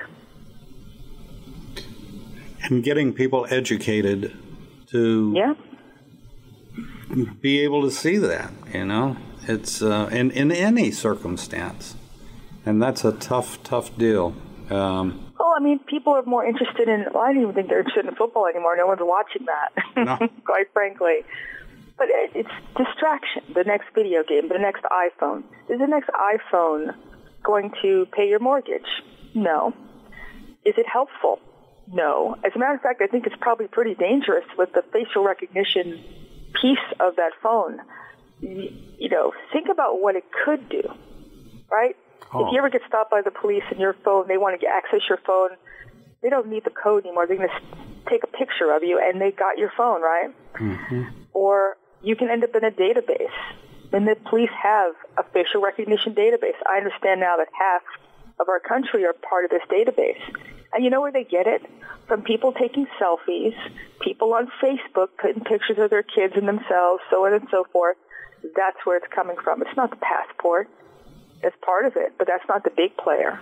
And 2.64 2.82
getting 2.82 3.12
people 3.12 3.46
educated 3.48 4.36
to 4.88 5.32
yeah. 5.36 5.54
Be 7.40 7.60
able 7.60 7.82
to 7.82 7.90
see 7.90 8.16
that, 8.18 8.52
you 8.72 8.84
know, 8.84 9.16
it's 9.46 9.82
uh, 9.82 10.08
in, 10.12 10.30
in 10.30 10.52
any 10.52 10.90
circumstance. 10.90 11.96
And 12.64 12.80
that's 12.80 13.04
a 13.04 13.12
tough, 13.12 13.62
tough 13.62 13.96
deal. 13.96 14.34
Um, 14.68 15.32
well, 15.38 15.54
I 15.56 15.60
mean, 15.60 15.78
people 15.80 16.12
are 16.12 16.22
more 16.22 16.44
interested 16.44 16.88
in. 16.88 17.06
Well, 17.12 17.22
I 17.22 17.32
don't 17.32 17.42
even 17.42 17.54
think 17.54 17.68
they're 17.68 17.80
interested 17.80 18.06
in 18.06 18.14
football 18.14 18.46
anymore. 18.46 18.76
No 18.76 18.86
one's 18.86 19.00
watching 19.02 19.46
that, 19.46 19.72
no. 19.96 20.28
quite 20.44 20.72
frankly. 20.72 21.24
But 21.96 22.08
it, 22.10 22.30
it's 22.34 22.50
distraction. 22.76 23.42
The 23.54 23.64
next 23.64 23.88
video 23.94 24.22
game, 24.22 24.48
the 24.48 24.58
next 24.58 24.84
iPhone. 24.84 25.42
Is 25.68 25.78
the 25.78 25.86
next 25.86 26.10
iPhone 26.10 26.94
going 27.42 27.72
to 27.82 28.06
pay 28.12 28.28
your 28.28 28.38
mortgage? 28.38 28.86
No. 29.34 29.74
Is 30.64 30.74
it 30.76 30.86
helpful? 30.86 31.40
No. 31.92 32.36
As 32.44 32.52
a 32.54 32.58
matter 32.58 32.74
of 32.74 32.82
fact, 32.82 33.02
I 33.02 33.06
think 33.06 33.26
it's 33.26 33.36
probably 33.40 33.66
pretty 33.66 33.94
dangerous 33.94 34.44
with 34.56 34.72
the 34.72 34.82
facial 34.92 35.24
recognition 35.24 36.04
piece 36.60 36.78
of 36.98 37.16
that 37.16 37.32
phone. 37.42 37.80
You 38.40 39.08
know, 39.10 39.32
think 39.52 39.68
about 39.70 40.00
what 40.00 40.16
it 40.16 40.24
could 40.44 40.68
do, 40.68 40.82
right? 41.70 41.96
Oh. 42.32 42.46
If 42.46 42.52
you 42.52 42.58
ever 42.58 42.70
get 42.70 42.82
stopped 42.86 43.10
by 43.10 43.22
the 43.22 43.30
police 43.30 43.64
and 43.70 43.80
your 43.80 43.94
phone, 44.04 44.28
they 44.28 44.38
want 44.38 44.60
to 44.60 44.66
access 44.66 45.00
your 45.08 45.18
phone, 45.26 45.50
they 46.22 46.30
don't 46.30 46.48
need 46.48 46.64
the 46.64 46.70
code 46.70 47.04
anymore. 47.04 47.26
They're 47.26 47.36
going 47.36 47.48
to 47.48 48.08
take 48.08 48.22
a 48.24 48.26
picture 48.26 48.74
of 48.74 48.82
you 48.82 49.00
and 49.02 49.20
they 49.20 49.30
got 49.30 49.58
your 49.58 49.72
phone, 49.76 50.00
right? 50.02 50.30
Mm-hmm. 50.54 51.02
Or 51.32 51.76
you 52.02 52.16
can 52.16 52.30
end 52.30 52.44
up 52.44 52.54
in 52.54 52.64
a 52.64 52.70
database. 52.70 53.28
And 53.92 54.06
the 54.06 54.16
police 54.28 54.50
have 54.62 54.94
a 55.18 55.24
facial 55.24 55.60
recognition 55.60 56.14
database. 56.14 56.54
I 56.66 56.76
understand 56.76 57.20
now 57.20 57.36
that 57.38 57.48
half 57.52 57.82
of 58.40 58.48
our 58.48 58.60
country 58.60 59.04
are 59.04 59.12
part 59.12 59.44
of 59.44 59.50
this 59.50 59.62
database. 59.70 60.20
And 60.72 60.82
you 60.84 60.90
know 60.90 61.00
where 61.00 61.12
they 61.12 61.24
get 61.24 61.46
it? 61.46 61.62
From 62.06 62.22
people 62.22 62.52
taking 62.52 62.86
selfies, 63.00 63.54
people 64.00 64.32
on 64.34 64.50
Facebook 64.62 65.08
putting 65.20 65.44
pictures 65.44 65.78
of 65.78 65.90
their 65.90 66.02
kids 66.02 66.34
and 66.36 66.48
themselves, 66.48 67.02
so 67.10 67.26
on 67.26 67.34
and 67.34 67.46
so 67.50 67.64
forth. 67.72 67.96
That's 68.56 68.78
where 68.84 68.96
it's 68.96 69.12
coming 69.12 69.36
from. 69.42 69.62
It's 69.62 69.76
not 69.76 69.90
the 69.90 69.96
passport 69.96 70.68
It's 71.42 71.56
part 71.62 71.84
of 71.84 71.96
it, 71.96 72.14
but 72.18 72.26
that's 72.26 72.46
not 72.48 72.64
the 72.64 72.70
big 72.70 72.96
player. 72.96 73.38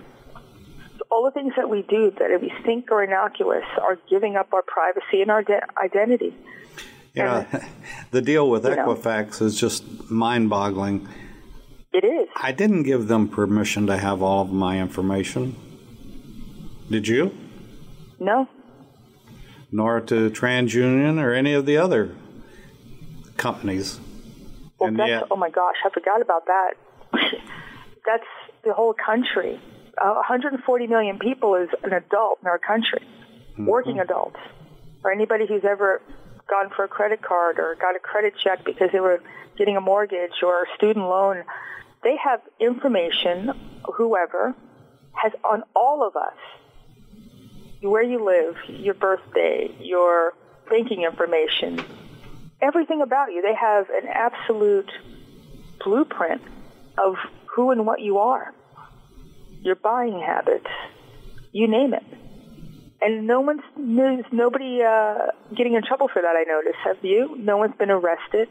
So 0.97 1.03
all 1.09 1.23
the 1.23 1.31
things 1.31 1.53
that 1.55 1.69
we 1.69 1.81
do 1.83 2.11
that 2.19 2.41
we 2.41 2.51
think 2.63 2.91
are 2.91 3.03
innocuous 3.03 3.65
are 3.81 3.97
giving 4.09 4.35
up 4.35 4.53
our 4.53 4.61
privacy 4.61 5.21
and 5.21 5.31
our 5.31 5.43
de- 5.43 5.61
identity. 5.81 6.35
Yeah, 7.13 7.45
know, 7.51 7.63
the 8.11 8.21
deal 8.21 8.49
with 8.49 8.63
Equifax 8.63 9.41
know, 9.41 9.47
is 9.47 9.59
just 9.59 10.09
mind 10.11 10.49
boggling. 10.49 11.07
It 11.91 12.05
is. 12.05 12.27
I 12.35 12.51
didn't 12.51 12.83
give 12.83 13.07
them 13.07 13.27
permission 13.27 13.87
to 13.87 13.97
have 13.97 14.21
all 14.21 14.43
of 14.43 14.51
my 14.51 14.79
information. 14.79 15.55
Did 16.89 17.07
you? 17.07 17.35
No. 18.19 18.47
Nor 19.71 20.01
to 20.01 20.29
TransUnion 20.29 21.21
or 21.21 21.33
any 21.33 21.53
of 21.53 21.65
the 21.65 21.77
other 21.77 22.15
companies. 23.37 23.99
Well, 24.79 24.93
that's, 24.93 25.09
yet, 25.09 25.23
oh 25.31 25.35
my 25.35 25.49
gosh, 25.49 25.75
I 25.85 25.89
forgot 25.89 26.21
about 26.21 26.45
that. 26.45 26.73
that's 28.05 28.23
the 28.63 28.73
whole 28.73 28.93
country. 28.93 29.59
Uh, 30.01 30.13
140 30.13 30.87
million 30.87 31.19
people 31.19 31.55
is 31.55 31.69
an 31.83 31.93
adult 31.93 32.39
in 32.41 32.47
our 32.47 32.59
country, 32.59 33.01
mm-hmm. 33.53 33.65
working 33.65 33.99
adults, 33.99 34.39
or 35.03 35.11
anybody 35.11 35.45
who's 35.47 35.63
ever 35.69 36.01
gone 36.49 36.69
for 36.75 36.83
a 36.83 36.87
credit 36.87 37.21
card 37.21 37.59
or 37.59 37.75
got 37.75 37.95
a 37.95 37.99
credit 37.99 38.33
check 38.43 38.63
because 38.65 38.89
they 38.91 38.99
were 38.99 39.21
getting 39.57 39.77
a 39.77 39.81
mortgage 39.81 40.43
or 40.43 40.63
a 40.63 40.65
student 40.75 41.05
loan. 41.05 41.43
They 42.03 42.17
have 42.23 42.41
information, 42.59 43.51
whoever, 43.95 44.55
has 45.13 45.33
on 45.43 45.63
all 45.75 46.05
of 46.05 46.15
us. 46.15 46.37
Where 47.81 48.03
you 48.03 48.25
live, 48.25 48.57
your 48.67 48.93
birthday, 48.93 49.73
your 49.79 50.33
banking 50.69 51.03
information, 51.03 51.81
everything 52.61 53.01
about 53.01 53.31
you. 53.31 53.41
They 53.41 53.55
have 53.55 53.89
an 53.89 54.07
absolute 54.07 54.91
blueprint 55.83 56.41
of 56.97 57.15
who 57.45 57.71
and 57.71 57.85
what 57.85 58.01
you 58.01 58.17
are, 58.17 58.53
your 59.61 59.75
buying 59.75 60.19
habits, 60.19 60.67
you 61.51 61.67
name 61.67 61.93
it. 61.93 62.03
And 63.01 63.27
no 63.27 63.39
one's, 63.39 63.61
there's 63.77 64.25
nobody 64.31 64.81
uh, 64.83 65.27
getting 65.55 65.73
in 65.73 65.83
trouble 65.83 66.09
for 66.11 66.21
that, 66.21 66.35
I 66.35 66.43
notice. 66.43 66.75
Have 66.83 66.97
you? 67.01 67.37
No 67.37 67.57
one's 67.57 67.75
been 67.75 67.91
arrested. 67.91 68.49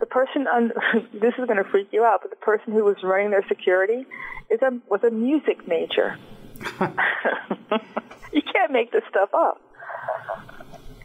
The 0.00 0.06
person, 0.06 0.46
on, 0.46 0.72
this 1.12 1.34
is 1.38 1.46
going 1.46 1.62
to 1.62 1.70
freak 1.70 1.88
you 1.92 2.04
out, 2.04 2.20
but 2.22 2.30
the 2.30 2.36
person 2.36 2.72
who 2.72 2.84
was 2.84 2.96
running 3.02 3.30
their 3.30 3.46
security 3.48 4.06
is 4.50 4.60
a, 4.62 4.78
was 4.88 5.02
a 5.04 5.10
music 5.10 5.68
major. 5.68 6.18
you 8.32 8.42
can't 8.42 8.72
make 8.72 8.92
this 8.92 9.02
stuff 9.10 9.28
up. 9.34 9.60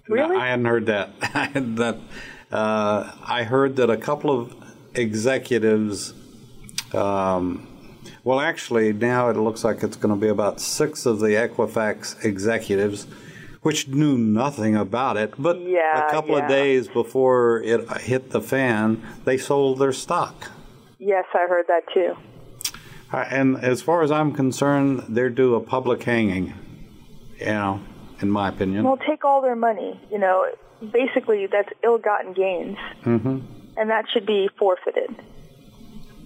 Really? 0.08 0.38
I 0.38 0.48
hadn't 0.48 0.66
heard 0.66 0.86
that. 0.88 1.10
I 1.22 1.46
had 1.46 1.78
that. 1.78 1.98
Uh, 2.52 3.12
I 3.26 3.44
heard 3.44 3.78
that 3.78 3.90
a 3.90 3.98
couple 3.98 4.40
of 4.40 4.56
executives. 4.94 6.14
Um, 6.94 7.68
well, 8.24 8.40
actually, 8.40 8.94
now 8.94 9.30
it 9.30 9.38
looks 9.38 9.64
like 9.64 9.84
it's 9.84 9.98
going 9.98 10.14
to 10.14 10.20
be 10.20 10.28
about 10.28 10.60
six 10.60 11.06
of 11.06 11.20
the 11.20 11.30
Equifax 11.30 12.24
executives, 12.24 13.08
which 13.62 13.88
knew 13.88 14.18
nothing 14.18 14.76
about 14.76 15.18
it. 15.18 15.34
But 15.38 15.60
Yeah, 15.62 16.08
a 16.08 16.12
couple 16.12 16.38
yeah. 16.38 16.44
of 16.44 16.50
days 16.50 16.88
before 16.88 17.62
it 17.64 17.90
hit 18.02 18.32
the 18.32 18.42
fan, 18.42 19.02
they 19.26 19.38
sold 19.38 19.80
their 19.80 19.94
stock. 19.94 20.52
Yes, 21.00 21.26
I 21.34 21.48
heard 21.48 21.66
that 21.68 21.84
too. 21.94 22.16
Uh, 23.12 23.26
And 23.30 23.58
as 23.58 23.82
far 23.82 24.04
as 24.04 24.12
I'm 24.12 24.32
concerned, 24.32 25.04
they're 25.10 25.30
due 25.30 25.56
a 25.56 25.62
public 25.62 26.04
hanging. 26.04 26.54
You 27.40 27.46
know, 27.48 27.82
in 28.22 28.30
my 28.30 28.50
opinion. 28.50 28.84
Well, 28.84 28.98
take 28.98 29.26
all 29.26 29.42
their 29.42 29.56
money. 29.56 30.00
You 30.12 30.20
know, 30.20 30.46
basically 30.92 31.48
that's 31.48 31.70
ill-gotten 31.84 32.34
gains, 32.34 32.78
mm-hmm. 33.04 33.40
and 33.78 33.90
that 33.90 34.06
should 34.12 34.26
be 34.26 34.50
forfeited, 34.58 35.10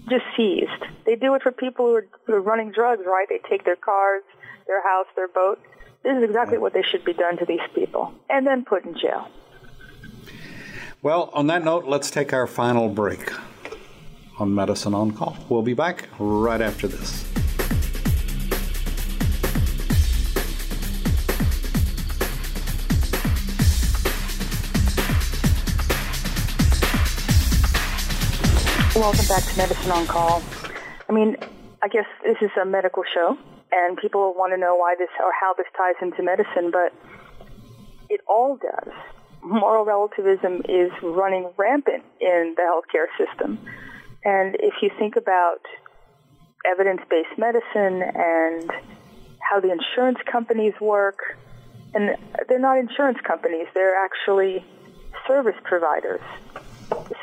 just 0.10 0.26
seized. 0.38 0.84
They 1.06 1.16
do 1.16 1.34
it 1.36 1.42
for 1.42 1.52
people 1.52 1.88
who 1.88 1.96
are, 1.96 2.08
who 2.26 2.34
are 2.34 2.42
running 2.42 2.72
drugs, 2.72 3.04
right? 3.06 3.28
They 3.30 3.40
take 3.50 3.66
their 3.66 3.76
cars, 3.76 4.24
their 4.68 4.82
house, 4.84 5.08
their 5.16 5.28
boat. 5.28 5.60
This 6.04 6.18
is 6.18 6.24
exactly 6.24 6.58
what 6.58 6.74
they 6.74 6.84
should 6.84 7.04
be 7.04 7.14
done 7.14 7.38
to 7.38 7.46
these 7.46 7.66
people, 7.74 8.14
and 8.30 8.46
then 8.46 8.64
put 8.64 8.86
in 8.86 8.94
jail. 8.94 9.28
Well, 11.02 11.30
on 11.34 11.48
that 11.48 11.64
note, 11.64 11.86
let's 11.86 12.10
take 12.10 12.34
our 12.34 12.48
final 12.48 12.90
break 12.90 13.32
on 14.40 14.54
Medicine 14.54 14.94
on 14.94 15.12
Call. 15.12 15.38
We'll 15.50 15.62
be 15.62 15.74
back 15.74 16.10
right 16.20 16.62
after 16.62 16.88
this. 16.88 17.26
Welcome 28.96 29.28
back 29.28 29.44
to 29.44 29.58
Medicine 29.58 29.92
on 29.92 30.08
Call. 30.08 30.42
I 31.10 31.12
mean, 31.12 31.36
I 31.84 31.90
guess 31.90 32.06
this 32.24 32.38
is 32.42 32.50
a 32.60 32.66
medical 32.66 33.04
show, 33.14 33.38
and 33.74 33.98
people 33.98 34.34
want 34.38 34.54
to 34.54 34.58
know 34.58 34.76
why 34.76 34.96
this 34.98 35.10
or 35.20 35.34
how 35.38 35.54
this 35.54 35.68
ties 35.76 35.96
into 36.02 36.24
medicine, 36.24 36.72
but 36.72 36.94
it 38.10 38.22
all 38.26 38.56
does. 38.56 38.94
Moral 39.44 39.84
relativism 39.84 40.62
is 40.70 40.92
running 41.04 41.52
rampant 41.58 42.06
in 42.22 42.56
the 42.56 42.62
healthcare 42.64 43.08
system. 43.18 43.60
And 44.24 44.56
if 44.62 44.76
you 44.82 44.90
think 44.98 45.18
about 45.18 45.60
evidence 46.66 47.02
based 47.10 47.38
medicine 47.38 48.02
and 48.02 48.72
how 49.42 49.60
the 49.60 49.74
insurance 49.74 50.20
companies 50.32 50.74
work, 50.80 51.20
and 51.94 52.16
they're 52.48 52.60
not 52.60 52.78
insurance 52.78 53.20
companies, 53.28 53.68
they're 53.74 54.02
actually 54.02 54.64
service 55.28 55.60
providers. 55.66 56.22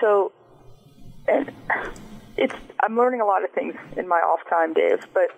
So 0.03 0.33
and 1.29 1.53
it's 2.37 2.55
I'm 2.81 2.97
learning 2.97 3.21
a 3.21 3.25
lot 3.25 3.45
of 3.45 3.51
things 3.51 3.75
in 3.97 4.09
my 4.09 4.17
off 4.17 4.41
time, 4.49 4.75
Dave. 4.75 5.01
But 5.15 5.31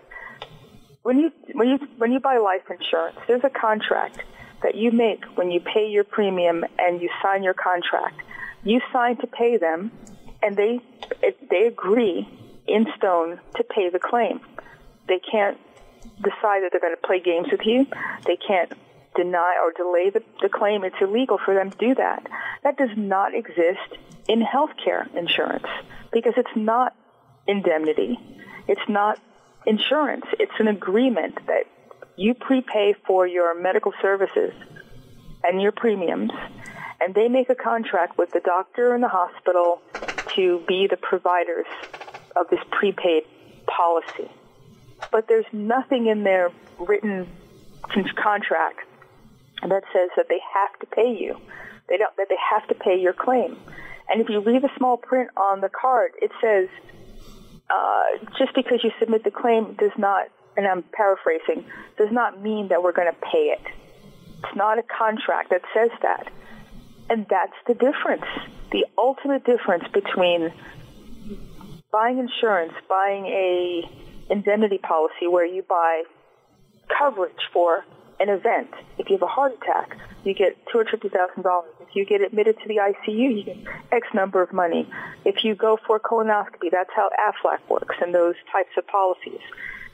when 1.02 1.18
you 1.18 1.32
when 1.52 1.68
you 1.68 1.78
when 1.98 2.12
you 2.12 2.20
buy 2.20 2.38
life 2.38 2.62
insurance, 2.70 3.16
there's 3.26 3.44
a 3.44 3.50
contract 3.50 4.20
that 4.62 4.74
you 4.74 4.90
make 4.90 5.24
when 5.36 5.50
you 5.50 5.60
pay 5.60 5.88
your 5.88 6.04
premium 6.04 6.64
and 6.78 7.00
you 7.02 7.10
sign 7.22 7.42
your 7.42 7.54
contract. 7.54 8.20
You 8.62 8.80
sign 8.92 9.18
to 9.18 9.26
pay 9.26 9.58
them, 9.58 9.92
and 10.42 10.56
they 10.56 10.80
they 11.50 11.66
agree 11.66 12.28
in 12.66 12.86
stone 12.96 13.38
to 13.56 13.64
pay 13.64 13.90
the 13.90 13.98
claim. 13.98 14.40
They 15.06 15.18
can't 15.18 15.58
decide 16.22 16.62
that 16.62 16.70
they're 16.72 16.80
going 16.80 16.96
to 16.96 17.06
play 17.06 17.20
games 17.20 17.48
with 17.50 17.66
you. 17.66 17.86
They 18.24 18.36
can't 18.36 18.72
deny 19.14 19.56
or 19.62 19.72
delay 19.72 20.10
the, 20.10 20.22
the 20.42 20.48
claim. 20.48 20.84
It's 20.84 20.96
illegal 21.00 21.38
for 21.44 21.54
them 21.54 21.70
to 21.70 21.76
do 21.76 21.94
that. 21.94 22.26
That 22.62 22.76
does 22.76 22.96
not 22.96 23.34
exist 23.34 23.98
in 24.28 24.42
healthcare 24.42 25.12
insurance 25.14 25.66
because 26.12 26.34
it's 26.36 26.56
not 26.56 26.94
indemnity. 27.46 28.18
It's 28.68 28.88
not 28.88 29.18
insurance. 29.66 30.24
It's 30.38 30.52
an 30.58 30.68
agreement 30.68 31.38
that 31.46 31.64
you 32.16 32.34
prepay 32.34 32.94
for 33.06 33.26
your 33.26 33.60
medical 33.60 33.92
services 34.00 34.52
and 35.42 35.60
your 35.60 35.72
premiums, 35.72 36.30
and 37.00 37.14
they 37.14 37.28
make 37.28 37.50
a 37.50 37.54
contract 37.54 38.16
with 38.16 38.30
the 38.32 38.40
doctor 38.40 38.94
and 38.94 39.02
the 39.02 39.08
hospital 39.08 39.80
to 40.36 40.62
be 40.66 40.86
the 40.88 40.96
providers 40.96 41.66
of 42.36 42.48
this 42.50 42.60
prepaid 42.70 43.24
policy. 43.66 44.30
But 45.10 45.28
there's 45.28 45.46
nothing 45.52 46.06
in 46.06 46.24
their 46.24 46.50
written 46.78 47.28
con- 47.82 48.10
contract 49.64 49.86
that 49.86 49.98
says 49.98 50.10
that 50.16 50.26
they 50.28 50.40
have 50.54 50.78
to 50.80 50.86
pay 50.86 51.16
you. 51.18 51.36
They 51.88 51.96
don't 51.98 52.14
that 52.16 52.28
they 52.28 52.36
have 52.52 52.66
to 52.68 52.74
pay 52.74 52.98
your 53.00 53.12
claim. 53.12 53.56
And 54.08 54.20
if 54.20 54.28
you 54.28 54.40
read 54.40 54.62
the 54.62 54.70
small 54.76 54.96
print 54.96 55.30
on 55.36 55.60
the 55.60 55.68
card, 55.68 56.12
it 56.20 56.30
says 56.40 56.68
uh, 57.70 58.24
just 58.38 58.54
because 58.54 58.80
you 58.82 58.90
submit 58.98 59.24
the 59.24 59.30
claim 59.30 59.74
does 59.74 59.92
not, 59.96 60.28
and 60.56 60.66
I'm 60.66 60.82
paraphrasing, 60.82 61.64
does 61.96 62.12
not 62.12 62.42
mean 62.42 62.68
that 62.68 62.82
we're 62.82 62.92
going 62.92 63.10
to 63.10 63.18
pay 63.32 63.54
it. 63.56 63.62
It's 64.38 64.56
not 64.56 64.78
a 64.78 64.82
contract 64.82 65.50
that 65.50 65.62
says 65.72 65.90
that. 66.02 66.30
And 67.08 67.26
that's 67.28 67.56
the 67.66 67.74
difference. 67.74 68.24
The 68.72 68.86
ultimate 68.98 69.44
difference 69.44 69.84
between 69.92 70.52
buying 71.90 72.18
insurance, 72.18 72.72
buying 72.88 73.26
a 73.26 73.82
indemnity 74.30 74.78
policy 74.78 75.26
where 75.28 75.46
you 75.46 75.62
buy 75.62 76.02
coverage 76.98 77.32
for 77.52 77.84
an 78.20 78.28
event. 78.28 78.70
If 78.98 79.08
you 79.10 79.16
have 79.16 79.22
a 79.22 79.26
heart 79.26 79.54
attack, 79.60 79.96
you 80.24 80.34
get 80.34 80.56
two 80.70 80.78
hundred 80.78 80.90
fifty 80.90 81.08
thousand 81.08 81.42
dollars. 81.42 81.70
If 81.80 81.88
you 81.94 82.04
get 82.04 82.20
admitted 82.20 82.56
to 82.60 82.68
the 82.68 82.76
ICU, 82.76 83.36
you 83.36 83.42
get 83.44 83.56
X 83.92 84.08
number 84.14 84.42
of 84.42 84.52
money. 84.52 84.88
If 85.24 85.44
you 85.44 85.54
go 85.54 85.78
for 85.86 85.96
a 85.96 86.00
colonoscopy, 86.00 86.70
that's 86.70 86.90
how 86.94 87.10
AFLAC 87.10 87.68
works 87.68 87.96
and 88.00 88.14
those 88.14 88.36
types 88.52 88.70
of 88.76 88.86
policies. 88.86 89.40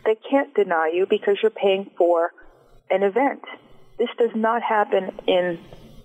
They 0.04 0.14
can't 0.14 0.54
deny 0.54 0.90
you 0.94 1.06
because 1.08 1.38
you're 1.42 1.50
paying 1.50 1.90
for 1.96 2.32
an 2.90 3.02
event. 3.02 3.42
This 3.98 4.08
does 4.18 4.30
not 4.34 4.62
happen 4.62 5.20
in 5.26 5.58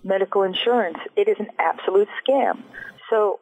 medical 0.03 0.43
insurance. 0.43 0.97
It 1.15 1.27
is 1.27 1.37
an 1.39 1.47
absolute 1.57 2.09
scam. 2.21 2.61
So 3.09 3.39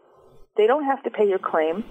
they 0.55 0.67
don't 0.67 0.85
have 0.85 1.03
to 1.03 1.09
pay 1.09 1.27
your 1.27 1.39
claim. 1.39 1.83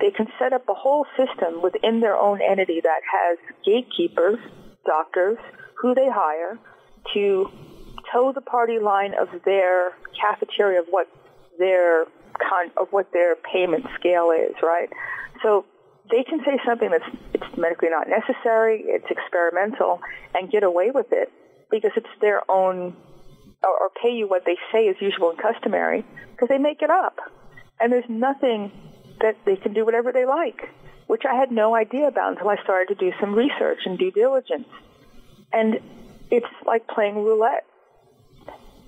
They 0.00 0.10
can 0.10 0.26
set 0.38 0.52
up 0.52 0.68
a 0.68 0.74
whole 0.74 1.06
system 1.16 1.62
within 1.62 2.00
their 2.00 2.16
own 2.16 2.40
entity 2.42 2.80
that 2.80 3.00
has 3.10 3.38
gatekeepers, 3.64 4.38
doctors, 4.84 5.38
who 5.82 5.94
they 5.94 6.08
hire 6.08 6.58
to 7.12 7.50
toe 8.10 8.32
the 8.32 8.40
party 8.40 8.78
line 8.78 9.14
of 9.20 9.28
their 9.44 9.90
cafeteria 10.18 10.80
of 10.80 10.86
what 10.88 11.08
their 11.58 12.04
con- 12.38 12.70
of 12.76 12.86
what 12.92 13.12
their 13.12 13.34
payment 13.36 13.84
scale 13.98 14.30
is, 14.30 14.54
right? 14.62 14.88
So 15.42 15.64
they 16.08 16.22
can 16.22 16.38
say 16.44 16.58
something 16.64 16.88
that's 16.88 17.16
it's 17.34 17.58
medically 17.58 17.90
not 17.90 18.06
necessary, 18.08 18.84
it's 18.86 19.10
experimental, 19.10 20.00
and 20.34 20.50
get 20.50 20.62
away 20.62 20.92
with 20.92 21.06
it 21.10 21.32
because 21.68 21.90
it's 21.96 22.14
their 22.20 22.48
own, 22.48 22.96
or, 23.64 23.70
or 23.70 23.90
pay 24.00 24.10
you 24.10 24.28
what 24.28 24.44
they 24.46 24.56
say 24.70 24.84
is 24.84 24.96
usual 25.00 25.30
and 25.30 25.38
customary 25.38 26.04
because 26.30 26.48
they 26.48 26.58
make 26.58 26.80
it 26.82 26.90
up, 26.90 27.18
and 27.80 27.92
there's 27.92 28.08
nothing 28.08 28.70
that 29.20 29.36
they 29.44 29.56
can 29.56 29.72
do 29.72 29.84
whatever 29.84 30.12
they 30.12 30.26
like, 30.26 30.62
which 31.08 31.22
I 31.28 31.34
had 31.34 31.50
no 31.50 31.74
idea 31.74 32.06
about 32.06 32.32
until 32.32 32.48
I 32.48 32.62
started 32.62 32.94
to 32.96 33.10
do 33.10 33.12
some 33.20 33.34
research 33.34 33.80
and 33.84 33.98
due 33.98 34.12
diligence. 34.12 34.68
And 35.52 35.80
it's 36.30 36.46
like 36.66 36.86
playing 36.88 37.16
roulette, 37.16 37.66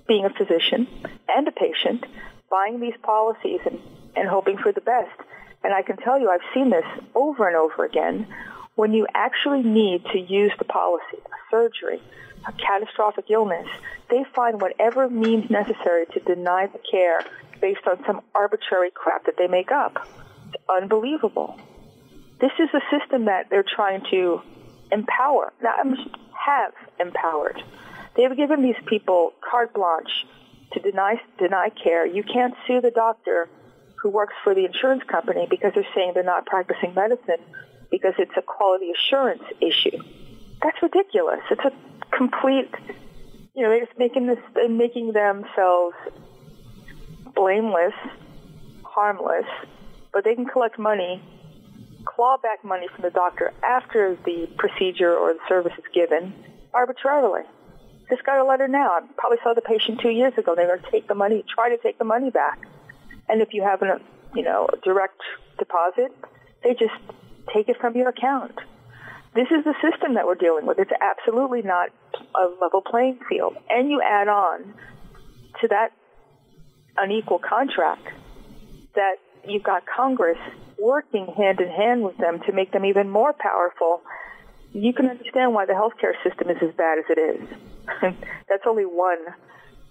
being 0.07 0.25
a 0.25 0.29
physician 0.29 0.87
and 1.27 1.47
a 1.47 1.51
patient, 1.51 2.05
buying 2.49 2.79
these 2.79 2.95
policies 3.03 3.59
and, 3.65 3.79
and 4.15 4.27
hoping 4.27 4.57
for 4.57 4.71
the 4.71 4.81
best. 4.81 5.19
And 5.63 5.73
I 5.73 5.81
can 5.81 5.97
tell 5.97 6.19
you, 6.19 6.29
I've 6.29 6.53
seen 6.53 6.69
this 6.69 6.85
over 7.13 7.47
and 7.47 7.55
over 7.55 7.85
again. 7.85 8.27
When 8.75 8.93
you 8.93 9.07
actually 9.13 9.63
need 9.63 10.03
to 10.11 10.19
use 10.19 10.51
the 10.57 10.65
policy, 10.65 11.17
a 11.17 11.51
surgery, 11.51 12.01
a 12.47 12.51
catastrophic 12.51 13.25
illness, 13.29 13.67
they 14.09 14.23
find 14.35 14.61
whatever 14.61 15.09
means 15.09 15.49
necessary 15.49 16.05
to 16.13 16.19
deny 16.19 16.67
the 16.67 16.79
care 16.91 17.21
based 17.61 17.87
on 17.87 18.03
some 18.05 18.21
arbitrary 18.35 18.91
crap 18.91 19.25
that 19.25 19.37
they 19.37 19.47
make 19.47 19.71
up. 19.71 20.07
It's 20.53 20.63
unbelievable. 20.69 21.59
This 22.39 22.51
is 22.59 22.69
a 22.73 22.81
system 22.95 23.25
that 23.25 23.49
they're 23.49 23.63
trying 23.63 24.03
to 24.11 24.41
empower. 24.91 25.53
Now, 25.63 25.73
I'm 25.79 25.95
have 26.45 26.73
empowered. 26.99 27.61
They've 28.15 28.35
given 28.35 28.61
these 28.61 28.79
people 28.85 29.33
carte 29.49 29.73
blanche 29.73 30.25
to 30.73 30.79
deny 30.79 31.19
deny 31.37 31.69
care. 31.69 32.05
You 32.05 32.23
can't 32.23 32.53
sue 32.67 32.81
the 32.81 32.91
doctor 32.91 33.49
who 34.01 34.09
works 34.09 34.33
for 34.43 34.53
the 34.53 34.65
insurance 34.65 35.03
company 35.03 35.47
because 35.49 35.73
they're 35.73 35.87
saying 35.95 36.11
they're 36.13 36.23
not 36.23 36.45
practicing 36.45 36.93
medicine 36.93 37.41
because 37.89 38.13
it's 38.19 38.31
a 38.37 38.41
quality 38.41 38.91
assurance 38.91 39.43
issue. 39.61 39.97
That's 40.61 40.77
ridiculous. 40.81 41.41
It's 41.49 41.61
a 41.65 41.71
complete, 42.15 42.69
you 43.53 43.63
know, 43.63 43.69
they're 43.69 43.85
just 43.85 43.97
making 43.97 44.27
this, 44.27 44.39
they're 44.53 44.69
making 44.69 45.13
themselves 45.13 45.95
blameless, 47.35 47.93
harmless, 48.83 49.45
but 50.13 50.23
they 50.23 50.35
can 50.35 50.45
collect 50.45 50.79
money 50.79 51.21
claw 52.15 52.37
back 52.37 52.63
money 52.63 52.87
from 52.93 53.03
the 53.03 53.09
doctor 53.09 53.53
after 53.63 54.17
the 54.25 54.47
procedure 54.57 55.13
or 55.15 55.33
the 55.33 55.39
service 55.47 55.73
is 55.77 55.83
given 55.93 56.33
arbitrarily. 56.73 57.43
Just 58.09 58.23
got 58.23 58.37
a 58.37 58.43
letter 58.43 58.67
now. 58.67 58.91
I 58.91 59.01
probably 59.17 59.39
saw 59.43 59.53
the 59.53 59.61
patient 59.61 59.99
two 59.99 60.09
years 60.09 60.33
ago. 60.37 60.53
They're 60.55 60.67
going 60.67 60.81
to 60.81 60.91
take 60.91 61.07
the 61.07 61.15
money, 61.15 61.43
try 61.47 61.69
to 61.69 61.77
take 61.77 61.97
the 61.97 62.05
money 62.05 62.29
back. 62.29 62.59
And 63.27 63.41
if 63.41 63.53
you 63.53 63.63
have 63.63 63.81
a, 63.81 63.99
you 64.35 64.43
know, 64.43 64.69
a 64.71 64.77
direct 64.77 65.19
deposit, 65.57 66.11
they 66.63 66.73
just 66.73 66.93
take 67.53 67.67
it 67.69 67.77
from 67.79 67.95
your 67.95 68.09
account. 68.09 68.55
This 69.33 69.47
is 69.51 69.63
the 69.65 69.73
system 69.81 70.13
that 70.13 70.25
we're 70.25 70.35
dealing 70.35 70.65
with. 70.65 70.79
It's 70.79 70.91
absolutely 71.01 71.61
not 71.61 71.89
a 72.35 72.47
level 72.61 72.81
playing 72.81 73.19
field. 73.27 73.57
And 73.69 73.89
you 73.89 74.01
add 74.01 74.27
on 74.27 74.73
to 75.61 75.67
that 75.69 75.91
unequal 76.97 77.39
contract 77.39 78.07
that 78.93 79.15
you've 79.47 79.63
got 79.63 79.83
Congress 79.85 80.37
working 80.79 81.27
hand 81.37 81.59
in 81.59 81.69
hand 81.69 82.03
with 82.03 82.17
them 82.17 82.39
to 82.45 82.51
make 82.51 82.71
them 82.71 82.85
even 82.85 83.09
more 83.09 83.33
powerful. 83.33 84.01
You 84.73 84.93
can 84.93 85.07
understand 85.07 85.53
why 85.53 85.65
the 85.65 85.73
healthcare 85.73 86.13
system 86.23 86.49
is 86.49 86.57
as 86.61 86.73
bad 86.75 86.99
as 86.99 87.05
it 87.09 87.19
is. 87.19 87.47
That's 88.49 88.63
only 88.67 88.85
one, 88.85 89.19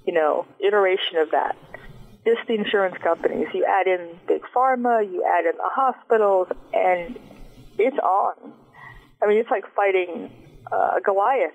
you 0.07 0.13
know, 0.13 0.47
iteration 0.61 1.17
of 1.19 1.31
that. 1.31 1.57
Just 2.25 2.47
the 2.47 2.55
insurance 2.55 2.97
companies. 3.03 3.49
You 3.53 3.65
add 3.65 3.87
in 3.87 4.19
big 4.27 4.43
pharma, 4.55 5.11
you 5.11 5.25
add 5.25 5.47
in 5.47 5.57
the 5.57 5.71
hospitals, 5.71 6.49
and 6.73 7.19
it's 7.79 7.99
on. 7.99 8.53
I 9.23 9.27
mean, 9.27 9.39
it's 9.39 9.51
like 9.51 9.65
fighting 9.75 10.31
uh, 10.71 11.01
Goliath. 11.01 11.53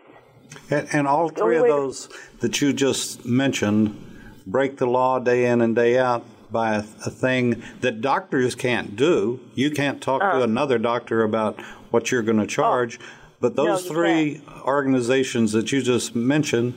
And, 0.70 0.88
and 0.94 1.08
all 1.08 1.30
three 1.30 1.58
of 1.58 1.68
those 1.68 2.10
that 2.40 2.62
you 2.62 2.74
just 2.74 3.26
mentioned 3.26 4.06
break 4.48 4.78
the 4.78 4.88
law 4.88 5.20
day 5.20 5.46
in 5.46 5.62
and 5.62 5.76
day 5.76 5.98
out 5.98 6.26
by 6.52 6.76
a, 6.76 6.80
a 7.06 7.10
thing 7.10 7.64
that 7.82 8.02
doctors 8.02 8.56
can't 8.56 8.96
do. 8.96 9.40
You 9.56 9.72
can't 9.72 10.02
talk 10.02 10.22
uh, 10.22 10.34
to 10.34 10.44
another 10.44 10.78
doctor 10.78 11.24
about 11.24 11.60
what 11.92 12.12
you're 12.12 12.22
going 12.22 12.40
to 12.40 12.48
charge. 12.48 13.00
Oh, 13.02 13.06
but 13.40 13.56
those 13.56 13.86
no, 13.86 13.94
three 13.94 14.42
can't. 14.46 14.62
organizations 14.66 15.52
that 15.54 15.72
you 15.72 15.82
just 15.82 16.16
mentioned 16.16 16.74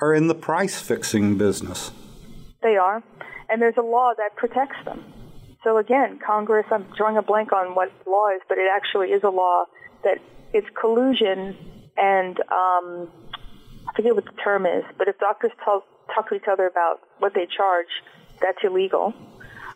are 0.00 0.14
in 0.14 0.26
the 0.26 0.34
price 0.34 0.80
fixing 0.80 1.36
business. 1.38 1.90
They 2.62 2.76
are. 2.76 3.02
And 3.48 3.60
there's 3.60 3.76
a 3.76 3.82
law 3.82 4.12
that 4.16 4.36
protects 4.36 4.82
them. 4.84 5.04
So 5.62 5.76
again, 5.78 6.18
Congress, 6.24 6.66
I'm 6.70 6.86
drawing 6.96 7.16
a 7.16 7.22
blank 7.22 7.52
on 7.52 7.74
what 7.74 7.92
law 8.06 8.28
is, 8.34 8.40
but 8.48 8.58
it 8.58 8.68
actually 8.74 9.08
is 9.08 9.22
a 9.22 9.28
law 9.28 9.66
that 10.02 10.18
it's 10.52 10.66
collusion 10.80 11.56
and 11.96 12.38
um, 12.50 13.08
I 13.88 13.92
forget 13.94 14.14
what 14.14 14.24
the 14.24 14.32
term 14.42 14.66
is, 14.66 14.84
but 14.98 15.08
if 15.08 15.18
doctors 15.18 15.52
talk, 15.64 15.84
talk 16.14 16.28
to 16.30 16.34
each 16.34 16.48
other 16.50 16.66
about 16.66 17.00
what 17.18 17.34
they 17.34 17.46
charge, 17.46 17.90
that's 18.42 18.58
illegal. 18.64 19.14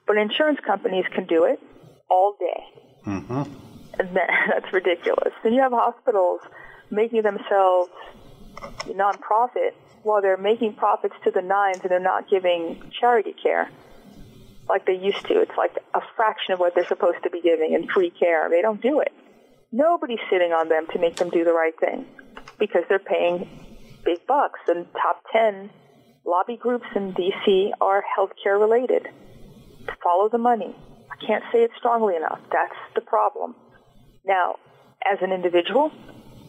But 0.07 0.19
insurance 0.19 0.61
companies 0.65 1.05
can 1.15 1.27
do 1.27 1.45
it 1.45 1.61
all 2.09 2.37
day. 2.39 2.65
Mm-hmm. 3.07 3.43
And 3.99 4.17
that, 4.17 4.31
that's 4.61 4.73
ridiculous. 4.73 5.33
And 5.45 5.55
you 5.55 5.63
have 5.63 5.73
hospitals 5.73 6.41
making 6.91 7.23
themselves 7.23 7.91
nonprofit 8.87 9.73
while 10.03 10.23
they're 10.23 10.37
making 10.37 10.75
profits 10.75 11.15
to 11.25 11.31
the 11.31 11.43
nines 11.43 11.81
and 11.83 11.91
they're 11.91 11.99
not 11.99 12.31
giving 12.31 12.91
charity 13.01 13.35
care 13.43 13.69
like 14.69 14.87
they 14.87 14.97
used 14.97 15.27
to. 15.27 15.41
It's 15.41 15.57
like 15.57 15.77
a 15.95 16.01
fraction 16.15 16.55
of 16.55 16.61
what 16.61 16.75
they're 16.75 16.87
supposed 16.87 17.23
to 17.25 17.31
be 17.31 17.41
giving 17.41 17.73
in 17.73 17.89
free 17.89 18.11
care. 18.11 18.49
They 18.51 18.63
don't 18.63 18.81
do 18.81 19.01
it. 19.01 19.13
Nobody's 19.73 20.21
sitting 20.31 20.53
on 20.53 20.69
them 20.69 20.87
to 20.93 20.99
make 20.99 21.17
them 21.17 21.31
do 21.31 21.45
the 21.45 21.53
right 21.53 21.79
thing 21.79 22.07
because 22.59 22.83
they're 22.89 22.99
paying 22.99 23.49
big 24.05 24.27
bucks. 24.27 24.61
And 24.69 24.87
top 24.93 25.23
10 25.33 25.71
lobby 26.27 26.57
groups 26.57 26.87
in 26.95 27.13
D.C. 27.13 27.73
are 27.81 28.03
healthcare 28.19 28.59
related. 28.61 29.09
Follow 30.03 30.29
the 30.29 30.39
money. 30.39 30.75
I 31.11 31.25
can't 31.25 31.45
say 31.53 31.63
it 31.63 31.71
strongly 31.79 32.17
enough. 32.17 32.41
That's 32.53 32.75
the 32.95 33.01
problem. 33.01 33.55
Now, 34.25 34.57
as 35.11 35.19
an 35.23 35.33
individual, 35.33 35.93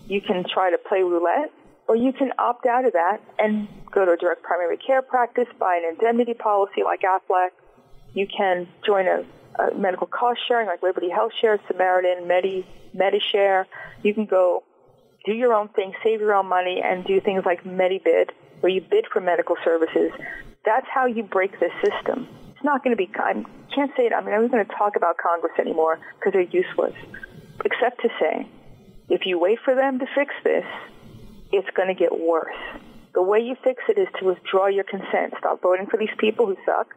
you 0.08 0.22
can 0.22 0.44
try 0.52 0.72
to 0.72 0.78
play 0.78 1.04
roulette, 1.04 1.52
or 1.88 1.96
you 1.96 2.12
can 2.12 2.32
opt 2.40 2.66
out 2.66 2.86
of 2.86 2.94
that 2.94 3.22
and 3.38 3.68
go 3.92 4.06
to 4.06 4.12
a 4.12 4.18
direct 4.18 4.42
primary 4.44 4.78
care 4.78 5.02
practice, 5.02 5.48
buy 5.60 5.80
an 5.84 5.94
indemnity 5.94 6.34
policy 6.34 6.84
like 6.84 7.02
Aflac. 7.02 7.50
You 8.14 8.28
can 8.28 8.68
join 8.86 9.08
a, 9.08 9.26
a 9.62 9.76
medical 9.76 10.08
cost 10.08 10.40
sharing 10.48 10.68
like 10.68 10.82
Liberty 10.82 11.10
Health 11.10 11.34
Share, 11.40 11.60
Samaritan, 11.68 12.28
Medi, 12.28 12.66
MediShare. 12.96 13.66
You 14.02 14.14
can 14.14 14.26
go 14.26 14.64
do 15.26 15.34
your 15.34 15.54
own 15.54 15.70
thing, 15.70 15.94
save 16.04 16.20
your 16.20 16.34
own 16.34 16.48
money, 16.48 16.82
and 16.84 17.06
do 17.06 17.22
things 17.22 17.44
like 17.46 17.64
MediBid, 17.64 18.30
where 18.62 18.72
you 18.72 18.82
bid 18.82 19.06
for 19.12 19.22
medical 19.22 19.56
services. 19.64 20.12
That's 20.66 20.88
how 20.94 21.06
you 21.06 21.24
break 21.24 21.60
this 21.60 21.72
system. 21.84 22.28
It's 22.52 22.64
not 22.64 22.84
going 22.84 22.96
to 22.96 22.98
be, 22.98 23.10
I 23.16 23.44
can't 23.74 23.92
say 23.96 24.04
it, 24.04 24.14
I 24.14 24.22
mean, 24.22 24.34
I'm 24.34 24.44
not 24.44 24.52
going 24.52 24.66
to 24.66 24.74
talk 24.74 24.96
about 24.96 25.18
Congress 25.18 25.54
anymore 25.60 26.00
because 26.20 26.34
they're 26.34 26.42
useless, 26.42 26.96
except 27.64 28.02
to 28.02 28.10
say, 28.20 28.48
if 29.10 29.26
you 29.26 29.40
wait 29.40 29.60
for 29.64 29.76
them 29.76 30.00
to 30.00 30.06
fix 30.16 30.34
this, 30.44 30.66
it's 31.52 31.70
going 31.76 31.88
to 31.88 31.94
get 31.94 32.18
worse. 32.18 32.56
The 33.14 33.22
way 33.22 33.40
you 33.40 33.56
fix 33.64 33.82
it 33.88 33.98
is 33.98 34.08
to 34.20 34.26
withdraw 34.26 34.68
your 34.68 34.84
consent. 34.84 35.34
Stop 35.40 35.62
voting 35.62 35.88
for 35.88 35.98
these 35.98 36.14
people 36.18 36.46
who 36.46 36.58
suck. 36.66 36.88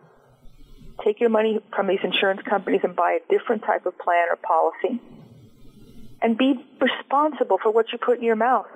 Take 1.04 1.20
your 1.20 1.30
money 1.30 1.60
from 1.74 1.86
these 1.86 2.00
insurance 2.02 2.42
companies 2.42 2.80
and 2.82 2.96
buy 2.96 3.18
a 3.20 3.32
different 3.32 3.62
type 3.62 3.86
of 3.86 3.96
plan 3.98 4.26
or 4.28 4.36
policy. 4.36 5.00
And 6.20 6.36
be 6.36 6.54
responsible 6.80 7.58
for 7.62 7.70
what 7.70 7.92
you 7.92 7.98
put 7.98 8.18
in 8.18 8.24
your 8.24 8.36
mouth 8.36 8.66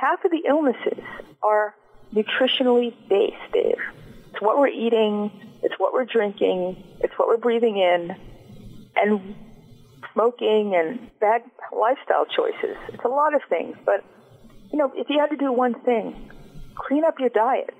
half 0.00 0.24
of 0.24 0.30
the 0.30 0.42
illnesses 0.48 1.02
are 1.42 1.74
nutritionally 2.14 2.94
based, 3.08 3.52
Dave. 3.52 3.78
It's 4.32 4.40
what 4.40 4.58
we're 4.58 4.68
eating, 4.68 5.30
it's 5.62 5.74
what 5.78 5.92
we're 5.92 6.04
drinking, 6.04 6.82
it's 7.00 7.12
what 7.16 7.28
we're 7.28 7.36
breathing 7.36 7.76
in, 7.76 8.16
and 8.96 9.34
smoking 10.12 10.74
and 10.74 11.10
bad 11.20 11.42
lifestyle 11.72 12.26
choices. 12.26 12.76
It's 12.88 13.04
a 13.04 13.08
lot 13.08 13.34
of 13.34 13.42
things, 13.48 13.76
but 13.84 14.04
you 14.72 14.78
know, 14.78 14.92
if 14.94 15.08
you 15.08 15.18
had 15.18 15.30
to 15.30 15.36
do 15.36 15.52
one 15.52 15.80
thing, 15.80 16.30
clean 16.74 17.04
up 17.04 17.18
your 17.18 17.28
diet. 17.28 17.74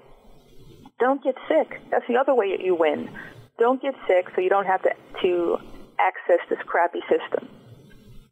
Don't 0.99 1.23
get 1.23 1.37
sick. 1.49 1.81
That's 1.91 2.07
the 2.09 2.17
other 2.17 2.35
way 2.35 2.57
that 2.57 2.65
you 2.65 2.75
win. 2.75 3.11
Don't 3.59 3.81
get 3.81 3.95
sick 4.07 4.29
so 4.35 4.41
you 4.41 4.51
don't 4.51 4.67
have 4.67 4.83
to, 4.83 4.91
to 5.23 5.59
access 5.99 6.47
this 6.49 6.59
crappy 6.67 7.01
system. 7.09 7.49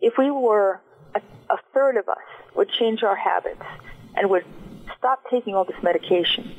If 0.00 0.14
we 0.18 0.30
were 0.30 0.80
a, 1.14 1.20
a 1.50 1.56
third 1.72 1.96
of 1.96 2.08
us 2.08 2.18
would 2.54 2.70
change 2.70 3.02
our 3.02 3.16
habits 3.16 3.62
and 4.16 4.28
would 4.30 4.44
stop 4.98 5.22
taking 5.30 5.54
all 5.54 5.64
this 5.64 5.80
medication. 5.82 6.54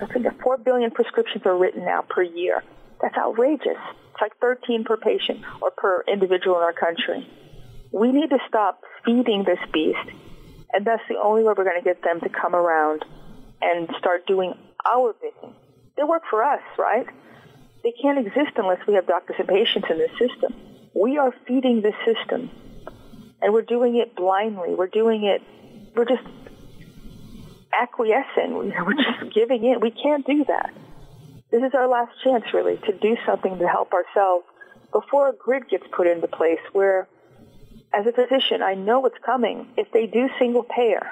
I 0.00 0.06
think 0.06 0.24
that 0.24 0.40
4 0.40 0.58
billion 0.58 0.90
prescriptions 0.90 1.44
are 1.46 1.56
written 1.56 1.84
now 1.84 2.02
per 2.08 2.22
year. 2.22 2.62
That's 3.02 3.16
outrageous. 3.16 3.78
It's 4.12 4.20
like 4.20 4.36
13 4.40 4.84
per 4.84 4.96
patient 4.96 5.40
or 5.60 5.70
per 5.70 6.04
individual 6.06 6.56
in 6.56 6.62
our 6.62 6.72
country. 6.72 7.28
We 7.92 8.12
need 8.12 8.30
to 8.30 8.38
stop 8.48 8.80
feeding 9.04 9.44
this 9.44 9.58
beast, 9.72 9.98
and 10.72 10.86
that's 10.86 11.02
the 11.08 11.16
only 11.22 11.42
way 11.42 11.54
we're 11.56 11.64
going 11.64 11.80
to 11.80 11.84
get 11.84 12.02
them 12.02 12.20
to 12.20 12.28
come 12.28 12.54
around 12.54 13.04
and 13.60 13.88
start 13.98 14.26
doing 14.26 14.54
our 14.86 15.14
bidding. 15.14 15.54
They 15.96 16.04
work 16.04 16.22
for 16.30 16.42
us, 16.42 16.62
right? 16.78 17.06
They 17.82 17.92
can't 18.00 18.18
exist 18.18 18.52
unless 18.56 18.86
we 18.86 18.94
have 18.94 19.06
doctors 19.06 19.36
and 19.38 19.48
patients 19.48 19.88
in 19.90 19.98
this 19.98 20.10
system. 20.18 20.54
We 20.94 21.18
are 21.18 21.34
feeding 21.46 21.82
the 21.82 21.92
system 22.04 22.50
and 23.42 23.52
we're 23.52 23.62
doing 23.62 23.96
it 23.96 24.14
blindly. 24.14 24.74
We're 24.74 24.88
doing 24.88 25.24
it, 25.24 25.42
we're 25.94 26.04
just 26.04 26.22
acquiescing. 27.78 28.54
We're 28.54 28.94
just 28.94 29.34
giving 29.34 29.64
in. 29.64 29.80
We 29.80 29.90
can't 29.90 30.26
do 30.26 30.44
that. 30.46 30.72
This 31.50 31.62
is 31.62 31.74
our 31.74 31.88
last 31.88 32.12
chance, 32.22 32.44
really, 32.54 32.76
to 32.86 32.92
do 32.92 33.16
something 33.26 33.58
to 33.58 33.66
help 33.66 33.92
ourselves 33.92 34.44
before 34.92 35.28
a 35.28 35.32
grid 35.32 35.68
gets 35.68 35.84
put 35.92 36.06
into 36.06 36.28
place 36.28 36.60
where, 36.72 37.08
as 37.92 38.06
a 38.06 38.12
physician, 38.12 38.62
I 38.62 38.74
know 38.74 39.00
what's 39.00 39.18
coming. 39.24 39.68
If 39.76 39.90
they 39.92 40.06
do 40.06 40.28
single 40.38 40.62
payer, 40.62 41.10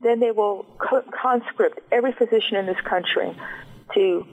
then 0.00 0.20
they 0.20 0.30
will 0.30 0.66
conscript 1.20 1.80
every 1.90 2.12
physician 2.12 2.56
in 2.56 2.66
this 2.66 2.80
country 2.84 3.36
to 3.94 4.26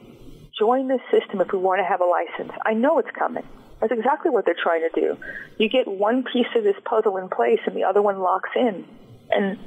join 0.57 0.87
this 0.87 1.01
system 1.09 1.41
if 1.41 1.51
we 1.51 1.59
want 1.59 1.79
to 1.79 1.85
have 1.85 2.01
a 2.01 2.05
license. 2.05 2.51
I 2.65 2.73
know 2.73 2.99
it's 2.99 3.11
coming. 3.17 3.47
That's 3.79 3.91
exactly 3.91 4.31
what 4.31 4.45
they're 4.45 4.55
trying 4.61 4.87
to 4.89 5.01
do. 5.01 5.17
You 5.57 5.67
get 5.67 5.87
one 5.87 6.23
piece 6.23 6.47
of 6.55 6.63
this 6.63 6.75
puzzle 6.85 7.17
in 7.17 7.27
place 7.27 7.59
and 7.65 7.75
the 7.75 7.83
other 7.83 8.01
one 8.01 8.19
locks 8.19 8.51
in. 8.55 8.85
And 9.31 9.57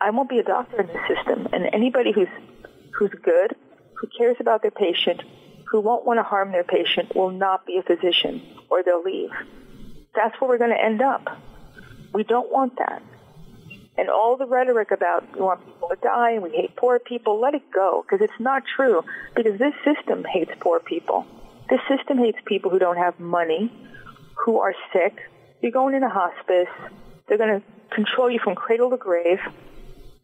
I 0.00 0.10
won't 0.10 0.28
be 0.28 0.38
a 0.38 0.42
doctor 0.42 0.80
in 0.80 0.86
this 0.86 1.02
system. 1.08 1.48
And 1.52 1.68
anybody 1.72 2.12
who's 2.12 2.28
who's 2.92 3.10
good, 3.22 3.56
who 3.94 4.08
cares 4.16 4.36
about 4.40 4.62
their 4.62 4.70
patient, 4.70 5.22
who 5.70 5.80
won't 5.80 6.06
want 6.06 6.18
to 6.18 6.22
harm 6.22 6.52
their 6.52 6.64
patient 6.64 7.14
will 7.14 7.30
not 7.30 7.66
be 7.66 7.78
a 7.78 7.82
physician 7.82 8.42
or 8.70 8.82
they'll 8.82 9.02
leave. 9.02 9.30
That's 10.14 10.40
where 10.40 10.48
we're 10.48 10.58
going 10.58 10.70
to 10.70 10.82
end 10.82 11.02
up. 11.02 11.26
We 12.12 12.22
don't 12.22 12.52
want 12.52 12.78
that. 12.78 13.02
And 13.96 14.08
all 14.08 14.36
the 14.36 14.46
rhetoric 14.46 14.90
about 14.90 15.34
we 15.34 15.40
want 15.40 15.64
people 15.64 15.88
to 15.88 15.96
die 15.96 16.32
and 16.32 16.42
we 16.42 16.50
hate 16.50 16.76
poor 16.76 16.98
people, 16.98 17.40
let 17.40 17.54
it 17.54 17.62
go 17.72 18.04
because 18.04 18.24
it's 18.24 18.40
not 18.40 18.62
true 18.76 19.02
because 19.34 19.58
this 19.58 19.74
system 19.84 20.24
hates 20.24 20.50
poor 20.60 20.80
people. 20.80 21.26
This 21.68 21.80
system 21.88 22.18
hates 22.18 22.38
people 22.44 22.70
who 22.70 22.78
don't 22.78 22.96
have 22.96 23.18
money, 23.18 23.72
who 24.44 24.58
are 24.60 24.74
sick. 24.92 25.16
You're 25.62 25.72
going 25.72 25.94
into 25.94 26.08
hospice. 26.08 26.68
They're 27.26 27.38
going 27.38 27.60
to 27.60 27.94
control 27.94 28.30
you 28.30 28.38
from 28.42 28.54
cradle 28.54 28.90
to 28.90 28.96
grave. 28.96 29.38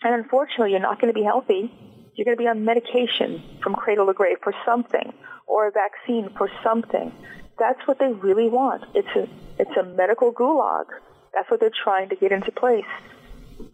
And 0.02 0.14
unfortunately, 0.14 0.70
you're 0.72 0.80
not 0.80 1.00
going 1.00 1.12
to 1.12 1.18
be 1.18 1.24
healthy. 1.24 1.72
You're 2.14 2.24
going 2.24 2.36
to 2.36 2.42
be 2.42 2.48
on 2.48 2.64
medication 2.64 3.42
from 3.62 3.74
cradle 3.74 4.06
to 4.06 4.12
grave 4.14 4.38
for 4.42 4.54
something 4.64 5.12
or 5.46 5.68
a 5.68 5.70
vaccine 5.70 6.30
for 6.36 6.50
something. 6.64 7.12
That's 7.58 7.80
what 7.86 7.98
they 7.98 8.12
really 8.12 8.48
want. 8.48 8.84
It's 8.94 9.08
a, 9.14 9.28
it's 9.58 9.76
a 9.76 9.84
medical 9.84 10.32
gulag. 10.32 10.86
That's 11.34 11.50
what 11.50 11.60
they're 11.60 11.70
trying 11.84 12.08
to 12.08 12.16
get 12.16 12.32
into 12.32 12.50
place. 12.52 12.84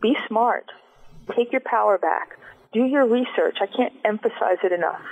Be 0.03 0.16
smart. 0.27 0.66
Take 1.37 1.53
your 1.53 1.61
power 1.61 1.99
back. 1.99 2.39
Do 2.72 2.85
your 2.85 3.07
research. 3.07 3.59
I 3.61 3.66
can't 3.66 3.93
emphasize 4.05 4.59
it 4.64 4.72
enough. 4.72 5.03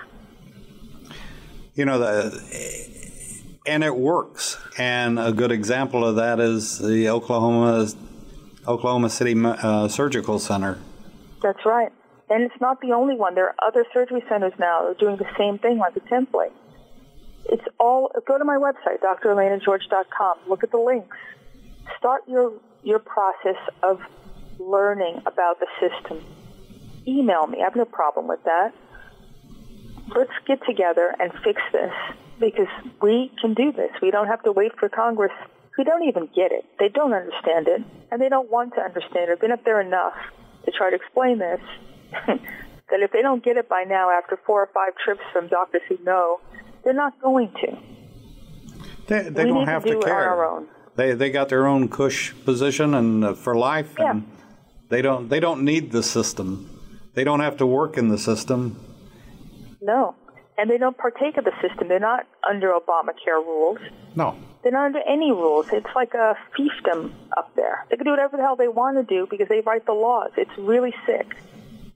You 1.74 1.84
know, 1.84 1.98
the, 1.98 2.94
and 3.66 3.82
it 3.82 3.96
works. 3.96 4.58
And 4.78 5.18
a 5.18 5.32
good 5.32 5.52
example 5.52 6.04
of 6.04 6.16
that 6.16 6.40
is 6.40 6.78
the 6.78 7.08
Oklahoma 7.08 7.88
Oklahoma 8.66 9.10
City 9.10 9.34
uh, 9.44 9.88
Surgical 9.88 10.38
Center. 10.38 10.78
That's 11.44 11.64
right. 11.66 11.92
And 12.30 12.42
it's 12.42 12.58
not 12.58 12.80
the 12.80 12.92
only 12.92 13.16
one. 13.16 13.34
There 13.34 13.48
are 13.48 13.54
other 13.68 13.84
surgery 13.92 14.24
centers 14.30 14.54
now 14.58 14.80
that 14.80 14.88
are 14.88 14.94
doing 14.94 15.18
the 15.18 15.28
same 15.36 15.58
thing 15.58 15.76
like 15.76 15.94
a 15.94 16.00
template. 16.00 16.52
It's 17.44 17.64
all, 17.78 18.10
go 18.26 18.38
to 18.38 18.44
my 18.44 18.56
website, 18.56 19.00
drelainageorge.com. 19.02 20.38
Look 20.48 20.64
at 20.64 20.70
the 20.70 20.78
links. 20.78 21.14
Start 21.98 22.22
your, 22.26 22.54
your 22.82 22.98
process 22.98 23.60
of 23.82 24.00
learning 24.58 25.20
about 25.26 25.60
the 25.60 25.66
system. 25.78 26.24
Email 27.06 27.46
me. 27.46 27.58
I 27.60 27.64
have 27.64 27.76
no 27.76 27.84
problem 27.84 28.26
with 28.26 28.42
that. 28.44 28.72
Let's 30.16 30.32
get 30.46 30.64
together 30.66 31.14
and 31.20 31.30
fix 31.44 31.60
this 31.72 31.92
because 32.40 32.72
we 33.02 33.30
can 33.38 33.52
do 33.52 33.70
this. 33.70 33.90
We 34.00 34.10
don't 34.10 34.28
have 34.28 34.42
to 34.44 34.52
wait 34.52 34.72
for 34.78 34.88
Congress 34.88 35.32
who 35.76 35.84
don't 35.84 36.08
even 36.08 36.26
get 36.34 36.52
it. 36.52 36.64
They 36.78 36.88
don't 36.88 37.12
understand 37.12 37.68
it, 37.68 37.82
and 38.10 38.22
they 38.22 38.30
don't 38.30 38.50
want 38.50 38.74
to 38.76 38.80
understand 38.80 39.28
it. 39.28 39.30
I've 39.30 39.40
been 39.40 39.52
up 39.52 39.64
there 39.64 39.80
enough 39.80 40.14
to 40.64 40.70
try 40.70 40.90
to 40.90 40.96
explain 40.96 41.38
this 41.38 41.60
that 42.26 43.00
if 43.00 43.12
they 43.12 43.22
don't 43.22 43.44
get 43.44 43.56
it 43.56 43.68
by 43.68 43.84
now 43.84 44.10
after 44.10 44.38
four 44.46 44.62
or 44.62 44.70
five 44.72 44.92
trips 45.02 45.22
from 45.32 45.48
doctors 45.48 45.82
who 45.88 45.98
know, 46.04 46.40
they're 46.82 46.92
not 46.92 47.20
going 47.20 47.50
to. 47.60 47.76
They, 49.06 49.28
they 49.28 49.44
don't 49.44 49.66
have 49.66 49.84
to, 49.84 49.94
to 49.94 50.00
care. 50.00 50.62
They 50.96 51.12
they 51.12 51.30
got 51.30 51.48
their 51.48 51.66
own 51.66 51.88
cush 51.88 52.32
position 52.44 52.94
and 52.94 53.24
uh, 53.24 53.34
for 53.34 53.56
life, 53.56 53.94
yeah. 53.98 54.12
and 54.12 54.28
they 54.88 55.02
don't 55.02 55.28
they 55.28 55.40
don't 55.40 55.64
need 55.64 55.92
the 55.92 56.02
system. 56.02 56.70
They 57.14 57.24
don't 57.24 57.40
have 57.40 57.56
to 57.58 57.66
work 57.66 57.98
in 57.98 58.08
the 58.08 58.18
system. 58.18 58.80
No, 59.82 60.14
and 60.56 60.70
they 60.70 60.78
don't 60.78 60.96
partake 60.96 61.36
of 61.36 61.44
the 61.44 61.52
system. 61.60 61.88
They're 61.88 61.98
not 61.98 62.26
under 62.48 62.68
Obamacare 62.68 63.44
rules. 63.44 63.78
No. 64.14 64.36
They're 64.64 64.72
not 64.72 64.86
under 64.86 65.02
any 65.06 65.30
rules. 65.30 65.66
It's 65.72 65.94
like 65.94 66.14
a 66.14 66.36
fiefdom 66.58 67.12
up 67.36 67.54
there. 67.54 67.84
They 67.90 67.96
can 67.96 68.06
do 68.06 68.12
whatever 68.12 68.38
the 68.38 68.42
hell 68.42 68.56
they 68.56 68.66
want 68.66 68.96
to 68.96 69.02
do 69.04 69.26
because 69.30 69.46
they 69.48 69.60
write 69.60 69.84
the 69.84 69.92
laws. 69.92 70.30
It's 70.38 70.56
really 70.56 70.94
sick. 71.04 71.36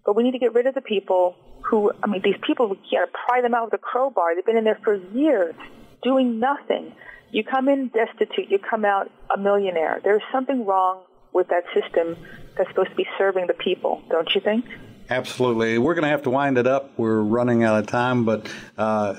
But 0.05 0.15
we 0.15 0.23
need 0.23 0.33
to 0.33 0.39
get 0.39 0.53
rid 0.53 0.67
of 0.67 0.75
the 0.75 0.83
people 0.83 1.35
who, 1.63 1.91
I 2.03 2.07
mean, 2.07 2.21
these 2.23 2.37
people, 2.47 2.69
we 2.69 2.77
got 2.77 3.07
to 3.07 3.11
pry 3.27 3.41
them 3.41 3.55
out 3.55 3.65
with 3.65 3.75
a 3.75 3.79
crowbar. 3.79 4.35
They've 4.35 4.45
been 4.45 4.59
in 4.59 4.65
there 4.65 4.79
for 4.85 4.95
years 4.95 5.55
doing 6.03 6.39
nothing. 6.39 6.93
You 7.31 7.43
come 7.43 7.71
in 7.71 7.89
destitute, 7.89 8.51
you 8.51 8.59
come 8.59 8.85
out 8.85 9.11
a 9.35 9.39
millionaire. 9.39 10.01
There's 10.05 10.23
something 10.31 10.67
wrong 10.67 11.01
with 11.33 11.49
that 11.49 11.65
system 11.75 12.17
that's 12.57 12.69
supposed 12.69 12.91
to 12.91 12.97
be 12.97 13.07
serving 13.17 13.47
the 13.47 13.55
people, 13.55 14.03
don't 14.11 14.29
you 14.35 14.43
think? 14.43 14.67
Absolutely. 15.09 15.79
We're 15.79 15.95
going 15.95 16.05
to 16.05 16.11
have 16.11 16.23
to 16.25 16.31
wind 16.31 16.59
it 16.59 16.67
up. 16.67 16.99
We're 16.99 17.21
running 17.23 17.65
out 17.65 17.79
of 17.79 17.87
time, 17.87 18.27
but 18.27 18.47
uh, 18.77 19.15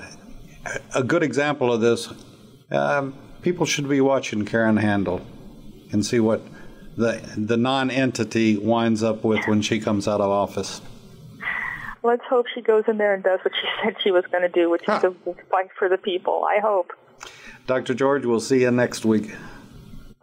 a 0.94 1.04
good 1.04 1.24
example 1.24 1.74
of 1.74 1.82
this 1.82 2.14
um, 2.72 3.16
people 3.42 3.66
should 3.66 3.88
be 3.88 4.02
watching 4.02 4.46
Karen 4.46 4.78
Handel 4.78 5.22
and 5.92 6.06
see 6.06 6.20
what 6.20 6.42
the 6.98 7.22
the 7.38 7.58
non-entity 7.58 8.58
winds 8.58 9.04
up 9.04 9.24
with 9.24 9.46
when 9.48 9.62
she 9.62 9.80
comes 9.80 10.08
out 10.08 10.22
of 10.22 10.30
office. 10.30 10.82
Let's 12.02 12.24
hope 12.30 12.46
she 12.54 12.62
goes 12.62 12.86
in 12.88 12.98
there 12.98 13.14
and 13.14 13.24
does 13.24 13.40
what 13.44 13.54
she 13.56 13.68
said 13.84 13.96
she 14.02 14.12
was 14.12 14.26
going 14.32 14.44
to 14.44 14.50
do, 14.50 14.70
which 14.70 14.84
huh. 14.86 14.96
is 14.96 15.02
to 15.02 15.16
fight 15.50 15.70
for 15.78 15.90
the 15.90 15.98
people. 15.98 16.46
I 16.46 16.60
hope. 16.60 16.94
Dr. 17.68 17.94
George, 17.94 18.26
we'll 18.26 18.40
see 18.40 18.62
you 18.62 18.72
next 18.72 19.06
week. 19.06 19.36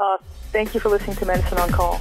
Uh, 0.01 0.19
thank 0.53 0.75
you 0.75 0.81
for 0.81 0.89
listening 0.89 1.17
to 1.17 1.27
Medicine 1.27 1.59
on 1.59 1.71
Call. 1.71 2.01